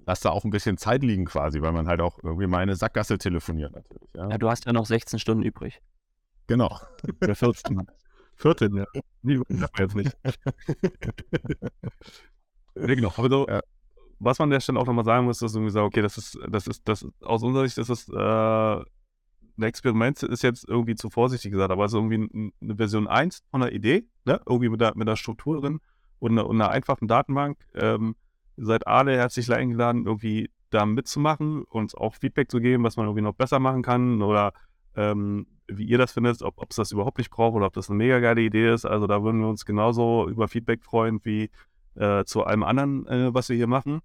lass 0.08 0.20
da 0.20 0.30
auch 0.30 0.44
ein 0.44 0.50
bisschen 0.50 0.78
Zeit 0.78 1.02
liegen 1.02 1.26
quasi, 1.26 1.60
weil 1.60 1.72
man 1.72 1.86
halt 1.86 2.00
auch 2.00 2.18
irgendwie 2.22 2.46
mal 2.46 2.60
eine 2.60 2.74
Sackgasse 2.76 3.18
telefoniert 3.18 3.74
natürlich. 3.74 4.08
Ja, 4.14 4.30
ja 4.30 4.38
du 4.38 4.48
hast 4.48 4.64
ja 4.64 4.72
noch 4.72 4.86
16 4.86 5.18
Stunden 5.18 5.42
übrig. 5.42 5.82
Genau. 6.46 6.74
Oder 7.20 7.34
14. 7.34 7.86
14, 8.36 8.74
ja. 8.76 8.86
Nee, 9.20 9.38
jetzt 9.78 9.94
nicht. 9.94 10.16
nee, 12.74 12.96
genau. 12.96 13.12
Aber 13.18 13.28
so, 13.28 13.46
ja. 13.46 13.60
was 14.18 14.38
man 14.38 14.46
an 14.46 14.50
der 14.52 14.60
Stelle 14.60 14.80
auch 14.80 14.86
nochmal 14.86 15.04
sagen 15.04 15.26
muss, 15.26 15.42
ist 15.42 15.54
irgendwie 15.54 15.72
so, 15.72 15.82
okay, 15.82 16.00
das 16.00 16.16
ist, 16.16 16.38
das 16.48 16.66
ist, 16.66 16.88
das 16.88 17.06
aus 17.20 17.42
unserer 17.42 17.64
Sicht 17.64 17.76
ist 17.76 17.90
das, 17.90 18.08
äh, 18.08 18.84
ein 19.58 19.62
Experiment 19.62 20.22
ist 20.22 20.42
jetzt 20.42 20.66
irgendwie 20.66 20.94
zu 20.94 21.10
vorsichtig 21.10 21.50
gesagt, 21.50 21.70
aber 21.70 21.84
es 21.84 21.92
ist 21.92 21.96
irgendwie 21.96 22.52
eine 22.62 22.76
Version 22.76 23.08
1 23.08 23.42
von 23.50 23.62
einer 23.62 23.72
Idee, 23.72 24.08
ne? 24.24 24.40
irgendwie 24.46 24.70
mit 24.70 24.80
der, 24.80 24.96
mit 24.96 25.06
der 25.06 25.16
Struktur 25.16 25.60
drin 25.60 25.80
und 26.18 26.30
einer, 26.32 26.46
und 26.46 26.56
einer 26.62 26.70
einfachen 26.70 27.08
Datenbank. 27.08 27.58
Ähm, 27.74 28.16
Seid 28.60 28.86
alle 28.86 29.16
herzlich 29.16 29.52
eingeladen, 29.52 30.06
irgendwie 30.06 30.50
da 30.70 30.84
mitzumachen, 30.84 31.62
uns 31.62 31.94
auch 31.94 32.14
Feedback 32.14 32.50
zu 32.50 32.60
geben, 32.60 32.84
was 32.84 32.96
man 32.96 33.06
irgendwie 33.06 33.22
noch 33.22 33.34
besser 33.34 33.58
machen 33.58 33.82
kann 33.82 34.22
oder 34.22 34.52
ähm, 34.96 35.46
wie 35.68 35.84
ihr 35.84 35.98
das 35.98 36.12
findet, 36.12 36.42
ob 36.42 36.70
es 36.70 36.76
das 36.76 36.92
überhaupt 36.92 37.18
nicht 37.18 37.30
braucht 37.30 37.54
oder 37.54 37.66
ob 37.66 37.74
das 37.74 37.88
eine 37.88 37.98
mega 37.98 38.18
geile 38.20 38.40
Idee 38.40 38.72
ist. 38.72 38.84
Also 38.84 39.06
da 39.06 39.22
würden 39.22 39.40
wir 39.40 39.48
uns 39.48 39.64
genauso 39.64 40.28
über 40.28 40.48
Feedback 40.48 40.82
freuen 40.82 41.20
wie 41.24 41.50
äh, 41.94 42.24
zu 42.24 42.44
allem 42.44 42.62
anderen, 42.62 43.06
äh, 43.06 43.34
was 43.34 43.48
wir 43.48 43.56
hier 43.56 43.66
machen. 43.66 44.00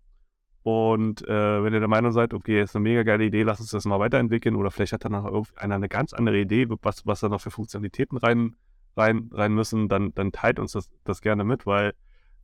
Und 0.63 1.27
äh, 1.27 1.63
wenn 1.63 1.73
ihr 1.73 1.79
der 1.79 1.89
Meinung 1.89 2.13
seid, 2.13 2.33
okay, 2.33 2.61
ist 2.61 2.75
eine 2.75 2.83
mega 2.83 3.03
geile 3.03 3.25
Idee, 3.25 3.43
lasst 3.43 3.59
uns 3.59 3.71
das 3.71 3.85
mal 3.85 3.99
weiterentwickeln 3.99 4.55
oder 4.55 4.71
vielleicht 4.71 4.93
hat 4.93 5.03
dann 5.03 5.11
noch 5.11 5.25
irgendeiner 5.25 5.75
eine 5.75 5.89
ganz 5.89 6.13
andere 6.13 6.39
Idee, 6.39 6.67
was, 6.81 7.05
was 7.05 7.19
da 7.19 7.27
noch 7.27 7.41
für 7.41 7.51
Funktionalitäten 7.51 8.17
rein, 8.17 8.55
rein, 8.95 9.29
rein 9.33 9.53
müssen, 9.53 9.89
dann, 9.89 10.13
dann 10.13 10.31
teilt 10.31 10.59
uns 10.59 10.71
das, 10.71 10.89
das 11.03 11.21
gerne 11.21 11.43
mit, 11.43 11.65
weil 11.65 11.93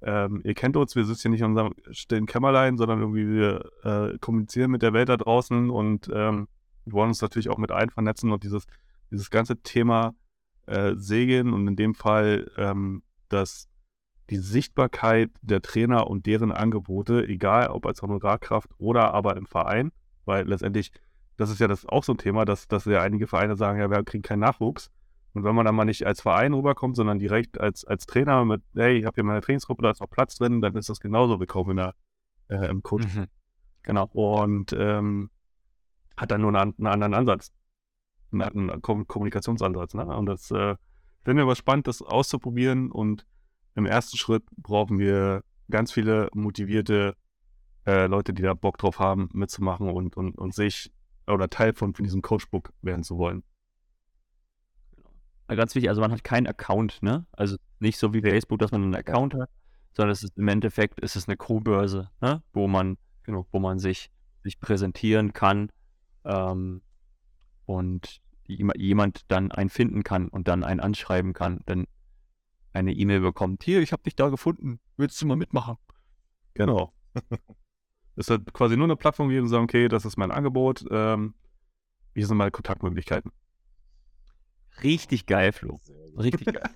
ähm, 0.01 0.41
ihr 0.43 0.53
kennt 0.53 0.77
uns, 0.77 0.95
wir 0.95 1.05
sitzen 1.05 1.23
hier 1.23 1.31
nicht 1.31 1.41
in 1.41 1.47
unserem 1.47 1.73
stillen 1.91 2.25
Kämmerlein, 2.25 2.77
sondern 2.77 2.99
irgendwie 2.99 3.27
wir 3.27 3.69
äh, 3.83 4.17
kommunizieren 4.19 4.71
mit 4.71 4.81
der 4.81 4.93
Welt 4.93 5.09
da 5.09 5.17
draußen 5.17 5.69
und 5.69 6.09
ähm, 6.13 6.47
wollen 6.85 7.09
uns 7.09 7.21
natürlich 7.21 7.49
auch 7.49 7.57
mit 7.57 7.71
allen 7.71 7.89
vernetzen 7.89 8.31
und 8.31 8.43
dieses, 8.43 8.65
dieses 9.11 9.29
ganze 9.29 9.61
Thema 9.61 10.15
äh, 10.67 10.95
Segeln 10.95 11.53
und 11.53 11.67
in 11.67 11.75
dem 11.75 11.95
Fall 11.95 12.49
ähm, 12.57 13.03
dass 13.29 13.69
die 14.29 14.37
Sichtbarkeit 14.37 15.31
der 15.41 15.61
Trainer 15.61 16.07
und 16.07 16.25
deren 16.25 16.51
Angebote, 16.51 17.27
egal 17.27 17.69
ob 17.69 17.85
als 17.85 18.01
Honorarkraft 18.01 18.69
oder 18.77 19.13
aber 19.13 19.37
im 19.37 19.45
Verein, 19.45 19.91
weil 20.25 20.47
letztendlich, 20.47 20.91
das 21.37 21.49
ist 21.49 21.59
ja 21.59 21.67
das 21.67 21.85
auch 21.85 22.03
so 22.03 22.13
ein 22.13 22.17
Thema, 22.17 22.45
dass, 22.45 22.67
dass 22.67 22.85
ja 22.85 23.01
einige 23.01 23.27
Vereine 23.27 23.55
sagen, 23.55 23.79
ja, 23.79 23.89
wir 23.89 24.03
kriegen 24.03 24.21
keinen 24.21 24.41
Nachwuchs. 24.41 24.91
Und 25.39 25.45
wenn 25.45 25.55
man 25.55 25.65
dann 25.65 25.75
mal 25.75 25.85
nicht 25.85 26.05
als 26.05 26.19
Verein 26.19 26.53
rüberkommt, 26.53 26.97
sondern 26.97 27.17
direkt 27.17 27.61
als, 27.61 27.85
als 27.85 28.05
Trainer 28.05 28.43
mit, 28.43 28.61
hey, 28.75 28.97
ich 28.97 29.05
habe 29.05 29.15
hier 29.15 29.23
meine 29.23 29.39
Trainingsgruppe, 29.39 29.83
da 29.83 29.91
ist 29.91 30.01
noch 30.01 30.09
Platz 30.09 30.35
drin, 30.35 30.59
dann 30.59 30.75
ist 30.75 30.89
das 30.89 30.99
genauso 30.99 31.39
willkommen 31.39 31.71
in 31.71 31.77
der, 31.77 31.95
äh, 32.49 32.69
im 32.69 32.83
Coach. 32.83 33.15
Mhm. 33.15 33.27
Genau. 33.83 34.09
Und 34.11 34.73
ähm, 34.77 35.29
hat 36.17 36.31
dann 36.31 36.41
nur 36.41 36.53
einen, 36.53 36.73
einen 36.77 36.87
anderen 36.87 37.13
Ansatz. 37.13 37.53
Einen, 38.33 38.69
einen 38.69 38.81
Kommunikationsansatz. 38.81 39.93
Ne? 39.93 40.07
Und 40.07 40.25
das 40.25 40.51
äh, 40.51 40.75
finden 41.23 41.37
wir 41.37 41.43
aber 41.43 41.55
spannend, 41.55 41.87
das 41.87 42.01
auszuprobieren. 42.01 42.91
Und 42.91 43.25
im 43.75 43.85
ersten 43.85 44.17
Schritt 44.17 44.43
brauchen 44.57 44.99
wir 44.99 45.45
ganz 45.71 45.93
viele 45.93 46.27
motivierte 46.33 47.15
äh, 47.87 48.07
Leute, 48.07 48.33
die 48.33 48.41
da 48.41 48.55
Bock 48.55 48.77
drauf 48.77 48.99
haben, 48.99 49.29
mitzumachen 49.31 49.89
und, 49.89 50.17
und, 50.17 50.37
und 50.37 50.53
sich 50.53 50.91
oder 51.27 51.49
Teil 51.49 51.73
von, 51.73 51.93
von 51.93 52.03
diesem 52.03 52.21
Coachbook 52.21 52.73
werden 52.81 53.03
zu 53.03 53.17
wollen. 53.17 53.43
Ganz 55.55 55.75
wichtig, 55.75 55.89
also 55.89 56.01
man 56.01 56.11
hat 56.11 56.23
keinen 56.23 56.47
Account, 56.47 57.01
ne? 57.01 57.25
Also 57.31 57.57
nicht 57.79 57.97
so 57.97 58.13
wie 58.13 58.21
Facebook, 58.21 58.59
dass 58.59 58.71
man 58.71 58.83
einen 58.83 58.95
Account 58.95 59.33
hat, 59.33 59.49
sondern 59.93 60.11
es 60.11 60.23
ist 60.23 60.37
im 60.37 60.47
Endeffekt 60.47 60.99
ist 60.99 61.15
es 61.15 61.27
eine 61.27 61.37
Crewbörse, 61.37 62.09
ne? 62.21 62.43
Wo 62.53 62.67
man, 62.67 62.97
genau, 63.23 63.47
wo 63.51 63.59
man 63.59 63.79
sich, 63.79 64.11
sich 64.43 64.59
präsentieren 64.59 65.33
kann 65.33 65.71
ähm, 66.25 66.81
und 67.65 68.21
jem- 68.47 68.71
jemand 68.77 69.23
dann 69.31 69.51
einen 69.51 69.69
finden 69.69 70.03
kann 70.03 70.27
und 70.27 70.47
dann 70.47 70.63
einen 70.63 70.79
anschreiben 70.79 71.33
kann, 71.33 71.61
dann 71.65 71.85
eine 72.73 72.93
E-Mail 72.93 73.21
bekommt, 73.21 73.63
hier, 73.63 73.81
ich 73.81 73.91
habe 73.91 74.03
dich 74.03 74.15
da 74.15 74.29
gefunden, 74.29 74.79
willst 74.97 75.21
du 75.21 75.25
mal 75.25 75.35
mitmachen? 75.37 75.75
Genau. 76.53 76.93
Das 78.15 78.25
ist 78.27 78.31
halt 78.31 78.51
quasi 78.51 78.75
nur 78.75 78.85
eine 78.87 78.97
Plattform, 78.97 79.27
wo 79.27 79.31
wir 79.31 79.47
sagen, 79.47 79.63
okay, 79.63 79.87
das 79.87 80.03
ist 80.03 80.17
mein 80.17 80.31
Angebot. 80.31 80.83
Ähm, 80.91 81.35
hier 82.13 82.27
sind 82.27 82.35
meine 82.35 82.51
Kontaktmöglichkeiten. 82.51 83.31
Richtig 84.83 85.25
geil, 85.25 85.51
Flo. 85.51 85.79
Richtig 86.17 86.53
geil. 86.53 86.71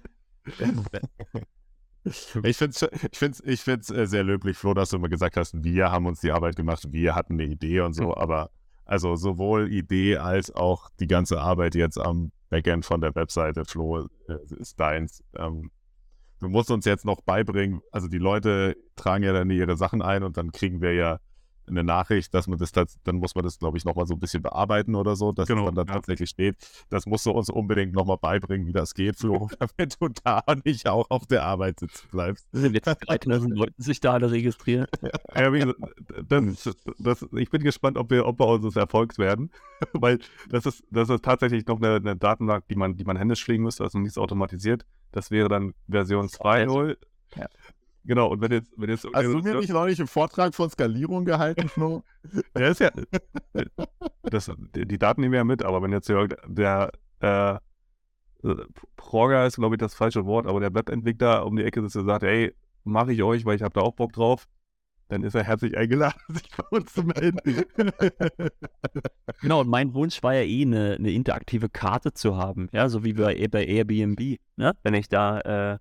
Ich 2.05 2.57
finde 2.57 2.75
es 2.75 2.81
ich 2.81 3.17
find's, 3.17 3.41
ich 3.45 3.61
find's 3.61 3.89
äh, 3.89 4.05
sehr 4.05 4.23
löblich, 4.23 4.57
Flo, 4.57 4.73
dass 4.73 4.89
du 4.89 4.97
immer 4.97 5.07
gesagt 5.07 5.37
hast, 5.37 5.63
wir 5.63 5.89
haben 5.89 6.05
uns 6.05 6.19
die 6.19 6.31
Arbeit 6.31 6.57
gemacht, 6.57 6.91
wir 6.91 7.15
hatten 7.15 7.33
eine 7.33 7.45
Idee 7.45 7.79
und 7.79 7.93
so, 7.93 8.15
aber 8.15 8.51
also 8.83 9.15
sowohl 9.15 9.71
Idee 9.71 10.17
als 10.17 10.53
auch 10.53 10.89
die 10.99 11.07
ganze 11.07 11.39
Arbeit 11.39 11.75
jetzt 11.75 11.97
am 11.97 12.31
Backend 12.49 12.85
von 12.85 12.99
der 12.99 13.15
Webseite, 13.15 13.63
Flo, 13.63 14.09
äh, 14.27 14.37
ist 14.59 14.79
deins. 14.79 15.23
Ähm, 15.37 15.71
du 16.41 16.49
musst 16.49 16.69
uns 16.71 16.83
jetzt 16.83 17.05
noch 17.05 17.21
beibringen, 17.21 17.81
also 17.91 18.09
die 18.09 18.17
Leute 18.17 18.75
tragen 18.97 19.23
ja 19.23 19.31
dann 19.31 19.49
ihre 19.49 19.77
Sachen 19.77 20.01
ein 20.01 20.23
und 20.23 20.35
dann 20.35 20.51
kriegen 20.51 20.81
wir 20.81 20.93
ja 20.93 21.19
eine 21.67 21.83
Nachricht, 21.83 22.33
dass 22.33 22.47
man 22.47 22.57
das, 22.57 22.71
dann 22.71 23.15
muss 23.15 23.35
man 23.35 23.43
das, 23.43 23.59
glaube 23.59 23.77
ich, 23.77 23.85
nochmal 23.85 24.05
so 24.05 24.13
ein 24.13 24.19
bisschen 24.19 24.43
bearbeiten 24.43 24.95
oder 24.95 25.15
so, 25.15 25.31
dass 25.31 25.47
Genau, 25.47 25.61
es 25.61 25.65
dann 25.67 25.75
da 25.75 25.81
ja. 25.83 25.95
tatsächlich 25.97 26.29
steht. 26.29 26.57
Das 26.89 27.05
musst 27.05 27.25
du 27.25 27.31
uns 27.31 27.49
unbedingt 27.49 27.93
nochmal 27.93 28.17
beibringen, 28.17 28.67
wie 28.67 28.73
das 28.73 28.93
geht, 28.93 29.17
Flo, 29.17 29.49
damit 29.59 29.97
du 29.99 30.09
da 30.23 30.43
nicht 30.63 30.87
auch 30.87 31.09
auf 31.09 31.25
der 31.25 31.43
Arbeit 31.43 31.79
sitzen 31.79 32.07
bleibst. 32.11 32.47
Sind 32.51 32.73
jetzt 32.73 32.85
3000 32.85 33.53
Leute 33.57 33.73
sich 33.77 33.99
da 33.99 34.13
alle 34.13 34.31
registriert? 34.31 34.89
Ja, 35.35 35.53
wie 35.53 35.59
gesagt, 35.59 35.79
das, 36.27 36.75
das, 36.99 37.25
ich 37.33 37.49
bin 37.49 37.63
gespannt, 37.63 37.97
ob 37.97 38.11
wir, 38.11 38.25
ob 38.25 38.39
wir 38.39 38.47
unseres 38.47 38.75
Erfolgs 38.75 39.17
werden, 39.17 39.51
weil 39.93 40.19
das 40.49 40.65
ist, 40.65 40.83
das 40.91 41.09
ist 41.09 41.23
tatsächlich 41.23 41.65
noch 41.67 41.77
eine, 41.77 41.95
eine 41.95 42.15
Datenbank, 42.15 42.67
die 42.67 42.75
man, 42.75 42.97
die 42.97 43.03
man 43.03 43.17
händisch 43.17 43.43
pflegen 43.43 43.63
müsste, 43.63 43.83
also 43.83 43.99
nichts 43.99 44.17
automatisiert. 44.17 44.85
Das 45.11 45.31
wäre 45.31 45.47
dann 45.47 45.73
Version 45.87 46.27
2.0. 46.27 46.97
Ja. 47.35 47.47
Genau, 48.05 48.27
und 48.27 48.41
wenn 48.41 48.51
jetzt, 48.51 48.71
wenn 48.75 48.89
jetzt 48.89 49.07
Hast 49.13 49.25
du 49.25 49.39
mir 49.39 49.55
nicht 49.55 49.69
neulich 49.69 49.99
einen 49.99 50.07
Vortrag 50.07 50.53
von 50.53 50.69
Skalierung 50.69 51.25
gehalten, 51.25 51.69
Flo? 51.69 52.03
Ja, 52.57 52.67
ist 52.67 52.79
ja. 52.79 52.89
Das, 54.23 54.51
die, 54.75 54.97
Daten 54.97 55.21
nehmen 55.21 55.33
wir 55.33 55.39
ja 55.39 55.43
mit, 55.43 55.63
aber 55.63 55.81
wenn 55.81 55.91
jetzt 55.91 56.09
der, 56.09 56.27
der 56.47 56.91
äh, 57.19 57.59
Progger 58.95 59.45
ist, 59.45 59.57
glaube 59.57 59.75
ich, 59.75 59.79
das 59.79 59.93
falsche 59.93 60.25
Wort, 60.25 60.47
aber 60.47 60.59
der 60.59 60.73
Webentwickler 60.73 61.45
um 61.45 61.55
die 61.55 61.63
Ecke 61.63 61.81
sitzt 61.81 61.95
und 61.95 62.05
sagt, 62.05 62.23
ey, 62.23 62.53
mache 62.83 63.13
ich 63.13 63.23
euch, 63.23 63.45
weil 63.45 63.55
ich 63.55 63.61
habe 63.61 63.73
da 63.73 63.81
auch 63.81 63.93
Bock 63.93 64.13
drauf, 64.13 64.47
dann 65.09 65.23
ist 65.23 65.35
er 65.35 65.43
herzlich 65.43 65.77
eingeladen, 65.77 66.19
sich 66.29 66.49
bei 66.55 66.77
uns 66.77 66.93
zu 66.93 67.03
melden. 67.03 67.39
Genau, 69.41 69.61
und 69.61 69.69
mein 69.69 69.93
Wunsch 69.93 70.21
war 70.23 70.33
ja 70.33 70.43
eh, 70.43 70.63
eine, 70.63 70.95
eine 70.95 71.11
interaktive 71.11 71.69
Karte 71.69 72.13
zu 72.13 72.37
haben, 72.37 72.69
ja, 72.71 72.89
so 72.89 73.03
wie 73.03 73.13
bei, 73.13 73.47
bei 73.49 73.65
Airbnb, 73.65 74.39
ne? 74.55 74.73
Wenn 74.83 74.93
ich 74.93 75.09
da 75.09 75.39
äh, 75.73 75.77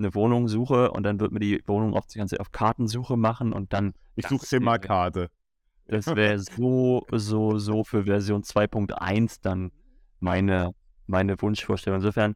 eine 0.00 0.14
Wohnung 0.14 0.48
suche 0.48 0.90
und 0.90 1.04
dann 1.04 1.20
wird 1.20 1.30
mir 1.32 1.38
die 1.40 1.62
Wohnung 1.66 1.94
auf 1.94 2.06
die 2.06 2.18
ganze 2.18 2.40
auf 2.40 2.50
Kartensuche 2.52 3.16
machen 3.16 3.52
und 3.52 3.72
dann 3.72 3.94
Ich 4.16 4.26
suche 4.26 4.56
immer 4.56 4.72
wäre- 4.72 4.80
Karte. 4.80 5.30
Das 5.86 6.06
wäre 6.16 6.38
so, 6.38 7.06
so, 7.12 7.58
so 7.58 7.84
für 7.84 8.04
Version 8.04 8.42
2.1 8.42 9.38
dann 9.42 9.70
meine, 10.20 10.72
meine 11.06 11.40
Wunschvorstellung. 11.40 11.98
Insofern, 12.00 12.34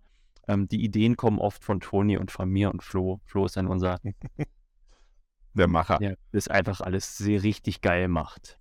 ähm, 0.48 0.68
die 0.68 0.82
Ideen 0.84 1.16
kommen 1.16 1.38
oft 1.38 1.64
von 1.64 1.80
Toni 1.80 2.16
und 2.18 2.30
von 2.30 2.48
mir 2.48 2.70
und 2.70 2.82
Flo. 2.82 3.20
Flo 3.26 3.46
ist 3.46 3.56
dann 3.56 3.66
unser, 3.66 3.98
Der 5.54 5.68
Macher. 5.68 5.98
der 5.98 6.16
das 6.32 6.48
einfach 6.48 6.80
alles 6.80 7.16
sehr 7.16 7.42
richtig 7.44 7.80
geil 7.80 8.08
macht. 8.08 8.58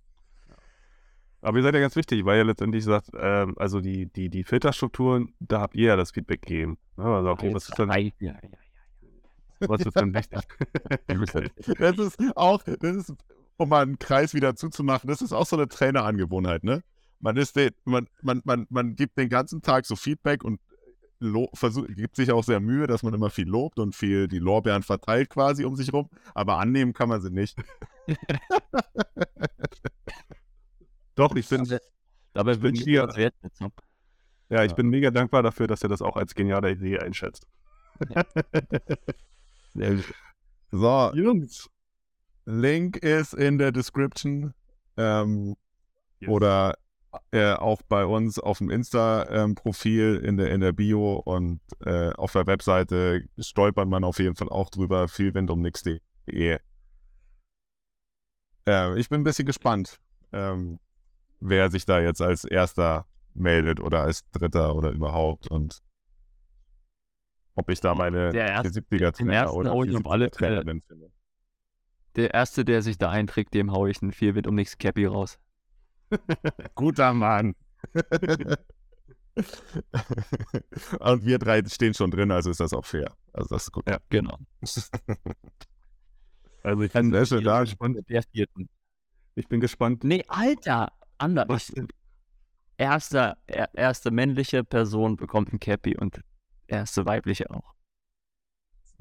Aber 1.40 1.58
ihr 1.58 1.62
seid 1.64 1.74
ja 1.74 1.80
ganz 1.80 1.96
wichtig, 1.96 2.24
weil 2.24 2.38
ihr 2.38 2.44
letztendlich 2.44 2.84
sagt, 2.84 3.10
ähm, 3.18 3.54
also 3.58 3.80
die, 3.80 4.06
die, 4.06 4.30
die 4.30 4.44
Filterstrukturen, 4.44 5.34
da 5.40 5.60
habt 5.60 5.74
ihr 5.74 5.88
ja 5.88 5.96
das 5.96 6.12
Feedback 6.12 6.40
gegeben. 6.42 6.78
Ne? 6.96 7.04
Also, 7.04 7.30
okay, 7.30 7.52
was 7.52 7.68
ist 7.68 7.78
denn, 7.78 7.90
Ja, 7.90 7.96
ja, 7.98 8.12
ja. 8.20 8.48
Was 9.60 9.82
ist 9.82 9.96
denn 9.96 10.14
wichtig? 10.14 10.40
Das 11.78 11.98
ist 11.98 12.18
auch, 12.36 12.62
das 12.62 12.96
ist, 12.96 13.12
um 13.56 13.68
mal 13.68 13.82
einen 13.82 13.98
Kreis 13.98 14.34
wieder 14.34 14.56
zuzumachen, 14.56 15.08
das 15.08 15.22
ist 15.22 15.32
auch 15.32 15.46
so 15.46 15.56
eine 15.56 15.68
Trainerangewohnheit, 15.68 16.64
ne? 16.64 16.82
Man 17.20 17.36
ist 17.36 17.56
den, 17.56 17.70
man, 17.84 18.08
man, 18.22 18.42
man, 18.44 18.66
man 18.68 18.96
gibt 18.96 19.16
den 19.16 19.28
ganzen 19.28 19.62
Tag 19.62 19.86
so 19.86 19.96
Feedback 19.96 20.44
und 20.44 20.60
versuch, 21.54 21.86
gibt 21.88 22.16
sich 22.16 22.30
auch 22.32 22.44
sehr 22.44 22.60
Mühe, 22.60 22.86
dass 22.86 23.02
man 23.02 23.14
immer 23.14 23.30
viel 23.30 23.48
lobt 23.48 23.78
und 23.78 23.94
viel 23.94 24.28
die 24.28 24.40
Lorbeeren 24.40 24.82
verteilt 24.82 25.30
quasi 25.30 25.64
um 25.64 25.74
sich 25.74 25.90
rum, 25.92 26.10
aber 26.34 26.58
annehmen 26.58 26.92
kann 26.92 27.08
man 27.08 27.22
sie 27.22 27.30
nicht. 27.30 27.56
Doch, 31.14 31.34
ich 31.36 31.48
bin, 31.48 31.78
Dabei 32.32 32.56
bin 32.56 32.74
ich 32.74 32.82
hier- 32.82 33.04
uns 33.04 33.16
Wertschätzung. 33.16 33.72
ja, 34.50 34.64
ich 34.64 34.74
bin 34.74 34.88
mega 34.88 35.10
dankbar 35.10 35.42
dafür, 35.42 35.66
dass 35.66 35.82
ihr 35.82 35.88
das 35.88 36.02
auch 36.02 36.16
als 36.16 36.34
geniale 36.34 36.72
Idee 36.72 36.98
einschätzt. 36.98 37.46
Sehr 39.74 39.94
gut. 39.94 40.14
So, 40.70 41.12
Jungs. 41.14 41.68
Link 42.46 42.96
ist 42.98 43.34
in 43.34 43.58
der 43.58 43.72
Description 43.72 44.52
ähm, 44.96 45.56
Yes. 46.20 46.30
oder 46.30 46.78
äh, 47.30 47.52
auch 47.52 47.82
bei 47.88 48.04
uns 48.04 48.38
auf 48.38 48.58
dem 48.58 48.70
Insta-Profil 48.70 50.16
in, 50.24 50.36
der, 50.36 50.50
in 50.50 50.60
der 50.60 50.72
Bio 50.72 51.16
und 51.16 51.60
äh, 51.84 52.10
auf 52.12 52.32
der 52.32 52.46
Webseite 52.46 53.24
stolpert 53.38 53.88
man 53.88 54.04
auf 54.04 54.18
jeden 54.18 54.36
Fall 54.36 54.48
auch 54.48 54.70
drüber, 54.70 55.06
vielwindumnix.de. 55.08 56.58
Äh, 58.66 58.98
ich 58.98 59.08
bin 59.08 59.20
ein 59.20 59.24
bisschen 59.24 59.46
gespannt, 59.46 60.00
ähm, 60.32 60.80
wer 61.40 61.70
sich 61.70 61.84
da 61.84 62.00
jetzt 62.00 62.20
als 62.20 62.44
erster 62.44 63.06
meldet 63.34 63.80
oder 63.80 64.02
als 64.02 64.28
dritter 64.30 64.74
oder 64.74 64.90
überhaupt 64.90 65.48
und 65.48 65.80
ob 67.54 67.70
ich 67.70 67.80
da 67.80 67.94
meine 67.94 68.30
Der 68.30 68.48
erste- 68.48 68.68
70er 68.80 69.12
den 69.16 69.28
ersten 69.30 69.56
oder 69.56 69.70
hau 69.70 69.84
ich 69.84 69.94
auf 69.96 70.06
alle 70.06 70.26
70er 70.26 70.38
Fälle. 70.38 70.56
Trainerin 70.56 70.82
finde. 70.86 71.10
Der 72.16 72.32
Erste, 72.34 72.64
der 72.64 72.82
sich 72.82 72.96
da 72.98 73.10
einträgt, 73.10 73.54
dem 73.54 73.72
hau 73.72 73.86
ich 73.86 74.00
einen 74.02 74.12
viel 74.12 74.34
Wind 74.34 74.46
um 74.46 74.54
nichts 74.54 74.78
Cappy 74.78 75.06
raus. 75.06 75.38
Guter 76.74 77.12
Mann. 77.12 77.54
Und 81.00 81.24
wir 81.24 81.38
drei 81.38 81.62
stehen 81.64 81.94
schon 81.94 82.10
drin, 82.10 82.30
also 82.30 82.50
ist 82.50 82.60
das 82.60 82.72
auch 82.72 82.84
fair. 82.84 83.12
Also 83.32 83.54
das 83.54 83.64
ist 83.64 83.72
gut. 83.72 83.88
Ja. 83.88 83.98
Genau. 84.10 84.38
Also 86.62 86.80
ich 86.80 86.92
bin, 86.94 87.10
Sehr 87.12 87.26
schön, 87.26 87.44
Dank. 87.44 87.78
Mit 87.82 88.08
der 88.08 88.22
vierten. 88.22 88.70
ich 89.34 89.46
bin 89.48 89.60
gespannt. 89.60 90.02
Nee, 90.02 90.24
Alter! 90.28 90.92
Anders. 91.18 91.70
Erster, 92.78 93.36
er, 93.46 93.68
erste 93.74 94.10
männliche 94.10 94.64
Person 94.64 95.16
bekommt 95.16 95.52
ein 95.52 95.60
Cappy 95.60 95.94
und 95.94 96.22
erste 96.66 97.06
weibliche 97.06 97.50
auch. 97.50 97.74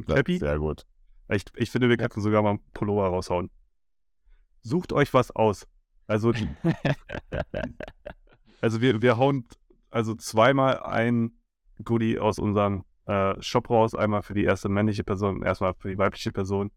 Happy? 0.08 0.38
sehr 0.38 0.60
gut. 0.60 0.86
Ich, 1.30 1.46
ich 1.56 1.72
finde, 1.72 1.90
wir 1.90 1.98
könnten 1.98 2.22
sogar 2.22 2.42
mal 2.42 2.52
einen 2.52 2.72
Pullover 2.74 3.08
raushauen. 3.08 3.50
Sucht 4.62 4.94
euch 4.94 5.14
was 5.14 5.32
aus. 5.32 5.68
Also, 6.08 6.32
die- 6.32 6.50
also 8.62 8.82
wir, 8.82 9.02
wir 9.02 9.18
hauen 9.18 9.48
also 9.90 10.16
zweimal 10.16 10.82
ein 10.84 11.32
Goodie 11.84 12.20
aus 12.20 12.40
unserem 12.40 12.84
äh, 13.06 13.42
Shop 13.42 13.70
raus. 13.70 13.96
Einmal 13.96 14.24
für 14.24 14.34
die 14.34 14.44
erste 14.44 14.70
männliche 14.70 15.04
Person, 15.04 15.44
erstmal 15.44 15.74
für 15.76 15.90
die 15.90 15.98
weibliche 15.98 16.32
Person. 16.32 16.72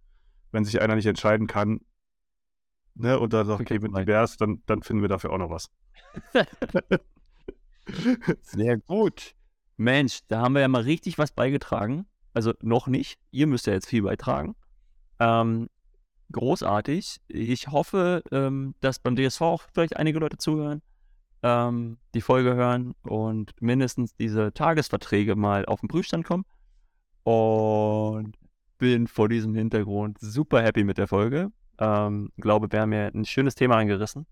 Wenn 0.53 0.64
sich 0.64 0.80
einer 0.80 0.95
nicht 0.95 1.07
entscheiden 1.07 1.47
kann, 1.47 1.80
ne, 2.95 3.18
und 3.18 3.32
dann 3.32 3.47
sagt, 3.47 3.61
okay, 3.61 3.78
mit 3.78 3.97
divers, 3.97 4.37
dann, 4.37 4.62
dann 4.66 4.82
finden 4.82 5.03
wir 5.03 5.09
dafür 5.09 5.30
auch 5.30 5.39
noch 5.39 5.51
was. 5.51 5.70
Sehr 8.43 8.78
gut. 8.78 9.34
Mensch, 9.76 10.20
da 10.28 10.40
haben 10.40 10.54
wir 10.54 10.62
ja 10.62 10.68
mal 10.68 10.82
richtig 10.82 11.18
was 11.18 11.32
beigetragen. 11.32 12.06
Also 12.32 12.52
noch 12.60 12.86
nicht. 12.86 13.18
Ihr 13.30 13.46
müsst 13.46 13.66
ja 13.66 13.72
jetzt 13.72 13.88
viel 13.88 14.02
beitragen. 14.02 14.54
Ähm, 15.18 15.68
großartig. 16.32 17.20
Ich 17.28 17.68
hoffe, 17.68 18.22
ähm, 18.30 18.74
dass 18.80 18.98
beim 18.98 19.16
DSV 19.16 19.40
auch 19.42 19.62
vielleicht 19.72 19.96
einige 19.96 20.18
Leute 20.18 20.36
zuhören, 20.36 20.82
ähm, 21.42 21.98
die 22.14 22.20
Folge 22.20 22.54
hören 22.54 22.94
und 23.02 23.52
mindestens 23.60 24.14
diese 24.14 24.52
Tagesverträge 24.52 25.36
mal 25.36 25.64
auf 25.66 25.80
den 25.80 25.88
Prüfstand 25.88 26.26
kommen. 26.26 26.44
Und 27.22 28.36
bin 28.78 29.06
vor 29.06 29.28
diesem 29.28 29.54
Hintergrund 29.54 30.18
super 30.20 30.62
happy 30.62 30.84
mit 30.84 30.98
der 30.98 31.08
Folge. 31.08 31.50
Ähm, 31.78 32.30
glaube, 32.36 32.70
wir 32.70 32.80
haben 32.80 32.92
ja 32.92 33.06
ein 33.08 33.24
schönes 33.24 33.54
Thema 33.54 33.76
angerissen. 33.76 34.26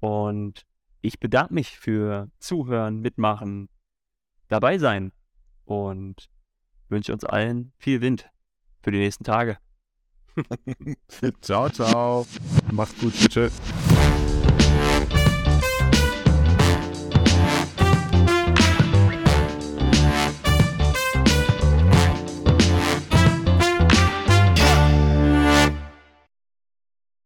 Und 0.00 0.66
ich 1.00 1.20
bedanke 1.20 1.54
mich 1.54 1.78
für 1.78 2.30
Zuhören, 2.38 3.00
Mitmachen, 3.00 3.68
dabei 4.48 4.78
sein 4.78 5.12
und 5.64 6.28
wünsche 6.88 7.12
uns 7.12 7.24
allen 7.24 7.72
viel 7.78 8.00
Wind 8.00 8.30
für 8.82 8.90
die 8.90 8.98
nächsten 8.98 9.24
Tage. 9.24 9.58
ciao, 11.40 11.68
ciao. 11.68 12.26
Macht's 12.72 13.00
gut, 13.00 13.14
tschüss. 13.14 13.52